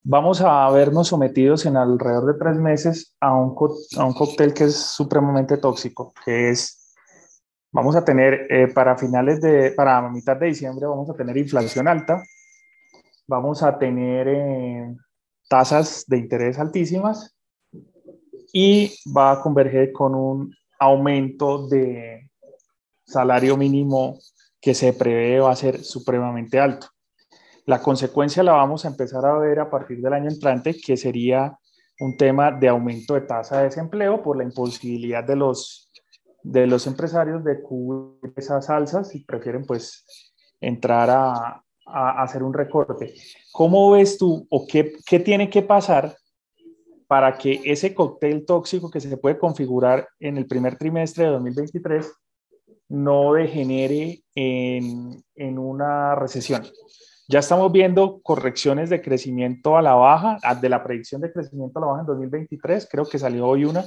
vamos 0.02 0.40
a 0.40 0.68
vernos 0.70 1.08
sometidos 1.08 1.66
en 1.66 1.76
alrededor 1.76 2.32
de 2.32 2.38
tres 2.38 2.56
meses 2.56 3.16
a 3.20 3.34
un, 3.34 3.54
a 3.96 4.04
un 4.04 4.12
cóctel 4.12 4.52
que 4.54 4.64
es 4.64 4.76
supremamente 4.76 5.56
tóxico, 5.58 6.12
que 6.24 6.50
es, 6.50 6.79
vamos 7.72 7.96
a 7.96 8.04
tener 8.04 8.46
eh, 8.50 8.68
para 8.68 8.96
finales 8.96 9.40
de, 9.40 9.72
para 9.72 10.08
mitad 10.10 10.36
de 10.36 10.46
diciembre, 10.46 10.86
vamos 10.86 11.08
a 11.10 11.14
tener 11.14 11.36
inflación 11.36 11.88
alta, 11.88 12.22
vamos 13.26 13.62
a 13.62 13.78
tener 13.78 14.28
eh, 14.28 14.96
tasas 15.48 16.04
de 16.06 16.18
interés 16.18 16.58
altísimas 16.58 17.36
y 18.52 18.92
va 19.16 19.32
a 19.32 19.40
converger 19.40 19.92
con 19.92 20.14
un 20.14 20.54
aumento 20.78 21.68
de 21.68 22.30
salario 23.06 23.56
mínimo 23.56 24.18
que 24.60 24.74
se 24.74 24.92
prevé 24.92 25.40
va 25.40 25.52
a 25.52 25.56
ser 25.56 25.82
supremamente 25.82 26.58
alto. 26.58 26.88
La 27.66 27.80
consecuencia 27.80 28.42
la 28.42 28.52
vamos 28.52 28.84
a 28.84 28.88
empezar 28.88 29.24
a 29.24 29.38
ver 29.38 29.60
a 29.60 29.70
partir 29.70 30.00
del 30.00 30.12
año 30.12 30.28
entrante, 30.28 30.74
que 30.74 30.96
sería 30.96 31.56
un 32.00 32.16
tema 32.16 32.50
de 32.50 32.68
aumento 32.68 33.14
de 33.14 33.20
tasa 33.22 33.58
de 33.58 33.64
desempleo 33.64 34.22
por 34.22 34.36
la 34.36 34.44
imposibilidad 34.44 35.22
de 35.22 35.36
los, 35.36 35.89
de 36.42 36.66
los 36.66 36.86
empresarios 36.86 37.44
de 37.44 37.62
cubrir 37.62 38.32
esas 38.36 38.70
alzas 38.70 39.14
y 39.14 39.24
prefieren 39.24 39.64
pues 39.64 40.04
entrar 40.60 41.10
a, 41.10 41.62
a 41.86 42.22
hacer 42.22 42.42
un 42.42 42.54
recorte. 42.54 43.14
¿Cómo 43.52 43.92
ves 43.92 44.18
tú 44.18 44.46
o 44.50 44.66
qué, 44.66 44.92
qué 45.06 45.20
tiene 45.20 45.50
que 45.50 45.62
pasar 45.62 46.14
para 47.06 47.36
que 47.36 47.60
ese 47.64 47.94
cóctel 47.94 48.44
tóxico 48.46 48.90
que 48.90 49.00
se 49.00 49.16
puede 49.16 49.38
configurar 49.38 50.08
en 50.20 50.36
el 50.36 50.46
primer 50.46 50.76
trimestre 50.76 51.24
de 51.24 51.30
2023 51.30 52.12
no 52.88 53.34
degenere 53.34 54.22
en, 54.34 55.22
en 55.34 55.58
una 55.58 56.14
recesión? 56.14 56.62
Ya 57.28 57.38
estamos 57.38 57.70
viendo 57.70 58.20
correcciones 58.22 58.90
de 58.90 59.00
crecimiento 59.00 59.76
a 59.76 59.82
la 59.82 59.94
baja, 59.94 60.38
de 60.60 60.68
la 60.68 60.82
predicción 60.82 61.20
de 61.20 61.32
crecimiento 61.32 61.78
a 61.78 61.82
la 61.82 61.86
baja 61.88 62.00
en 62.00 62.06
2023, 62.06 62.88
creo 62.90 63.04
que 63.04 63.20
salió 63.20 63.46
hoy 63.46 63.64
una, 63.64 63.84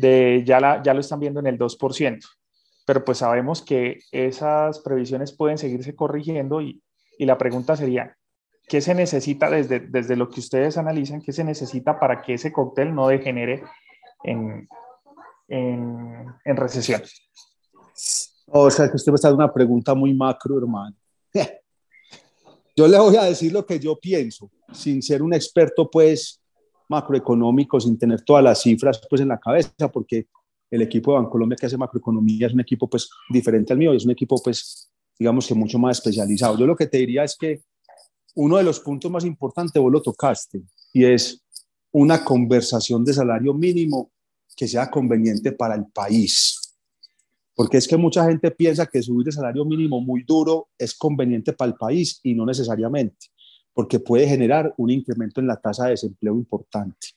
de, 0.00 0.42
ya, 0.44 0.60
la, 0.60 0.82
ya 0.82 0.94
lo 0.94 1.00
están 1.00 1.20
viendo 1.20 1.40
en 1.40 1.46
el 1.46 1.58
2%, 1.58 2.18
pero 2.86 3.04
pues 3.04 3.18
sabemos 3.18 3.62
que 3.62 3.98
esas 4.10 4.80
previsiones 4.80 5.32
pueden 5.32 5.58
seguirse 5.58 5.94
corrigiendo 5.94 6.60
y, 6.60 6.82
y 7.18 7.26
la 7.26 7.38
pregunta 7.38 7.76
sería, 7.76 8.16
¿qué 8.68 8.80
se 8.80 8.94
necesita 8.94 9.50
desde, 9.50 9.80
desde 9.80 10.16
lo 10.16 10.28
que 10.28 10.40
ustedes 10.40 10.78
analizan, 10.78 11.20
qué 11.20 11.32
se 11.32 11.44
necesita 11.44 11.98
para 11.98 12.22
que 12.22 12.34
ese 12.34 12.52
cóctel 12.52 12.94
no 12.94 13.08
degenere 13.08 13.62
en, 14.24 14.68
en, 15.48 16.26
en 16.44 16.56
recesión? 16.56 17.02
O 18.46 18.70
sea, 18.70 18.88
que 18.88 18.96
usted 18.96 19.12
me 19.12 19.16
está 19.16 19.28
dando 19.28 19.44
una 19.44 19.52
pregunta 19.52 19.94
muy 19.94 20.14
macro, 20.14 20.58
hermano. 20.58 20.96
Yo 22.76 22.88
le 22.88 22.98
voy 22.98 23.16
a 23.16 23.24
decir 23.24 23.52
lo 23.52 23.66
que 23.66 23.78
yo 23.78 23.98
pienso, 23.98 24.50
sin 24.72 25.02
ser 25.02 25.22
un 25.22 25.34
experto, 25.34 25.90
pues, 25.90 26.39
macroeconómico, 26.90 27.80
sin 27.80 27.98
tener 27.98 28.22
todas 28.22 28.44
las 28.44 28.60
cifras, 28.60 29.00
pues, 29.08 29.22
en 29.22 29.28
la 29.28 29.38
cabeza, 29.38 29.90
porque 29.90 30.26
el 30.70 30.82
equipo 30.82 31.12
de 31.12 31.20
Bancolombia 31.20 31.56
que 31.56 31.66
hace 31.66 31.78
macroeconomía 31.78 32.48
es 32.48 32.52
un 32.52 32.60
equipo, 32.60 32.88
pues, 32.88 33.08
diferente 33.30 33.72
al 33.72 33.78
mío, 33.78 33.92
es 33.92 34.04
un 34.04 34.10
equipo, 34.10 34.40
pues, 34.42 34.90
digamos 35.18 35.46
que 35.46 35.54
mucho 35.54 35.78
más 35.78 35.98
especializado. 35.98 36.58
Yo 36.58 36.66
lo 36.66 36.76
que 36.76 36.86
te 36.86 36.98
diría 36.98 37.24
es 37.24 37.36
que 37.36 37.62
uno 38.34 38.56
de 38.56 38.62
los 38.62 38.80
puntos 38.80 39.10
más 39.10 39.24
importantes, 39.24 39.80
vos 39.80 39.92
lo 39.92 40.02
tocaste, 40.02 40.62
y 40.92 41.04
es 41.04 41.42
una 41.92 42.24
conversación 42.24 43.04
de 43.04 43.12
salario 43.12 43.54
mínimo 43.54 44.12
que 44.56 44.68
sea 44.68 44.90
conveniente 44.90 45.52
para 45.52 45.74
el 45.74 45.86
país. 45.86 46.76
Porque 47.54 47.76
es 47.76 47.86
que 47.86 47.96
mucha 47.96 48.24
gente 48.24 48.50
piensa 48.50 48.86
que 48.86 49.02
subir 49.02 49.28
el 49.28 49.32
salario 49.32 49.64
mínimo 49.64 50.00
muy 50.00 50.22
duro 50.22 50.68
es 50.78 50.94
conveniente 50.94 51.52
para 51.52 51.70
el 51.70 51.76
país 51.76 52.20
y 52.22 52.34
no 52.34 52.46
necesariamente, 52.46 53.26
porque 53.72 54.00
puede 54.00 54.26
generar 54.26 54.72
un 54.76 54.90
incremento 54.90 55.40
en 55.40 55.46
la 55.46 55.56
tasa 55.56 55.84
de 55.84 55.90
desempleo 55.90 56.34
importante 56.34 57.08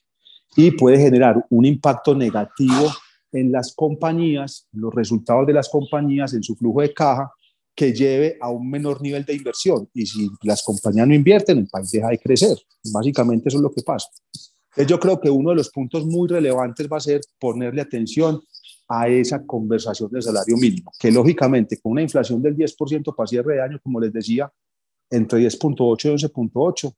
y 0.55 0.71
puede 0.71 0.99
generar 0.99 1.45
un 1.49 1.65
impacto 1.65 2.15
negativo 2.15 2.91
en 3.31 3.51
las 3.51 3.73
compañías, 3.73 4.67
los 4.71 4.93
resultados 4.93 5.47
de 5.47 5.53
las 5.53 5.69
compañías, 5.69 6.33
en 6.33 6.43
su 6.43 6.55
flujo 6.55 6.81
de 6.81 6.93
caja, 6.93 7.31
que 7.75 7.91
lleve 7.91 8.37
a 8.39 8.49
un 8.49 8.69
menor 8.69 9.01
nivel 9.01 9.25
de 9.25 9.33
inversión. 9.33 9.89
Y 9.93 10.05
si 10.05 10.29
las 10.43 10.63
compañías 10.63 11.07
no 11.07 11.15
invierten, 11.15 11.57
el 11.57 11.67
país 11.67 11.89
deja 11.91 12.09
de 12.09 12.19
crecer. 12.19 12.57
Básicamente 12.93 13.49
eso 13.49 13.57
es 13.57 13.63
lo 13.63 13.71
que 13.71 13.81
pasa. 13.81 14.09
Entonces 14.69 14.87
yo 14.87 14.99
creo 14.99 15.19
que 15.19 15.29
uno 15.29 15.49
de 15.49 15.55
los 15.55 15.69
puntos 15.69 16.05
muy 16.05 16.27
relevantes 16.27 16.87
va 16.91 16.97
a 16.97 17.01
ser 17.01 17.21
ponerle 17.39 17.81
atención 17.81 18.41
a 18.87 19.07
esa 19.07 19.45
conversación 19.45 20.11
del 20.11 20.21
salario 20.21 20.57
mínimo, 20.57 20.91
que 20.99 21.11
lógicamente 21.11 21.79
con 21.79 21.93
una 21.93 22.01
inflación 22.01 22.41
del 22.41 22.55
10% 22.55 23.15
para 23.15 23.27
cierre 23.27 23.55
de 23.55 23.61
año, 23.61 23.79
como 23.81 23.99
les 23.99 24.11
decía, 24.11 24.51
entre 25.13 25.39
10.8 25.39 26.05
y 26.05 26.27
11.8, 26.27 26.93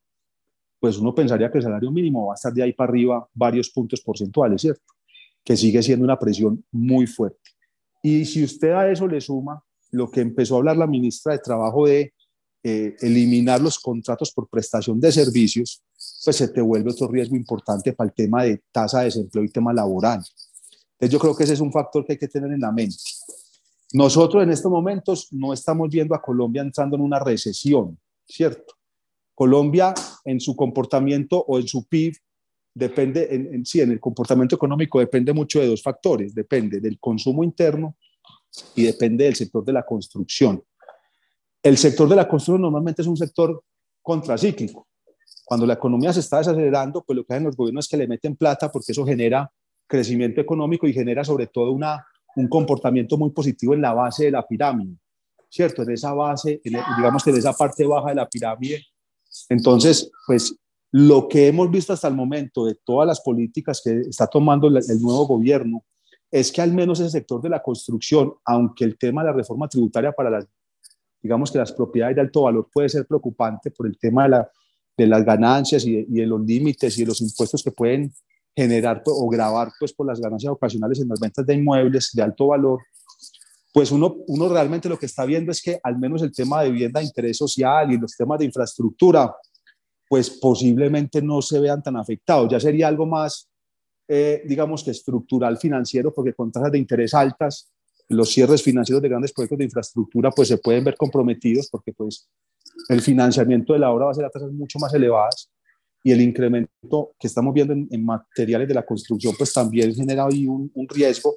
pues 0.80 0.98
uno 0.98 1.14
pensaría 1.14 1.52
que 1.52 1.58
el 1.58 1.64
salario 1.64 1.92
mínimo 1.92 2.28
va 2.28 2.34
a 2.34 2.36
estar 2.36 2.54
de 2.54 2.64
ahí 2.64 2.74
para 2.74 2.90
arriba 2.90 3.28
varios 3.34 3.70
puntos 3.70 4.02
porcentuales, 4.02 4.62
¿cierto? 4.62 4.84
Que 5.44 5.58
sigue 5.58 5.84
siendo 5.84 6.06
una 6.06 6.18
presión 6.18 6.64
muy 6.72 7.08
fuerte. 7.08 7.52
Y 8.02 8.24
si 8.26 8.44
usted 8.44 8.72
a 8.72 8.90
eso 8.90 9.08
le 9.08 9.20
suma 9.20 9.64
lo 9.92 10.10
que 10.10 10.22
empezó 10.22 10.56
a 10.56 10.58
hablar 10.60 10.78
la 10.78 10.88
ministra 10.88 11.34
de 11.34 11.40
Trabajo 11.40 11.88
de 11.88 12.14
eh, 12.64 12.96
eliminar 13.02 13.62
los 13.62 13.80
contratos 13.80 14.32
por 14.32 14.48
prestación 14.48 15.00
de 15.00 15.12
servicios, 15.12 15.84
pues 16.24 16.36
se 16.36 16.48
te 16.48 16.62
vuelve 16.62 16.92
otro 16.92 17.08
riesgo 17.08 17.36
importante 17.36 17.94
para 17.94 18.10
el 18.10 18.14
tema 18.14 18.44
de 18.44 18.62
tasa 18.72 19.00
de 19.00 19.06
desempleo 19.06 19.44
y 19.44 19.50
tema 19.50 19.74
laboral. 19.74 20.24
Entonces 20.94 21.10
yo 21.10 21.20
creo 21.20 21.36
que 21.36 21.44
ese 21.44 21.54
es 21.54 21.60
un 21.60 21.72
factor 21.72 22.06
que 22.06 22.14
hay 22.14 22.20
que 22.20 22.28
tener 22.28 22.52
en 22.52 22.62
la 22.62 22.72
mente. 22.72 22.96
Nosotros 23.94 24.44
en 24.44 24.50
estos 24.50 24.72
momentos 24.72 25.28
no 25.32 25.54
estamos 25.54 25.90
viendo 25.90 26.16
a 26.16 26.22
Colombia 26.22 26.62
entrando 26.62 26.96
en 26.96 27.02
una 27.02 27.20
recesión, 27.20 27.98
¿cierto? 28.28 28.76
Colombia 29.34 29.94
en 30.24 30.40
su 30.40 30.56
comportamiento 30.56 31.44
o 31.48 31.60
en 31.60 31.68
su 31.68 31.86
PIB 31.86 32.16
depende, 32.74 33.28
en, 33.32 33.66
sí, 33.66 33.82
en 33.82 33.92
el 33.92 34.00
comportamiento 34.00 34.56
económico 34.56 35.00
depende 35.00 35.34
mucho 35.34 35.60
de 35.60 35.68
dos 35.68 35.82
factores, 35.82 36.34
depende 36.34 36.80
del 36.80 37.00
consumo 37.00 37.44
interno 37.44 37.96
y 38.76 38.84
depende 38.84 39.26
del 39.26 39.36
sector 39.36 39.64
de 39.64 39.74
la 39.74 39.86
construcción. 39.86 40.64
El 41.62 41.78
sector 41.78 42.08
de 42.08 42.16
la 42.16 42.28
construcción 42.28 42.62
normalmente 42.62 43.02
es 43.02 43.08
un 43.08 43.18
sector 43.18 43.64
contracíclico. 44.02 44.88
Cuando 45.44 45.66
la 45.66 45.74
economía 45.74 46.14
se 46.14 46.20
está 46.20 46.40
desacelerando, 46.40 47.04
pues 47.04 47.16
lo 47.18 47.26
que 47.26 47.34
hacen 47.34 47.46
los 47.46 47.56
gobiernos 47.56 47.86
es 47.86 47.90
que 47.90 47.98
le 47.98 48.08
meten 48.08 48.36
plata 48.36 48.72
porque 48.72 48.92
eso 48.92 49.06
genera 49.06 49.52
crecimiento 49.88 50.42
económico 50.42 50.88
y 50.88 50.94
genera 50.94 51.24
sobre 51.24 51.48
todo 51.48 51.72
una, 51.72 52.06
un 52.36 52.48
comportamiento 52.48 53.18
muy 53.18 53.32
positivo 53.32 53.74
en 53.74 53.82
la 53.82 53.94
base 53.94 54.26
de 54.26 54.32
la 54.32 54.46
pirámide, 54.46 54.96
¿cierto? 55.56 55.84
En 55.84 55.92
esa 55.92 56.14
base, 56.14 56.60
digamos 56.64 57.24
que 57.24 57.30
en 57.30 57.38
esa 57.38 57.54
parte 57.54 57.86
baja 57.86 58.10
de 58.10 58.16
la 58.16 58.28
pirámide. 58.28 58.84
Entonces, 59.48 60.12
pues 60.28 60.54
lo 60.92 61.30
que 61.30 61.48
hemos 61.48 61.72
visto 61.72 61.94
hasta 61.94 62.10
el 62.10 62.14
momento 62.14 62.66
de 62.66 62.76
todas 62.84 63.08
las 63.08 63.22
políticas 63.22 63.82
que 63.82 64.02
está 64.02 64.28
tomando 64.28 64.68
el, 64.68 64.78
el 64.78 65.02
nuevo 65.02 65.26
gobierno 65.26 65.86
es 66.30 66.52
que 66.52 66.62
al 66.62 66.74
menos 66.74 67.00
el 67.00 67.10
sector 67.10 67.42
de 67.42 67.48
la 67.50 67.64
construcción, 67.64 68.34
aunque 68.44 68.84
el 68.84 68.98
tema 68.98 69.22
de 69.24 69.30
la 69.30 69.38
reforma 69.38 69.70
tributaria 69.70 70.12
para 70.12 70.30
las, 70.30 70.46
digamos 71.22 71.50
que 71.52 71.58
las 71.58 71.72
propiedades 71.72 72.18
de 72.18 72.22
alto 72.24 72.42
valor 72.42 72.70
puede 72.74 72.90
ser 72.90 73.06
preocupante 73.08 73.72
por 73.72 73.88
el 73.88 73.98
tema 73.98 74.24
de, 74.24 74.30
la, 74.30 74.52
de 74.98 75.08
las 75.08 75.24
ganancias 75.24 75.86
y 75.86 75.94
de, 75.94 76.06
y 76.10 76.20
de 76.20 76.26
los 76.26 76.42
límites 76.42 76.98
y 76.98 77.02
de 77.02 77.08
los 77.08 77.22
impuestos 77.22 77.64
que 77.64 77.72
pueden 77.72 78.14
generar 78.54 79.04
pues, 79.04 79.16
o 79.18 79.30
grabar 79.30 79.72
pues 79.80 79.94
por 79.94 80.06
las 80.06 80.20
ganancias 80.20 80.52
ocasionales 80.52 81.00
en 81.00 81.08
las 81.08 81.20
ventas 81.20 81.46
de 81.46 81.54
inmuebles 81.54 82.12
de 82.14 82.24
alto 82.24 82.48
valor, 82.48 82.82
pues 83.76 83.92
uno, 83.92 84.24
uno 84.28 84.48
realmente 84.48 84.88
lo 84.88 84.98
que 84.98 85.06
está 85.06 85.26
viendo 85.26 85.52
es 85.52 85.62
que 85.62 85.82
al 85.84 86.00
menos 86.00 86.22
el 86.22 86.32
tema 86.32 86.64
de 86.64 86.72
vivienda 86.72 87.02
de 87.02 87.08
interés 87.08 87.36
social 87.36 87.92
y 87.92 87.98
los 87.98 88.16
temas 88.16 88.40
de 88.40 88.46
infraestructura, 88.46 89.36
pues 90.08 90.30
posiblemente 90.30 91.22
no 91.22 91.42
se 91.42 91.60
vean 91.60 91.84
tan 91.84 91.98
afectados. 91.98 92.50
Ya 92.50 92.58
sería 92.58 92.88
algo 92.88 93.06
más, 93.06 93.50
eh, 94.08 94.44
digamos 94.46 94.82
que 94.82 94.92
estructural 94.92 95.58
financiero, 95.58 96.14
porque 96.14 96.34
con 96.34 96.54
tasas 96.54 96.72
de 96.72 96.78
interés 96.78 97.14
altas, 97.14 97.70
los 98.08 98.30
cierres 98.30 98.64
financieros 98.64 99.02
de 99.02 99.10
grandes 99.10 99.34
proyectos 99.34 99.58
de 99.58 99.66
infraestructura 99.66 100.32
pues 100.32 100.48
se 100.48 100.58
pueden 100.58 100.86
ver 100.86 100.96
comprometidos 100.96 101.68
porque 101.70 101.92
pues 101.92 102.30
el 102.88 103.02
financiamiento 103.02 103.74
de 103.74 103.80
la 103.80 103.92
obra 103.92 104.06
va 104.06 104.12
a 104.12 104.14
ser 104.14 104.24
a 104.24 104.30
tasas 104.30 104.54
mucho 104.54 104.80
más 104.80 104.94
elevadas 104.94 105.52
y 106.06 106.12
el 106.12 106.22
incremento 106.22 107.16
que 107.20 107.26
estamos 107.26 107.52
viendo 107.52 107.74
en, 107.74 108.06
materiales 108.06 108.68
de 108.68 108.76
la 108.76 108.86
construcción, 108.86 109.34
pues 109.36 109.52
también 109.52 109.92
genera 109.96 110.28
ahí 110.28 110.46
un, 110.46 110.72
un, 110.76 110.88
riesgo, 110.88 111.34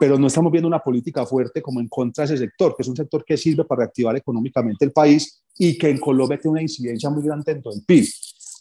pero 0.00 0.18
no 0.18 0.26
estamos 0.26 0.50
viendo 0.50 0.66
una 0.66 0.80
política 0.80 1.24
fuerte 1.24 1.62
como 1.62 1.78
en 1.78 1.86
contra 1.86 2.26
de 2.26 2.34
ese 2.34 2.44
sector, 2.44 2.74
que 2.74 2.82
es 2.82 2.88
un 2.88 2.96
sector 2.96 3.24
que 3.24 3.36
sirve 3.36 3.64
para 3.64 3.82
reactivar 3.82 4.16
económicamente 4.16 4.84
el 4.84 4.90
país 4.90 5.44
y 5.56 5.78
que 5.78 5.90
en 5.90 5.98
Colombia 5.98 6.40
tiene 6.40 6.54
una 6.54 6.62
incidencia 6.62 7.08
muy 7.08 7.22
grande 7.22 7.52
dentro 7.52 7.70
del 7.70 7.84
PIB, 7.84 8.08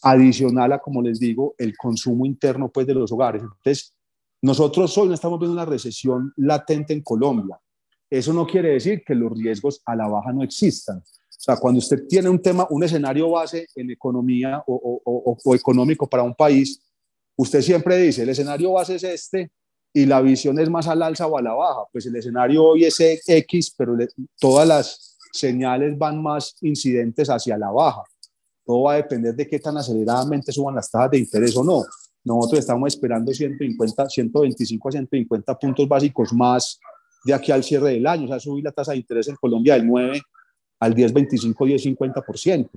adicional 0.04 0.74
a, 0.74 0.78
como 0.78 1.02
les 1.02 1.20
digo, 1.20 1.56
el 1.58 1.76
consumo 1.76 2.28
interno 2.28 2.70
pues 2.70 2.86
de 2.86 2.94
los 2.94 3.12
hogares. 3.12 3.42
Entonces, 3.42 3.96
nosotros 4.44 4.96
hoy 5.00 5.08
no 5.08 5.16
estamos 5.16 5.40
viendo 5.40 5.54
una 5.54 5.66
recesión 5.66 6.32
latente 6.38 6.94
en 6.94 7.02
Colombia. 7.02 7.60
Eso 8.08 8.34
no 8.34 8.46
quiere 8.46 8.74
decir 8.74 9.02
que 9.04 9.16
los 9.16 9.36
riesgos 9.36 9.82
a 9.84 9.96
la 9.96 10.08
baja 10.08 10.32
no 10.32 10.44
existan. 10.44 11.02
O 11.40 11.42
sea, 11.42 11.56
cuando 11.56 11.80
usted 11.80 12.06
tiene 12.06 12.28
un 12.28 12.42
tema, 12.42 12.68
un 12.70 12.84
escenario 12.84 13.30
base 13.30 13.66
en 13.74 13.90
economía 13.90 14.62
o, 14.68 14.74
o, 14.76 15.02
o, 15.06 15.38
o, 15.42 15.56
económico 15.56 16.06
para 16.06 16.22
un 16.22 16.36
país, 16.36 16.82
usted 17.38 17.62
siempre 17.62 17.98
dice, 17.98 18.24
el 18.24 18.30
escenario 18.30 18.74
base 18.74 18.96
es 18.96 19.04
este 19.06 19.50
y 19.94 20.06
la 20.06 20.20
visión 20.20 20.60
es 20.60 20.70
más 20.70 20.90
al 20.90 21.02
alza 21.02 21.28
o 21.28 21.38
a 21.38 21.42
la 21.42 21.54
baja. 21.54 21.86
Pues 21.94 22.06
el 22.08 22.16
escenario 22.18 22.66
hoy 22.66 22.84
es 22.84 23.00
X, 23.00 23.74
pero 23.78 23.96
todas 24.38 24.68
las 24.68 25.18
señales 25.32 25.98
van 25.98 26.22
más 26.22 26.58
incidentes 26.60 27.30
hacia 27.30 27.58
la 27.58 27.72
baja. 27.72 28.04
Todo 28.66 28.84
va 28.84 28.94
a 28.94 28.98
depender 28.98 29.34
de 29.34 29.48
qué 29.48 29.60
tan 29.60 29.78
aceleradamente 29.78 30.52
suban 30.52 30.76
las 30.76 30.92
tasas 30.92 31.12
de 31.12 31.20
interés 31.20 31.56
o 31.56 31.64
no. 31.64 31.86
Nosotros 32.26 32.60
estamos 32.60 32.94
esperando 32.94 33.34
150, 33.34 34.10
125 34.10 34.90
a 34.90 34.92
150 34.92 35.58
puntos 35.58 35.88
básicos 35.88 36.34
más 36.34 36.78
de 37.24 37.34
aquí 37.34 37.54
al 37.54 37.64
cierre 37.64 37.92
del 37.92 38.06
año. 38.06 38.26
O 38.26 38.28
sea, 38.28 38.42
subir 38.42 38.66
la 38.66 38.74
tasa 38.74 38.92
de 38.92 38.98
interés 38.98 39.30
en 39.30 39.38
Colombia 39.38 39.76
del 39.76 39.88
9 39.88 40.22
al 40.80 40.94
10, 40.94 41.14
25, 41.14 41.66
10, 41.66 41.86
50%. 41.86 42.70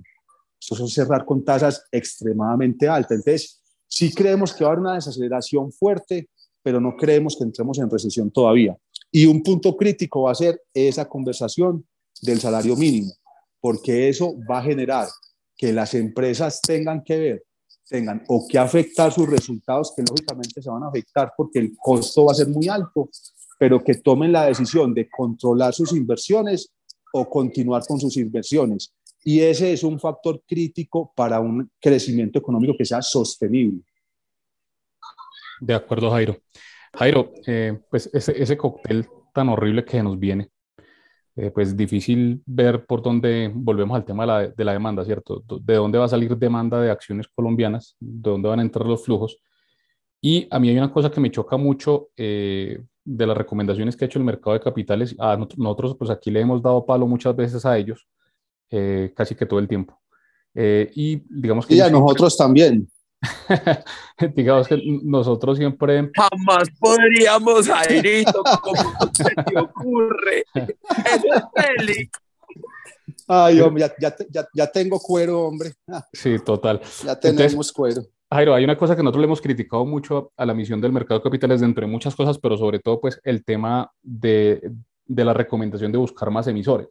Eso 0.61 0.85
es 0.85 0.93
cerrar 0.93 1.25
con 1.25 1.45
tasas 1.45 1.85
extremadamente 1.91 2.89
altas. 2.89 3.19
Entonces, 3.19 3.61
sí 3.89 4.13
creemos 4.13 4.53
que 4.53 4.65
va 4.65 4.71
a 4.71 4.73
haber 4.73 4.81
una 4.81 4.95
desaceleración 4.95 5.73
fuerte, 5.73 6.29
pero 6.63 6.81
no 6.81 6.97
creemos 6.97 7.37
que 7.37 7.45
entremos 7.45 7.79
en 7.79 7.91
recesión 7.91 8.31
todavía. 8.31 8.77
Y 9.11 9.27
un 9.27 9.43
punto 9.43 9.77
crítico 9.77 10.23
va 10.23 10.33
a 10.33 10.37
ser 10.37 10.63
esa 10.73 11.09
conversación 11.09 11.85
del 12.23 12.41
salario 12.41 12.77
mínimo, 12.77 13.13
porque 13.61 14.09
eso 14.09 14.35
va 14.49 14.61
a 14.61 14.63
generar 14.63 15.09
que 15.57 15.73
las 15.73 15.95
empresas 15.95 16.61
tengan 16.63 17.03
que 17.03 17.19
ver, 17.19 17.45
tengan 17.89 18.23
o 18.29 18.47
que 18.49 18.59
afectar 18.59 19.13
sus 19.13 19.29
resultados, 19.29 19.93
que 19.95 20.03
lógicamente 20.03 20.63
se 20.63 20.71
van 20.71 20.85
a 20.85 20.89
afectar 20.89 21.33
porque 21.37 21.59
el 21.59 21.77
costo 21.77 22.25
va 22.25 22.33
a 22.33 22.37
ser 22.37 22.49
muy 22.49 22.69
alto, 22.69 23.11
pero 23.59 23.83
que 23.83 23.97
tomen 23.97 24.33
la 24.33 24.47
decisión 24.47 24.95
de 24.95 25.09
controlar 25.11 25.75
sus 25.75 25.93
inversiones 25.93 26.73
o 27.13 27.29
continuar 27.29 27.83
con 27.87 28.01
sus 28.01 28.17
inversiones. 28.17 28.93
Y 29.25 29.41
ese 29.41 29.73
es 29.73 29.85
un 29.85 30.01
factor 30.01 30.43
crítico 30.47 31.13
para 31.15 31.39
un 31.41 31.71
crecimiento 31.81 32.39
económico 32.39 32.75
que 32.77 32.85
sea 32.85 33.03
sostenible. 33.03 33.83
De 35.61 35.75
acuerdo, 35.75 36.11
Jairo. 36.11 36.39
Jairo, 36.95 37.33
eh, 37.47 37.79
pues 37.89 38.11
ese, 38.13 38.41
ese, 38.43 38.57
cóctel 38.57 39.07
tan 39.33 39.49
horrible 39.49 39.85
que 39.85 40.03
nos 40.03 40.19
viene, 40.19 40.49
eh, 41.37 41.51
pues 41.51 41.75
difícil 41.77 42.43
ver 42.45 42.85
por 42.85 43.01
dónde 43.01 43.51
volvemos 43.55 43.97
al 43.97 44.05
tema 44.05 44.25
de 44.25 44.27
la, 44.27 44.49
de 44.49 44.65
la, 44.65 44.73
demanda, 44.73 45.05
¿cierto? 45.05 45.43
De 45.61 45.75
dónde 45.75 45.99
va 45.99 46.05
a 46.05 46.09
salir 46.09 46.37
demanda 46.37 46.81
de 46.81 46.91
acciones 46.91 47.29
colombianas, 47.29 47.97
de 48.01 48.31
dónde 48.31 48.49
van 48.49 48.59
a 48.59 48.63
entrar 48.63 48.87
los 48.87 49.05
flujos. 49.05 49.39
Y 50.21 50.47
a 50.51 50.59
mí 50.59 50.69
hay 50.69 50.77
una 50.77 50.93
cosa 50.93 51.11
que 51.11 51.21
me 51.21 51.31
choca 51.31 51.57
mucho 51.57 52.11
eh, 52.17 52.83
de 53.05 53.27
las 53.27 53.37
recomendaciones 53.37 53.97
que 53.97 54.05
ha 54.05 54.07
hecho 54.07 54.19
el 54.19 54.25
mercado 54.25 54.55
de 54.55 54.61
capitales. 54.61 55.15
A 55.19 55.37
nosotros, 55.37 55.97
pues 55.99 56.11
aquí 56.11 56.31
le 56.31 56.41
hemos 56.41 56.63
dado 56.63 56.85
palo 56.85 57.07
muchas 57.07 57.35
veces 57.35 57.65
a 57.67 57.77
ellos, 57.77 58.07
casi 59.15 59.35
que 59.35 59.47
todo 59.47 59.59
el 59.59 59.69
tiempo. 59.69 60.01
y 60.55 61.23
digamos 61.29 61.67
que... 61.67 61.75
Y 61.75 61.81
a 61.81 61.91
nosotros 61.91 62.37
también. 62.37 62.89
Digamos 64.35 64.69
que 64.69 64.81
nosotros 65.03 65.59
siempre... 65.59 66.11
Jamás 66.15 66.69
podríamos, 66.79 67.69
Jairito, 67.69 68.43
como 68.63 69.13
se 69.13 69.35
te 69.45 69.59
ocurre? 69.59 70.45
Es 70.55 72.09
Ay, 73.29 73.61
hombre, 73.61 73.89
ya, 73.99 74.15
ya, 74.31 74.49
ya, 74.53 74.67
tengo 74.67 74.99
cuero, 74.99 75.43
hombre. 75.43 75.73
Sí, 76.13 76.39
total. 76.45 76.81
Ya 77.05 77.19
tenemos 77.19 77.73
cuero. 77.73 78.03
Jairo, 78.33 78.55
hay 78.55 78.65
una 78.65 78.77
cosa 78.77 78.97
que 78.97 79.03
nosotros 79.03 79.21
le 79.21 79.27
hemos 79.27 79.41
criticado 79.41 79.85
mucho 79.85 80.33
a 80.37 80.47
la 80.47 80.55
misión 80.55 80.81
del 80.81 80.93
mercado 80.93 81.21
de 81.21 81.25
capitales, 81.25 81.61
dentro 81.61 81.87
de 81.87 81.93
muchas 81.93 82.15
cosas, 82.17 82.39
pero 82.39 82.57
sobre 82.57 82.79
todo, 82.79 83.01
pues, 83.01 83.21
el 83.25 83.45
tema 83.45 83.91
de, 84.03 84.73
de 85.05 85.25
la 85.25 85.35
recomendación 85.35 85.93
de 85.93 85.99
buscar 85.99 86.31
más 86.31 86.47
emisores. 86.47 86.89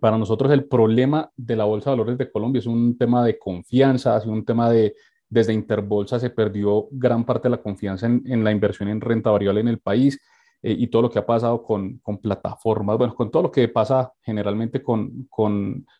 Para 0.00 0.18
nosotros 0.18 0.50
el 0.52 0.66
problema 0.66 1.30
de 1.36 1.56
la 1.56 1.64
Bolsa 1.64 1.90
de 1.90 1.96
Valores 1.96 2.18
de 2.18 2.30
Colombia 2.30 2.58
es 2.58 2.66
un 2.66 2.98
tema 2.98 3.24
de 3.24 3.38
confianza, 3.38 4.16
es 4.16 4.26
un 4.26 4.44
tema 4.44 4.68
de 4.70 4.94
desde 5.28 5.52
Interbolsa 5.52 6.18
se 6.18 6.30
perdió 6.30 6.88
gran 6.90 7.24
parte 7.24 7.48
de 7.48 7.56
la 7.56 7.62
confianza 7.62 8.06
en, 8.06 8.44
la 8.44 8.52
inversión 8.52 8.88
en 8.88 9.00
renta 9.00 9.30
variable 9.30 9.60
en 9.60 9.68
el 9.68 9.80
país 9.80 10.20
eh, 10.62 10.74
y 10.78 10.86
todo 10.86 11.02
lo 11.02 11.10
que 11.10 11.18
ha 11.18 11.26
pasado 11.26 11.62
con, 11.62 12.00
plataformas, 12.22 12.96
bueno, 12.96 13.14
con 13.14 13.30
todo 13.30 13.44
lo 13.44 13.50
que 13.50 13.68
pasa 13.68 14.12
generalmente 14.22 14.82
con, 14.82 15.28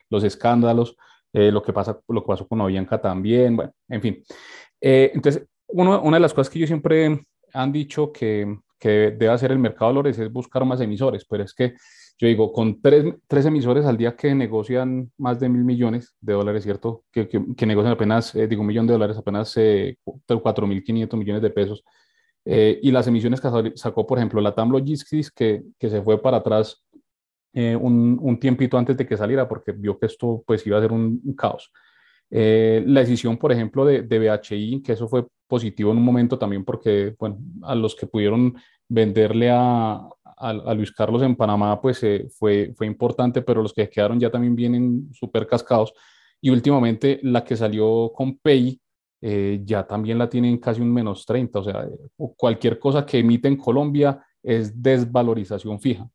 los 0.09 0.25
escándalos, 0.25 0.97
eh, 1.37 1.53
lo, 1.53 1.63
que 1.63 1.73
pasa, 1.75 2.01
lo 2.09 2.23
que 2.23 2.29
pasó 2.29 2.49
con 2.49 2.63
Avianca 2.63 2.99
también, 2.99 3.57
bueno, 3.57 3.73
en 3.89 4.01
fin. 4.01 4.23
Eh, 4.81 5.11
entonces, 5.13 5.47
una 5.69 6.17
de 6.17 6.21
las 6.21 6.33
cosas 6.33 6.51
que 6.51 6.59
yo 6.59 6.67
siempre 6.67 7.27
han 7.53 7.73
dicho 7.73 8.11
que, 8.11 8.59
que 8.79 8.89
debe 8.89 9.29
hacer 9.29 9.53
el 9.53 9.59
mercado 9.59 9.91
de 9.91 9.97
valores 9.97 10.19
es 10.19 10.33
buscar 10.33 10.65
más 10.65 10.81
emisores, 10.81 11.27
pero 11.29 11.45
es 11.45 11.53
que 11.53 11.75
yo 12.19 12.27
digo, 12.27 12.53
con 12.55 12.81
tres, 12.81 13.05
tres, 13.27 13.45
emisores 13.45 13.85
al 13.85 13.99
día 13.99 14.17
que 14.17 14.35
negocian 14.35 15.13
más 15.19 15.39
de 15.39 15.51
mil 15.51 15.63
millones 15.63 16.17
de 16.23 16.33
dólares, 16.33 16.65
¿cierto? 16.65 17.05
Que, 17.13 17.29
que, 17.29 17.67
negocian 17.67 17.93
apenas, 17.93 18.35
eh, 18.35 18.47
digo, 18.47 18.63
un 18.63 18.69
millón 18.69 18.87
de 18.87 18.95
dólares, 18.95 19.19
apenas 19.19 19.55
eh, 19.59 19.99
4.500 20.07 21.17
millones 21.19 21.43
de 21.43 21.51
pesos. 21.51 21.85
Eh, 22.47 22.81
y 22.83 22.91
las 22.93 23.07
emisiones 23.09 23.43
que 23.43 23.51
sacó, 23.75 24.07
por 24.07 24.17
ejemplo, 24.17 24.41
la 24.41 24.55
TAM 24.55 24.71
Logistics, 24.71 25.31
que, 25.31 25.65
que 25.79 25.91
se 25.91 26.01
fue 26.01 26.23
para 26.23 26.39
atrás 26.39 26.86
eh, 27.57 27.75
un, 27.75 28.39
tiempito 28.39 28.79
antes 28.79 28.97
de 28.97 29.07
que 29.07 29.17
saliera, 29.17 29.49
porque 29.49 29.73
vio 29.73 29.99
que 29.99 30.07
esto 30.07 30.45
pues 30.47 30.65
iba 30.67 30.79
a 30.79 30.83
ser 30.83 30.93
un, 30.93 31.21
caos. 31.37 31.73
la 32.31 33.01
decisión, 33.01 33.37
por 33.37 33.51
ejemplo, 33.51 33.85
de, 33.85 34.03
de 34.03 34.19
BHI, 34.19 34.83
que 34.83 34.93
eso 34.93 35.09
fue 35.09 35.27
positivo 35.49 35.91
en 35.91 35.99
un 35.99 36.05
momento 36.05 36.39
también 36.39 36.65
porque, 36.65 37.15
bueno, 37.19 37.39
a 37.63 37.75
los 37.75 37.95
que 37.95 38.07
pudieron 38.07 38.55
venderle 38.89 39.51
a, 39.51 40.09
a, 40.37 40.75
Luis 40.75 40.93
Carlos 40.93 41.23
en 41.23 41.35
Panamá, 41.35 41.81
pues 41.81 42.03
eh, 42.03 42.29
fue, 42.31 42.73
fue 42.77 42.87
importante, 42.87 43.43
pero 43.43 43.63
los 43.63 43.73
que 43.73 43.89
quedaron 43.89 44.21
ya 44.21 44.31
también 44.31 44.55
vienen 44.55 45.09
súper 45.13 45.47
cascados. 45.47 45.95
Y 46.41 46.51
últimamente 46.51 47.19
la 47.23 47.43
que 47.43 47.57
salió 47.57 48.13
con 48.15 48.39
Pay, 48.39 48.79
eh, 49.23 49.61
ya 49.65 49.87
también 49.87 50.19
la 50.19 50.29
tienen 50.29 50.59
casi 50.59 50.81
un 50.83 50.93
menos 50.93 51.25
30, 51.25 51.59
o 51.59 51.65
sea, 51.65 51.85
eh, 51.85 52.29
cualquier 52.37 52.79
cosa 52.79 53.07
que 53.07 53.19
emite 53.19 53.49
en 53.49 53.57
Colombia 53.57 54.23
es 54.43 54.81
desvalorización 54.81 55.81
fija. 55.81 56.09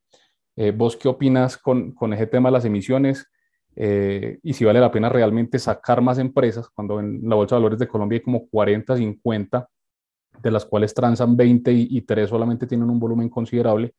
¿Vos 0.76 0.98
qué 0.98 1.08
opinas 1.08 1.58
con, 1.58 1.92
con, 1.94 2.14
ese 2.14 2.28
tema 2.28 2.50
de 2.50 2.54
las 2.54 2.66
emisiones? 2.66 3.28
y 3.74 4.54
si 4.54 4.66
vale 4.66 4.82
la 4.82 4.92
pena 4.92 5.08
realmente 5.08 5.58
sacar 5.58 6.02
más 6.02 6.18
empresas, 6.18 6.68
cuando 6.76 7.00
en 7.00 7.22
la 7.24 7.36
Bolsa 7.36 7.56
de 7.56 7.62
Valores 7.62 7.80
de 7.80 7.88
Colombia 7.88 8.18
hay 8.18 8.22
como 8.22 8.50
40, 8.50 8.98
50, 8.98 9.70
de 10.44 10.52
las 10.52 10.66
cuales 10.66 10.94
transan 10.94 11.38
20 11.38 11.72
y, 11.72 11.88
y 11.90 12.02
3 12.02 12.30
solamente 12.30 12.68
tienen 12.68 12.90
un 12.90 13.00
volumen 13.00 13.30
considerable 13.30 13.96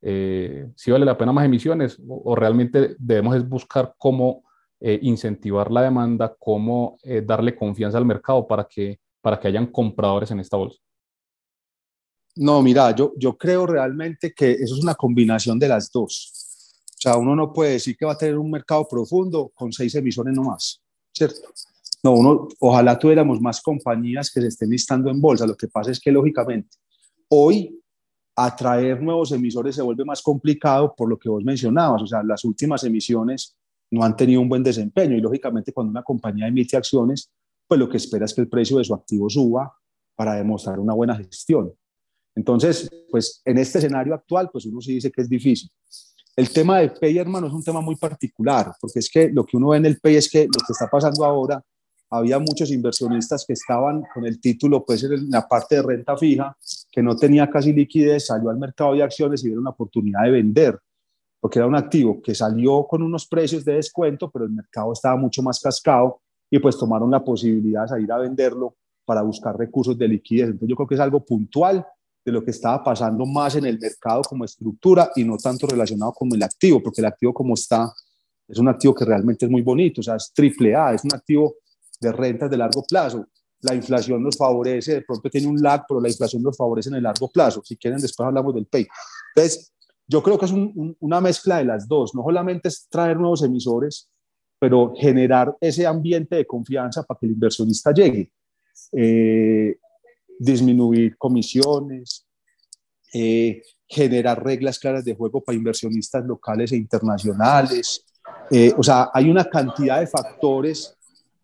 eh, 0.00 0.70
si 0.76 0.90
vale 0.90 1.04
la 1.04 1.18
pena 1.18 1.32
más 1.32 1.44
emisiones 1.44 2.00
o, 2.06 2.34
realmente 2.36 2.94
debemos 2.98 3.48
buscar 3.48 3.94
cómo 3.98 4.44
eh, 4.80 4.98
incentivar 5.02 5.72
la 5.72 5.82
demanda, 5.82 6.36
cómo 6.38 6.98
eh, 7.02 7.22
darle 7.24 7.56
confianza 7.56 7.98
al 7.98 8.04
mercado 8.04 8.46
para 8.46 8.64
que, 8.64 9.00
para 9.20 9.40
que 9.40 9.48
hayan 9.48 9.66
compradores 9.66 10.30
en 10.30 10.40
esta 10.40 10.56
bolsa. 10.56 10.80
No, 12.38 12.62
mira, 12.62 12.94
yo, 12.94 13.12
yo 13.16 13.36
creo 13.36 13.66
realmente 13.66 14.32
que 14.32 14.52
eso 14.52 14.76
es 14.76 14.82
una 14.82 14.94
combinación 14.94 15.58
de 15.58 15.68
las 15.68 15.90
dos. 15.90 16.32
O 16.84 17.00
sea, 17.00 17.16
uno 17.16 17.34
no 17.34 17.52
puede 17.52 17.72
decir 17.72 17.96
que 17.96 18.06
va 18.06 18.12
a 18.12 18.18
tener 18.18 18.38
un 18.38 18.50
mercado 18.50 18.86
profundo 18.88 19.50
con 19.54 19.72
seis 19.72 19.94
emisiones 19.96 20.34
nomás, 20.34 20.80
¿cierto? 21.12 21.48
No, 22.02 22.12
uno, 22.12 22.48
ojalá 22.60 22.96
tuviéramos 22.96 23.40
más 23.40 23.60
compañías 23.60 24.30
que 24.30 24.40
se 24.40 24.46
estén 24.48 24.70
listando 24.70 25.10
en 25.10 25.20
bolsa. 25.20 25.46
Lo 25.46 25.56
que 25.56 25.66
pasa 25.66 25.90
es 25.90 25.98
que, 25.98 26.12
lógicamente, 26.12 26.76
hoy 27.28 27.82
atraer 28.36 29.02
nuevos 29.02 29.32
emisores 29.32 29.74
se 29.74 29.82
vuelve 29.82 30.04
más 30.04 30.22
complicado 30.22 30.94
por 30.96 31.08
lo 31.08 31.18
que 31.18 31.28
vos 31.28 31.42
mencionabas, 31.42 32.02
o 32.02 32.06
sea, 32.06 32.22
las 32.22 32.44
últimas 32.44 32.84
emisiones 32.84 33.56
no 33.90 34.04
han 34.04 34.14
tenido 34.14 34.40
un 34.40 34.48
buen 34.48 34.62
desempeño 34.62 35.16
y 35.16 35.20
lógicamente 35.20 35.72
cuando 35.72 35.90
una 35.90 36.04
compañía 36.04 36.46
emite 36.46 36.76
acciones, 36.76 37.32
pues 37.66 37.80
lo 37.80 37.88
que 37.88 37.96
espera 37.96 38.26
es 38.26 38.34
que 38.34 38.42
el 38.42 38.48
precio 38.48 38.78
de 38.78 38.84
su 38.84 38.94
activo 38.94 39.28
suba 39.28 39.74
para 40.14 40.34
demostrar 40.34 40.78
una 40.78 40.94
buena 40.94 41.16
gestión. 41.16 41.72
Entonces, 42.38 42.88
pues 43.10 43.42
en 43.44 43.58
este 43.58 43.78
escenario 43.78 44.14
actual, 44.14 44.48
pues 44.52 44.64
uno 44.64 44.80
sí 44.80 44.94
dice 44.94 45.10
que 45.10 45.22
es 45.22 45.28
difícil. 45.28 45.68
El 46.36 46.50
tema 46.50 46.78
de 46.78 46.90
PEI, 46.90 47.18
hermano, 47.18 47.48
es 47.48 47.52
un 47.52 47.64
tema 47.64 47.80
muy 47.80 47.96
particular, 47.96 48.72
porque 48.80 49.00
es 49.00 49.10
que 49.10 49.28
lo 49.28 49.44
que 49.44 49.56
uno 49.56 49.70
ve 49.70 49.78
en 49.78 49.86
el 49.86 49.98
PEI 49.98 50.16
es 50.16 50.30
que 50.30 50.44
lo 50.44 50.64
que 50.64 50.72
está 50.72 50.88
pasando 50.88 51.24
ahora 51.24 51.60
había 52.10 52.38
muchos 52.38 52.70
inversionistas 52.70 53.44
que 53.44 53.54
estaban 53.54 54.04
con 54.14 54.24
el 54.24 54.40
título, 54.40 54.84
pues 54.84 55.02
en 55.02 55.28
la 55.30 55.48
parte 55.48 55.74
de 55.74 55.82
renta 55.82 56.16
fija, 56.16 56.56
que 56.92 57.02
no 57.02 57.16
tenía 57.16 57.50
casi 57.50 57.72
liquidez, 57.72 58.26
salió 58.26 58.50
al 58.50 58.56
mercado 58.56 58.94
de 58.94 59.02
acciones 59.02 59.42
y 59.42 59.48
vieron 59.48 59.62
una 59.62 59.70
oportunidad 59.70 60.22
de 60.22 60.30
vender, 60.30 60.78
porque 61.40 61.58
era 61.58 61.66
un 61.66 61.74
activo 61.74 62.22
que 62.22 62.36
salió 62.36 62.86
con 62.86 63.02
unos 63.02 63.26
precios 63.26 63.64
de 63.64 63.74
descuento, 63.74 64.30
pero 64.30 64.44
el 64.44 64.52
mercado 64.52 64.92
estaba 64.92 65.16
mucho 65.16 65.42
más 65.42 65.58
cascado 65.58 66.20
y 66.48 66.60
pues 66.60 66.78
tomaron 66.78 67.10
la 67.10 67.24
posibilidad 67.24 67.82
de 67.82 67.88
salir 67.88 68.12
a 68.12 68.18
venderlo 68.18 68.76
para 69.04 69.22
buscar 69.22 69.58
recursos 69.58 69.98
de 69.98 70.06
liquidez. 70.06 70.50
Entonces 70.50 70.68
yo 70.68 70.76
creo 70.76 70.86
que 70.86 70.94
es 70.94 71.00
algo 71.00 71.24
puntual 71.24 71.84
de 72.28 72.32
lo 72.32 72.44
que 72.44 72.50
estaba 72.50 72.84
pasando 72.84 73.24
más 73.24 73.56
en 73.56 73.64
el 73.64 73.78
mercado 73.78 74.22
como 74.22 74.44
estructura 74.44 75.10
y 75.16 75.24
no 75.24 75.36
tanto 75.38 75.66
relacionado 75.66 76.12
con 76.12 76.28
el 76.32 76.42
activo, 76.42 76.82
porque 76.82 77.00
el 77.00 77.06
activo 77.06 77.32
como 77.32 77.54
está 77.54 77.92
es 78.46 78.58
un 78.58 78.68
activo 78.68 78.94
que 78.94 79.04
realmente 79.04 79.44
es 79.44 79.50
muy 79.50 79.62
bonito, 79.62 80.00
o 80.00 80.04
sea, 80.04 80.16
es 80.16 80.32
triple 80.34 80.74
A, 80.74 80.94
es 80.94 81.04
un 81.04 81.14
activo 81.14 81.56
de 82.00 82.12
rentas 82.12 82.50
de 82.50 82.56
largo 82.56 82.82
plazo. 82.88 83.26
La 83.60 83.74
inflación 83.74 84.22
nos 84.22 84.36
favorece, 84.36 84.94
de 84.94 85.02
pronto 85.02 85.28
tiene 85.28 85.48
un 85.48 85.60
lag, 85.60 85.84
pero 85.86 86.00
la 86.00 86.08
inflación 86.08 86.42
nos 86.42 86.56
favorece 86.56 86.88
en 86.88 86.94
el 86.96 87.02
largo 87.02 87.28
plazo. 87.28 87.60
Si 87.64 87.76
quieren, 87.76 88.00
después 88.00 88.26
hablamos 88.26 88.54
del 88.54 88.66
PEI. 88.66 88.86
Entonces, 89.34 89.72
yo 90.06 90.22
creo 90.22 90.38
que 90.38 90.46
es 90.46 90.52
una 91.00 91.20
mezcla 91.20 91.58
de 91.58 91.64
las 91.64 91.86
dos. 91.86 92.14
No 92.14 92.22
solamente 92.22 92.68
es 92.68 92.86
traer 92.88 93.18
nuevos 93.18 93.42
emisores, 93.42 94.08
pero 94.58 94.94
generar 94.96 95.54
ese 95.60 95.86
ambiente 95.86 96.36
de 96.36 96.46
confianza 96.46 97.02
para 97.02 97.18
que 97.18 97.26
el 97.26 97.32
inversionista 97.32 97.92
llegue. 97.92 98.32
Eh, 98.92 99.76
disminuir 100.38 101.16
comisiones, 101.16 102.26
eh, 103.12 103.62
generar 103.86 104.42
reglas 104.42 104.78
claras 104.78 105.04
de 105.04 105.14
juego 105.14 105.42
para 105.42 105.56
inversionistas 105.56 106.24
locales 106.24 106.72
e 106.72 106.76
internacionales. 106.76 108.04
Eh, 108.50 108.72
o 108.76 108.82
sea, 108.82 109.10
hay 109.12 109.30
una 109.30 109.44
cantidad 109.44 110.00
de 110.00 110.06
factores 110.06 110.94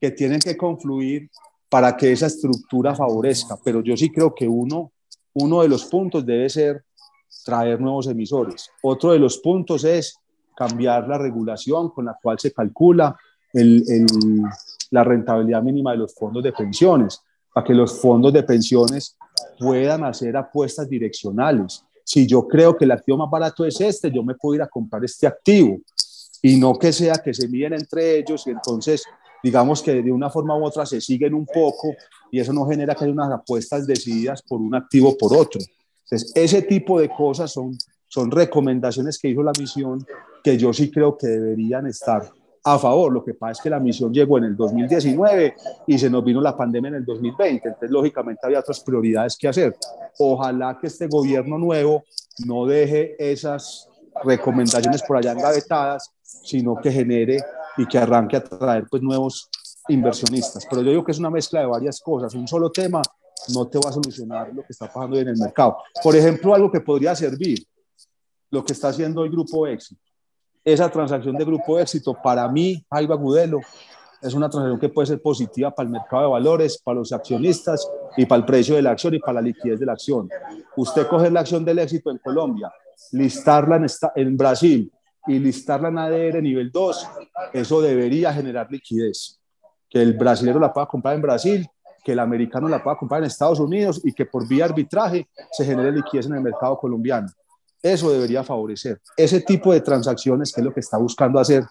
que 0.00 0.10
tienen 0.10 0.40
que 0.40 0.56
confluir 0.56 1.30
para 1.68 1.96
que 1.96 2.12
esa 2.12 2.26
estructura 2.26 2.94
favorezca, 2.94 3.58
pero 3.64 3.82
yo 3.82 3.96
sí 3.96 4.10
creo 4.10 4.34
que 4.34 4.46
uno, 4.46 4.92
uno 5.32 5.62
de 5.62 5.68
los 5.68 5.86
puntos 5.86 6.24
debe 6.24 6.48
ser 6.48 6.84
traer 7.44 7.80
nuevos 7.80 8.06
emisores. 8.06 8.70
Otro 8.82 9.12
de 9.12 9.18
los 9.18 9.38
puntos 9.38 9.84
es 9.84 10.16
cambiar 10.54 11.08
la 11.08 11.18
regulación 11.18 11.90
con 11.90 12.04
la 12.04 12.16
cual 12.22 12.38
se 12.38 12.52
calcula 12.52 13.16
la 14.90 15.04
rentabilidad 15.04 15.62
mínima 15.62 15.92
de 15.92 15.98
los 15.98 16.14
fondos 16.14 16.42
de 16.42 16.52
pensiones, 16.52 17.22
para 17.54 17.64
que 17.64 17.72
los 17.72 18.00
fondos 18.00 18.32
de 18.32 18.42
pensiones 18.42 19.16
puedan 19.58 20.04
hacer 20.04 20.36
apuestas 20.36 20.90
direccionales. 20.90 21.84
Si 22.04 22.26
yo 22.26 22.46
creo 22.46 22.76
que 22.76 22.84
el 22.84 22.90
activo 22.90 23.16
más 23.16 23.30
barato 23.30 23.64
es 23.64 23.80
este, 23.80 24.10
yo 24.10 24.22
me 24.24 24.34
puedo 24.34 24.56
ir 24.56 24.62
a 24.62 24.66
comprar 24.66 25.02
este 25.04 25.26
activo 25.26 25.78
y 26.42 26.56
no 26.56 26.76
que 26.76 26.92
sea 26.92 27.14
que 27.14 27.32
se 27.32 27.48
miden 27.48 27.74
entre 27.74 28.18
ellos 28.18 28.46
y 28.46 28.50
entonces 28.50 29.04
digamos 29.42 29.82
que 29.82 30.02
de 30.02 30.10
una 30.10 30.28
forma 30.28 30.58
u 30.58 30.64
otra 30.64 30.84
se 30.84 31.00
siguen 31.00 31.32
un 31.32 31.46
poco 31.46 31.94
y 32.30 32.40
eso 32.40 32.52
no 32.52 32.66
genera 32.66 32.94
que 32.94 33.04
haya 33.04 33.12
unas 33.12 33.30
apuestas 33.30 33.86
decididas 33.86 34.42
por 34.42 34.60
un 34.60 34.74
activo 34.74 35.16
por 35.16 35.36
otro. 35.36 35.60
Entonces, 36.04 36.32
ese 36.34 36.62
tipo 36.62 37.00
de 37.00 37.08
cosas 37.08 37.52
son, 37.52 37.78
son 38.08 38.30
recomendaciones 38.30 39.18
que 39.18 39.28
hizo 39.28 39.42
la 39.42 39.52
misión 39.58 40.04
que 40.42 40.58
yo 40.58 40.72
sí 40.72 40.90
creo 40.90 41.16
que 41.16 41.28
deberían 41.28 41.86
estar 41.86 42.30
a 42.64 42.78
favor. 42.78 43.12
Lo 43.12 43.22
que 43.22 43.34
pasa 43.34 43.52
es 43.52 43.60
que 43.60 43.70
la 43.70 43.78
misión 43.78 44.12
llegó 44.12 44.38
en 44.38 44.44
el 44.44 44.56
2019 44.56 45.54
y 45.86 45.98
se 45.98 46.08
nos 46.08 46.24
vino 46.24 46.40
la 46.40 46.56
pandemia 46.56 46.88
en 46.88 46.94
el 46.96 47.04
2020. 47.04 47.68
Entonces, 47.68 47.90
lógicamente, 47.90 48.40
había 48.44 48.60
otras 48.60 48.80
prioridades 48.80 49.36
que 49.36 49.48
hacer. 49.48 49.76
Ojalá 50.18 50.78
que 50.80 50.86
este 50.86 51.06
gobierno 51.06 51.58
nuevo 51.58 52.04
no 52.46 52.66
deje 52.66 53.16
esas 53.18 53.88
recomendaciones 54.24 55.02
por 55.02 55.18
allá 55.18 55.32
engavetadas, 55.32 56.10
sino 56.22 56.76
que 56.76 56.90
genere 56.90 57.42
y 57.76 57.86
que 57.86 57.98
arranque 57.98 58.36
a 58.36 58.44
traer 58.44 58.86
pues, 58.90 59.02
nuevos 59.02 59.48
inversionistas. 59.88 60.66
Pero 60.68 60.82
yo 60.82 60.90
digo 60.90 61.04
que 61.04 61.12
es 61.12 61.18
una 61.18 61.30
mezcla 61.30 61.60
de 61.60 61.66
varias 61.66 62.00
cosas. 62.00 62.34
Un 62.34 62.48
solo 62.48 62.70
tema 62.70 63.02
no 63.52 63.66
te 63.66 63.78
va 63.78 63.90
a 63.90 63.92
solucionar 63.92 64.54
lo 64.54 64.62
que 64.62 64.72
está 64.72 64.90
pasando 64.90 65.18
en 65.18 65.28
el 65.28 65.36
mercado. 65.36 65.76
Por 66.02 66.16
ejemplo, 66.16 66.54
algo 66.54 66.70
que 66.70 66.80
podría 66.80 67.14
servir, 67.14 67.66
lo 68.50 68.64
que 68.64 68.72
está 68.72 68.88
haciendo 68.88 69.22
el 69.22 69.30
Grupo 69.30 69.66
Éxito 69.66 70.00
esa 70.64 70.88
transacción 70.90 71.36
de 71.36 71.44
grupo 71.44 71.78
éxito, 71.78 72.16
para 72.22 72.48
mí, 72.48 72.84
Jaiba 72.90 73.16
Gudelo, 73.16 73.60
es 74.22 74.32
una 74.32 74.48
transacción 74.48 74.80
que 74.80 74.88
puede 74.88 75.06
ser 75.06 75.20
positiva 75.20 75.70
para 75.70 75.86
el 75.86 75.92
mercado 75.92 76.22
de 76.22 76.28
valores, 76.30 76.80
para 76.82 76.96
los 76.96 77.12
accionistas 77.12 77.86
y 78.16 78.24
para 78.24 78.38
el 78.38 78.46
precio 78.46 78.74
de 78.74 78.80
la 78.80 78.92
acción 78.92 79.12
y 79.14 79.18
para 79.18 79.34
la 79.34 79.42
liquidez 79.42 79.78
de 79.78 79.84
la 79.84 79.92
acción. 79.92 80.30
Usted 80.76 81.06
coge 81.06 81.30
la 81.30 81.40
acción 81.40 81.62
del 81.64 81.78
éxito 81.78 82.10
en 82.10 82.18
Colombia, 82.18 82.72
listarla 83.12 83.76
en, 83.76 83.86
en 84.16 84.36
Brasil 84.36 84.90
y 85.26 85.38
listarla 85.38 85.88
en 85.88 85.98
ADR 85.98 86.42
nivel 86.42 86.70
2, 86.70 87.08
eso 87.52 87.82
debería 87.82 88.32
generar 88.32 88.70
liquidez. 88.70 89.38
Que 89.90 90.00
el 90.00 90.14
brasileño 90.14 90.58
la 90.58 90.72
pueda 90.72 90.86
comprar 90.86 91.14
en 91.14 91.22
Brasil, 91.22 91.68
que 92.02 92.12
el 92.12 92.18
americano 92.18 92.68
la 92.68 92.82
pueda 92.82 92.96
comprar 92.96 93.20
en 93.20 93.26
Estados 93.26 93.60
Unidos 93.60 94.00
y 94.04 94.12
que 94.12 94.24
por 94.24 94.48
vía 94.48 94.64
arbitraje 94.64 95.28
se 95.52 95.64
genere 95.64 95.92
liquidez 95.92 96.26
en 96.26 96.34
el 96.34 96.40
mercado 96.40 96.78
colombiano. 96.78 97.28
Eso 97.84 98.10
debería 98.10 98.42
favorecer. 98.42 98.98
Ese 99.14 99.42
tipo 99.42 99.70
de 99.70 99.82
transacciones, 99.82 100.54
que 100.54 100.62
es 100.62 100.64
lo 100.64 100.72
que 100.72 100.80
está 100.80 100.96
buscando 100.96 101.38
hacer 101.38 101.66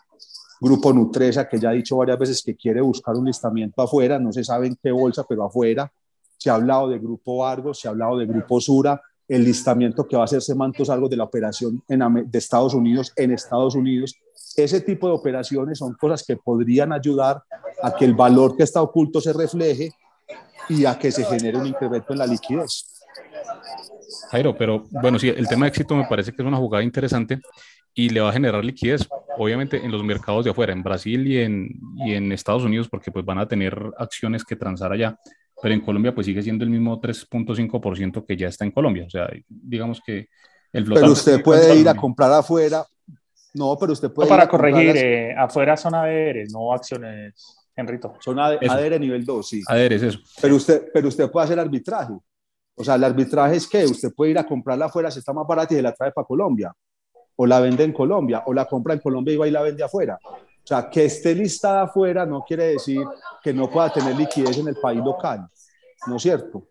Grupo 0.61 0.93
Nutresa, 0.93 1.49
que 1.49 1.59
ya 1.59 1.71
ha 1.71 1.73
dicho 1.73 1.97
varias 1.97 2.19
veces 2.19 2.43
que 2.43 2.55
quiere 2.55 2.81
buscar 2.81 3.15
un 3.15 3.25
listamiento 3.25 3.81
afuera, 3.81 4.19
no 4.19 4.31
se 4.31 4.43
sabe 4.43 4.67
en 4.67 4.75
qué 4.75 4.91
bolsa, 4.91 5.25
pero 5.27 5.43
afuera. 5.43 5.91
Se 6.37 6.51
ha 6.51 6.53
hablado 6.53 6.87
de 6.87 6.99
Grupo 6.99 7.43
Argos, 7.43 7.79
se 7.79 7.87
ha 7.87 7.91
hablado 7.91 8.19
de 8.19 8.27
Grupo 8.27 8.61
Sura, 8.61 9.01
el 9.27 9.43
listamiento 9.43 10.07
que 10.07 10.15
va 10.15 10.21
a 10.21 10.25
hacerse 10.25 10.53
Mantos 10.53 10.91
Argos 10.91 11.09
de 11.09 11.17
la 11.17 11.23
operación 11.23 11.81
en, 11.87 12.29
de 12.29 12.37
Estados 12.37 12.75
Unidos 12.75 13.11
en 13.15 13.31
Estados 13.31 13.73
Unidos. 13.73 14.13
Ese 14.55 14.81
tipo 14.81 15.07
de 15.07 15.15
operaciones 15.15 15.79
son 15.79 15.95
cosas 15.95 16.23
que 16.23 16.37
podrían 16.37 16.93
ayudar 16.93 17.41
a 17.81 17.95
que 17.95 18.05
el 18.05 18.13
valor 18.13 18.55
que 18.55 18.61
está 18.61 18.83
oculto 18.83 19.19
se 19.19 19.33
refleje 19.33 19.91
y 20.69 20.85
a 20.85 20.99
que 20.99 21.11
se 21.11 21.25
genere 21.25 21.57
un 21.57 21.65
incremento 21.65 22.13
en 22.13 22.19
la 22.19 22.27
liquidez. 22.27 22.85
Jairo, 24.31 24.55
pero 24.55 24.85
bueno, 24.89 25.19
sí, 25.19 25.29
el 25.29 25.47
tema 25.47 25.65
de 25.65 25.69
éxito 25.69 25.95
me 25.95 26.05
parece 26.05 26.31
que 26.31 26.41
es 26.41 26.47
una 26.47 26.57
jugada 26.57 26.83
interesante 26.83 27.39
y 27.93 28.09
le 28.09 28.21
va 28.21 28.29
a 28.29 28.33
generar 28.33 28.63
liquidez, 28.63 29.07
obviamente 29.37 29.77
en 29.83 29.91
los 29.91 30.03
mercados 30.03 30.45
de 30.45 30.51
afuera, 30.51 30.73
en 30.73 30.83
Brasil 30.83 31.27
y 31.27 31.39
en, 31.39 31.69
y 31.97 32.13
en 32.13 32.31
Estados 32.31 32.63
Unidos, 32.63 32.89
porque 32.89 33.11
pues 33.11 33.23
van 33.23 33.37
a 33.37 33.47
tener 33.47 33.77
acciones 33.97 34.43
que 34.43 34.55
transar 34.55 34.91
allá, 34.91 35.17
pero 35.61 35.73
en 35.73 35.81
Colombia 35.81 36.13
pues 36.13 36.25
sigue 36.25 36.41
siendo 36.41 36.63
el 36.63 36.69
mismo 36.69 36.99
3.5% 36.99 38.25
que 38.25 38.35
ya 38.37 38.47
está 38.47 38.65
en 38.65 38.71
Colombia, 38.71 39.05
o 39.05 39.09
sea, 39.09 39.29
digamos 39.47 40.01
que 40.05 40.27
el 40.71 40.85
Pero 40.85 41.11
usted 41.11 41.43
puede 41.43 41.75
ir 41.75 41.87
a 41.87 41.95
comprar 41.95 42.31
afuera, 42.31 42.83
no, 43.53 43.77
pero 43.79 43.93
usted 43.93 44.11
puede... 44.11 44.27
No, 44.27 44.35
para 44.35 44.49
corregir, 44.49 44.97
eh, 44.97 45.35
afuera 45.37 45.77
son 45.77 45.93
ADR, 45.93 46.47
no 46.51 46.73
acciones, 46.73 47.35
Enrito. 47.75 48.15
Son 48.19 48.39
ADR 48.39 48.99
nivel 48.99 49.25
2, 49.25 49.47
sí. 49.47 49.61
ADR 49.67 49.93
es 49.93 50.03
eso. 50.03 50.19
Pero 50.41 50.55
usted, 50.55 50.89
pero 50.93 51.07
usted 51.07 51.29
puede 51.29 51.45
hacer 51.45 51.59
arbitraje. 51.59 52.13
O 52.75 52.83
sea, 52.83 52.95
el 52.95 53.03
arbitraje 53.03 53.57
es 53.57 53.67
que 53.67 53.85
usted 53.85 54.11
puede 54.15 54.31
ir 54.31 54.39
a 54.39 54.45
comprarla 54.45 54.85
afuera 54.85 55.11
si 55.11 55.19
está 55.19 55.33
más 55.33 55.47
barata 55.47 55.73
y 55.73 55.77
se 55.77 55.83
la 55.83 55.93
trae 55.93 56.11
para 56.11 56.25
Colombia, 56.25 56.73
o 57.35 57.45
la 57.45 57.59
vende 57.59 57.83
en 57.83 57.93
Colombia, 57.93 58.43
o 58.45 58.53
la 58.53 58.65
compra 58.65 58.93
en 58.93 58.99
Colombia 58.99 59.33
y 59.33 59.37
va 59.37 59.47
y 59.47 59.51
la 59.51 59.61
vende 59.61 59.83
afuera. 59.83 60.17
O 60.25 60.65
sea, 60.65 60.89
que 60.89 61.05
esté 61.05 61.35
listada 61.35 61.83
afuera 61.83 62.25
no 62.25 62.43
quiere 62.47 62.67
decir 62.67 63.01
que 63.43 63.53
no 63.53 63.69
pueda 63.69 63.91
tener 63.91 64.15
liquidez 64.15 64.57
en 64.57 64.69
el 64.69 64.75
país 64.75 65.01
local, 65.03 65.45
¿no 66.07 66.15
es 66.15 66.21
cierto? 66.21 66.67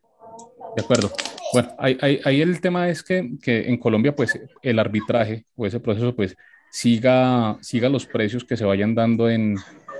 De 0.74 0.82
acuerdo. 0.82 1.10
Bueno, 1.52 1.68
ahí, 1.78 2.20
ahí, 2.24 2.40
el 2.40 2.60
tema 2.62 2.88
es 2.88 3.02
que, 3.02 3.32
que, 3.42 3.68
en 3.68 3.76
Colombia, 3.76 4.16
pues, 4.16 4.40
el 4.62 4.78
arbitraje 4.78 5.44
o 5.54 5.66
ese 5.66 5.80
proceso, 5.80 6.16
pues, 6.16 6.34
siga, 6.70 7.58
siga 7.60 7.90
los 7.90 8.06
precios 8.06 8.44
que 8.44 8.56
se 8.56 8.64
vayan 8.64 8.94
dando 8.94 9.28
en, 9.28 9.56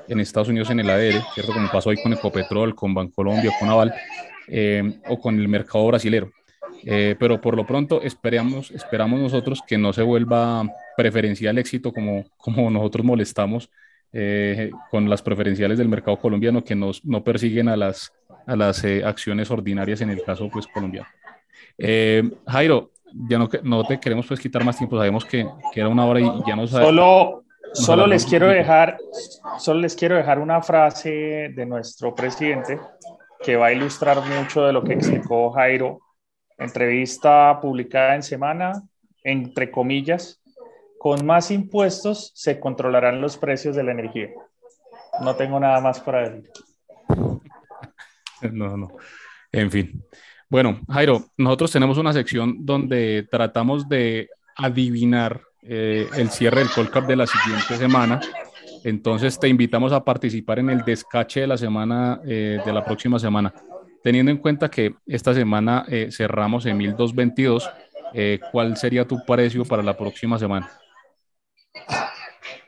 en 0.09 0.21
Estados 0.21 0.49
Unidos 0.49 0.71
en 0.71 0.81
el 0.81 0.89
ADR, 0.89 1.23
¿cierto? 1.35 1.53
Como 1.53 1.71
pasó 1.71 1.91
ahí 1.91 2.03
con 2.03 2.15
Ecopetrol, 2.15 2.75
con 2.75 2.95
Bancolombia, 2.95 3.53
con 3.61 3.69
Aval, 3.69 3.95
eh, 4.49 5.01
o 5.09 5.19
con 5.19 5.39
el 5.39 5.49
mercado 5.49 5.87
brasilero. 5.87 6.31
Eh, 6.85 7.15
pero 7.19 7.41
por 7.41 7.57
lo 7.57 7.65
pronto 7.65 8.03
esperamos, 8.03 8.71
esperamos 8.73 9.21
nosotros 9.21 9.61
que 9.67 9.79
no 9.79 9.93
se 9.93 10.03
vuelva 10.03 10.65
preferencial 10.97 11.59
éxito 11.59 11.93
como, 11.93 12.25
como 12.37 12.71
nosotros 12.71 13.05
molestamos 13.05 13.71
eh, 14.13 14.71
con 14.91 15.09
las 15.09 15.23
preferenciales 15.23 15.79
del 15.79 15.89
mercado 15.89 16.19
colombiano 16.19 16.65
que 16.65 16.75
nos, 16.75 17.05
no 17.05 17.23
persiguen 17.23 17.69
a 17.69 17.77
las, 17.77 18.13
a 18.47 18.57
las 18.57 18.85
acciones 19.05 19.51
ordinarias 19.51 20.01
en 20.01 20.11
el 20.11 20.23
caso 20.23 20.49
pues 20.53 20.67
colombiano. 20.67 21.09
Jairo, 22.47 22.91
ya 23.15 23.39
no, 23.39 23.49
no 23.63 23.85
te 23.85 24.01
queremos 24.01 24.27
pues 24.27 24.41
quitar 24.41 24.65
más 24.65 24.77
tiempo, 24.77 24.97
sabemos 24.97 25.25
que, 25.25 25.47
que 25.73 25.81
era 25.81 25.89
una 25.89 26.05
hora 26.05 26.21
y 26.21 26.25
ya 26.47 26.57
no 26.57 26.67
sabemos. 26.67 26.95
Solo, 26.95 27.45
solo 27.73 28.07
les 28.07 28.25
quiero 28.25 28.49
dejar, 28.49 28.99
solo 29.59 29.81
les 29.81 29.95
quiero 29.95 30.17
dejar 30.17 30.39
una 30.39 30.63
frase 30.63 31.53
de 31.55 31.67
nuestro 31.67 32.15
presidente 32.15 32.79
que 33.45 33.57
va 33.57 33.67
a 33.67 33.73
ilustrar 33.73 34.19
mucho 34.25 34.65
de 34.65 34.73
lo 34.73 34.83
que 34.83 34.95
explicó 34.95 35.51
Jairo. 35.53 36.01
Entrevista 36.59 37.59
publicada 37.61 38.15
en 38.15 38.23
semana, 38.23 38.83
entre 39.25 39.71
comillas, 39.71 40.41
con 40.99 41.27
más 41.27 41.51
impuestos 41.51 42.31
se 42.35 42.61
controlarán 42.61 43.21
los 43.21 43.37
precios 43.37 43.75
de 43.75 43.83
la 43.83 43.93
energía. 43.93 44.29
No 45.21 45.35
tengo 45.35 45.59
nada 45.59 45.81
más 45.81 46.01
para 46.01 46.29
decir. 46.31 46.51
No, 48.53 48.77
no. 48.77 48.89
En 49.51 49.71
fin. 49.71 50.05
Bueno, 50.49 50.81
Jairo, 50.89 51.25
nosotros 51.37 51.73
tenemos 51.73 51.99
una 51.99 52.13
sección 52.13 52.65
donde 52.65 53.27
tratamos 53.31 53.89
de 53.89 54.29
adivinar 54.57 55.41
eh, 55.63 56.09
el 56.17 56.31
cierre 56.31 56.61
del 56.61 56.71
Colcap 56.71 57.07
de 57.07 57.17
la 57.17 57.27
siguiente 57.27 57.77
semana 57.77 58.21
entonces 58.85 59.39
te 59.39 59.49
invitamos 59.49 59.93
a 59.93 60.05
participar 60.05 60.59
en 60.59 60.71
el 60.71 60.85
descache 60.85 61.41
de 61.41 61.47
la 61.47 61.57
semana, 61.57 62.21
eh, 62.25 62.61
de 62.65 62.73
la 62.73 62.85
próxima 62.85 63.19
semana. 63.19 63.53
Teniendo 64.03 64.33
en 64.33 64.39
cuenta 64.39 64.69
que 64.69 64.97
esta 65.07 65.33
semana 65.33 65.85
eh, 65.89 66.09
cerramos 66.11 66.67
en 66.67 66.77
1222, 66.77 67.71
eh, 68.15 68.41
¿cuál 68.51 68.77
sería 68.77 69.07
tu 69.07 69.25
precio 69.25 69.65
para 69.65 69.83
la 69.83 69.97
próxima 69.97 70.39
semana? 70.39 70.71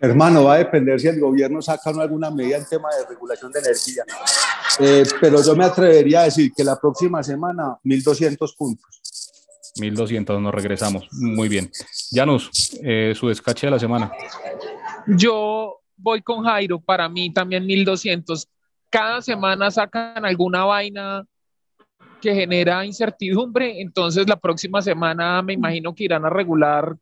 Hermano, 0.00 0.44
va 0.44 0.54
a 0.54 0.58
depender 0.58 1.00
si 1.00 1.08
el 1.08 1.18
gobierno 1.18 1.60
saca 1.60 1.90
alguna 1.90 2.30
medida 2.30 2.58
en 2.58 2.66
tema 2.66 2.88
de 2.96 3.06
regulación 3.08 3.50
de 3.50 3.60
energía. 3.60 4.04
pero 5.20 5.42
yo 5.42 5.56
me 5.56 5.64
atrevería 5.64 6.20
a 6.20 6.24
decir 6.24 6.52
que 6.54 6.62
la 6.62 6.78
próxima 6.78 7.22
semana 7.22 7.76
1200 7.82 8.54
puntos. 8.54 9.32
1200, 9.80 10.40
nos 10.40 10.54
regresamos. 10.54 11.08
Muy 11.10 11.48
bien. 11.48 11.70
Janus, 12.12 12.50
su 13.14 13.28
descache 13.28 13.66
de 13.66 13.72
la 13.72 13.78
semana. 13.78 14.12
Yo 15.06 15.83
voy 15.96 16.22
con 16.22 16.44
Jairo, 16.44 16.80
para 16.80 17.08
mí 17.08 17.32
también 17.32 17.66
1200. 17.66 18.48
Cada 18.90 19.22
semana 19.22 19.70
sacan 19.70 20.24
alguna 20.24 20.64
vaina 20.64 21.24
que 22.20 22.34
genera 22.34 22.84
incertidumbre, 22.84 23.80
entonces 23.80 24.28
la 24.28 24.36
próxima 24.36 24.80
semana 24.80 25.42
me 25.42 25.52
imagino 25.52 25.94
que 25.94 26.04
irán 26.04 26.24
a 26.24 26.30
regular 26.30 26.96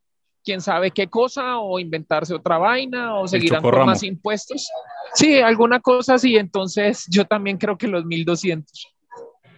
quién 0.45 0.61
sabe 0.61 0.91
qué 0.91 1.07
cosa 1.07 1.59
o 1.59 1.79
inventarse 1.79 2.35
otra 2.35 2.59
vaina 2.59 3.15
o 3.15 3.29
seguirán 3.29 3.63
con 3.63 3.87
más 3.87 4.03
impuestos. 4.03 4.69
Sí, 5.15 5.41
alguna 5.41 5.81
cosa 5.81 6.15
así, 6.15 6.37
entonces 6.37 7.07
yo 7.09 7.25
también 7.25 7.59
creo 7.59 7.79
que 7.79 7.87
los 7.87 8.05
1200. 8.05 8.95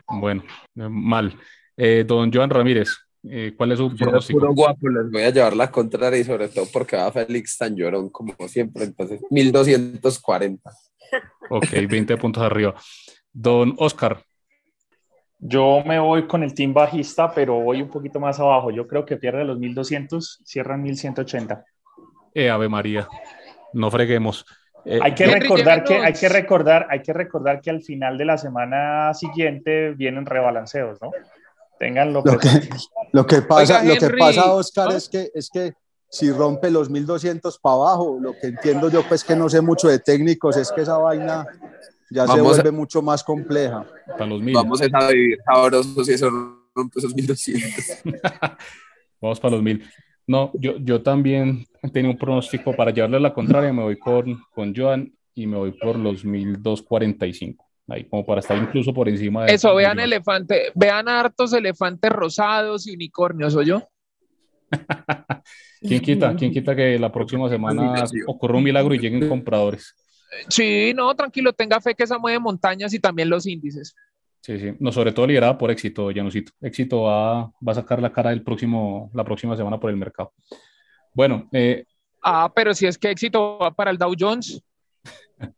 Bueno, 0.08 0.44
mal. 0.74 1.38
Eh, 1.76 2.04
don 2.06 2.32
Joan 2.32 2.50
Ramírez, 2.50 2.90
eh, 3.30 3.52
¿cuál 3.56 3.72
es 3.72 3.78
su 3.78 3.94
pronóstico? 3.96 4.38
puro 4.40 4.52
guapo 4.54 4.88
les 4.88 5.10
voy 5.10 5.22
a 5.22 5.30
llevar 5.30 5.56
la 5.56 5.70
contraria 5.70 6.18
y 6.18 6.24
sobre 6.24 6.48
todo 6.48 6.66
porque 6.72 6.96
va 6.96 7.10
Félix 7.12 7.56
tan 7.58 7.74
llorón 7.76 8.10
como 8.10 8.34
siempre, 8.48 8.84
entonces 8.84 9.20
1240. 9.30 10.70
Ok, 11.50 11.66
20 11.88 12.16
puntos 12.16 12.42
arriba. 12.42 12.74
Don 13.32 13.74
Oscar, 13.78 14.22
Yo 15.38 15.82
me 15.84 15.98
voy 15.98 16.26
con 16.26 16.42
el 16.42 16.54
team 16.54 16.72
bajista, 16.72 17.32
pero 17.34 17.54
voy 17.60 17.82
un 17.82 17.88
poquito 17.90 18.18
más 18.20 18.40
abajo. 18.40 18.70
Yo 18.70 18.86
creo 18.86 19.04
que 19.04 19.16
pierde 19.16 19.44
los 19.44 19.58
1200, 19.58 20.40
cierran 20.44 20.82
1180. 20.82 21.64
eh, 22.34 22.48
Ave 22.50 22.68
María, 22.68 23.06
no 23.72 23.90
freguemos. 23.90 24.44
Eh, 24.86 24.98
Hay 25.02 25.14
que 25.14 25.24
Henry, 25.24 25.40
recordar 25.40 25.82
que 25.84 25.96
hay 25.96 26.12
que 26.12 26.28
recordar, 26.28 26.86
hay 26.90 27.00
que 27.02 27.12
recordar 27.12 27.60
que 27.60 27.70
al 27.70 27.82
final 27.82 28.18
de 28.18 28.24
la 28.26 28.36
semana 28.38 29.12
siguiente 29.14 29.92
vienen 29.92 30.26
rebalanceos, 30.26 31.00
¿no? 31.00 31.10
Ténganlo 31.78 32.22
Lo 32.24 32.38
que, 32.38 32.48
lo 33.12 33.26
que 33.26 33.42
pasa, 33.42 33.80
Oiga, 33.80 33.94
lo 33.94 33.98
que 33.98 34.16
pasa 34.16 34.52
Oscar, 34.54 34.90
¿no? 34.90 34.96
es 34.96 35.08
que, 35.08 35.30
es 35.34 35.50
que 35.50 35.74
si 36.08 36.30
rompe 36.30 36.70
los 36.70 36.88
1200 36.88 37.58
para 37.58 37.74
abajo, 37.74 38.18
lo 38.20 38.32
que 38.40 38.46
entiendo 38.48 38.88
yo, 38.88 39.02
pues 39.08 39.24
que 39.24 39.34
no 39.34 39.48
sé 39.48 39.60
mucho 39.60 39.88
de 39.88 39.98
técnicos, 39.98 40.56
es 40.56 40.70
que 40.70 40.82
esa 40.82 40.96
vaina 40.98 41.44
ya 42.10 42.26
se 42.26 42.38
a- 42.38 42.42
vuelve 42.42 42.70
mucho 42.70 43.02
más 43.02 43.24
compleja. 43.24 43.84
para 44.06 44.26
los 44.26 44.40
mil. 44.40 44.54
Vamos 44.54 44.80
a 44.80 45.08
vivir 45.08 45.38
sabrosos 45.44 46.08
y 46.08 46.12
eso 46.12 46.30
rompe 46.74 46.98
esos 47.00 47.14
1200. 47.14 48.02
Vamos 49.20 49.40
para 49.40 49.54
los 49.56 49.62
mil. 49.62 49.84
No, 50.26 50.52
yo, 50.54 50.76
yo 50.78 51.02
también 51.02 51.66
tenía 51.92 52.10
un 52.10 52.16
pronóstico 52.18 52.74
para 52.74 52.92
llevarle 52.92 53.18
la 53.20 53.34
contraria. 53.34 53.72
Me 53.72 53.82
voy 53.82 53.98
con, 53.98 54.40
con 54.54 54.74
Joan 54.74 55.12
y 55.34 55.46
me 55.46 55.56
voy 55.56 55.72
por 55.72 55.96
los 55.96 56.24
1245. 56.24 57.64
Ahí, 57.86 58.04
como 58.04 58.24
para 58.24 58.40
estar 58.40 58.56
incluso 58.56 58.94
por 58.94 59.08
encima 59.08 59.44
de. 59.44 59.54
Eso, 59.54 59.74
vean 59.74 60.00
elefante, 60.00 60.72
vean 60.74 61.08
hartos 61.08 61.52
elefantes 61.52 62.10
rosados 62.10 62.86
y 62.86 62.94
unicornios, 62.94 63.54
¿o 63.54 63.62
yo? 63.62 63.88
¿Quién 65.80 66.00
quita? 66.00 66.34
¿Quién 66.34 66.52
quita 66.52 66.74
que 66.74 66.98
la 66.98 67.12
próxima 67.12 67.48
semana 67.48 68.04
ocurra 68.26 68.56
un 68.56 68.64
milagro 68.64 68.94
y 68.94 68.98
lleguen 68.98 69.28
compradores? 69.28 69.94
Sí, 70.48 70.92
no, 70.94 71.14
tranquilo, 71.14 71.52
tenga 71.52 71.80
fe 71.80 71.94
que 71.94 72.04
esa 72.04 72.18
mueve 72.18 72.38
montañas 72.38 72.92
y 72.94 72.98
también 72.98 73.28
los 73.28 73.46
índices. 73.46 73.94
Sí, 74.40 74.58
sí. 74.58 74.72
No, 74.80 74.90
sobre 74.90 75.12
todo 75.12 75.26
liderada 75.26 75.56
por 75.56 75.70
éxito, 75.70 76.10
Janusito. 76.14 76.52
Éxito 76.60 77.02
va, 77.02 77.44
va 77.44 77.72
a 77.72 77.74
sacar 77.74 78.00
la 78.02 78.12
cara 78.12 78.32
el 78.32 78.42
próximo, 78.42 79.10
la 79.14 79.24
próxima 79.24 79.56
semana 79.56 79.78
por 79.78 79.90
el 79.90 79.96
mercado. 79.96 80.32
Bueno, 81.14 81.48
eh, 81.52 81.84
Ah, 82.26 82.50
pero 82.54 82.72
si 82.72 82.86
es 82.86 82.96
que 82.96 83.10
éxito 83.10 83.58
va 83.58 83.70
para 83.70 83.90
el 83.90 83.98
Dow 83.98 84.14
Jones. 84.18 84.62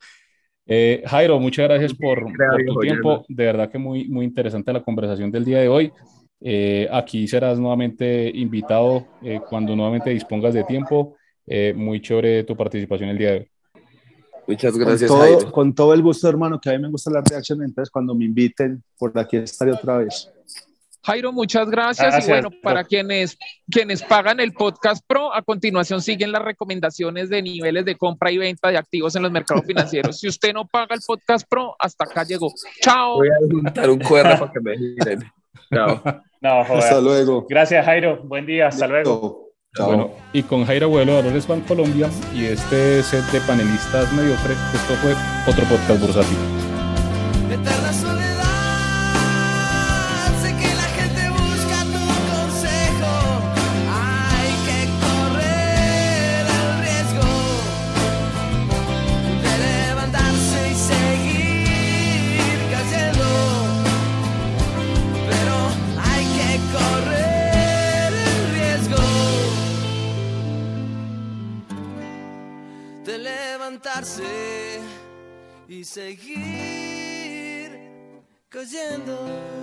Eh, 0.67 1.03
Jairo, 1.07 1.39
muchas 1.39 1.69
gracias 1.69 1.95
por, 1.95 2.23
por 2.23 2.65
tu 2.67 2.81
tiempo. 2.81 3.25
De 3.29 3.45
verdad 3.45 3.71
que 3.71 3.79
muy, 3.79 4.09
muy 4.09 4.25
interesante 4.25 4.73
la 4.73 4.83
conversación 4.83 5.31
del 5.31 5.45
día 5.45 5.61
de 5.61 5.69
hoy. 5.69 5.93
Eh, 6.41 6.89
aquí 6.93 7.27
serás 7.27 7.59
nuevamente 7.59 8.31
invitado 8.35 9.07
eh, 9.23 9.41
cuando 9.49 9.75
nuevamente 9.75 10.11
dispongas 10.11 10.55
de 10.55 10.65
tiempo. 10.65 11.17
Eh, 11.47 11.73
muy 11.75 12.01
chévere 12.01 12.45
tu 12.45 12.57
participación 12.57 13.11
el 13.11 13.19
día 13.19 13.31
de 13.33 13.39
hoy. 13.39 13.49
Muchas 14.49 14.73
Con 14.73 14.81
gracias, 14.81 15.09
todo, 15.11 15.21
Jairo. 15.21 15.53
con 15.53 15.75
todo 15.75 15.95
el 15.95 16.03
gusto, 16.03 16.29
hermano, 16.29 16.61
que 16.61 16.71
a 16.71 16.73
mí 16.75 16.79
me 16.79 16.89
gusta 16.89 17.11
la 17.11 17.21
reacción, 17.21 17.63
entonces 17.65 17.91
cuando 17.91 18.15
me 18.15 18.27
inviten, 18.27 18.83
por 18.97 19.17
aquí 19.19 19.39
estaré 19.39 19.73
otra 19.73 19.99
vez. 19.99 20.31
Jairo, 21.07 21.33
muchas 21.33 21.71
gracias. 21.71 22.09
Gracias, 22.09 22.29
y 22.29 22.31
bueno, 22.33 22.51
para 22.63 22.83
quienes, 22.83 23.39
quienes 23.71 24.03
pagan 24.03 24.41
el 24.41 24.53
podcast 24.53 25.05
Pro, 25.07 25.33
a 25.33 25.41
continuación 25.43 26.03
siguen 26.03 26.33
las 26.33 26.43
recomendaciones 26.43 27.31
de 27.31 27.43
niveles 27.43 27.85
de 27.85 27.95
compra 27.95 28.33
y 28.33 28.39
venta 28.39 28.71
de 28.71 28.77
activos 28.77 29.15
en 29.15 29.23
los 29.23 29.31
mercados 29.31 29.65
financieros. 29.69 30.19
Si 30.19 30.27
usted 30.27 30.53
no 30.53 30.67
paga 30.67 30.97
el 30.97 31.01
podcast 31.07 31.47
Pro, 31.49 31.77
hasta 31.79 32.07
acá 32.07 32.25
llegó. 32.25 32.53
Chao. 32.81 33.19
Voy 33.19 33.29
a 33.29 33.37
juntar 33.49 33.89
un 33.89 34.01
QR 34.01 34.37
para 34.37 34.51
que 34.53 34.61
me 34.61 34.77
giren. 34.77 35.33
Chao. 35.73 36.03
No, 36.41 36.65
joder. 36.65 36.83
Hasta 36.83 37.01
luego. 37.01 37.47
Gracias, 37.49 37.85
Jairo. 37.85 38.23
Buen 38.25 38.45
día. 38.45 38.67
Hasta 38.67 38.89
luego. 38.89 39.13
Listo. 39.13 39.43
Chao. 39.77 39.87
Bueno, 39.87 40.11
y 40.33 40.43
con 40.43 40.65
Jairo 40.65 40.87
Abuelo 40.87 41.13
de 41.13 41.23
Valores 41.23 41.47
Bancolombia 41.47 42.11
y 42.35 42.47
este 42.47 43.05
set 43.05 43.25
de 43.27 43.41
panelistas 43.43 44.13
mediocre, 44.13 44.55
esto 44.75 44.95
fue 44.95 45.15
otro 45.47 45.65
podcast 45.67 46.01
bursátil. 46.01 46.39
Y 78.67 78.69
seguir 78.69 78.89
cayendo. 79.07 79.56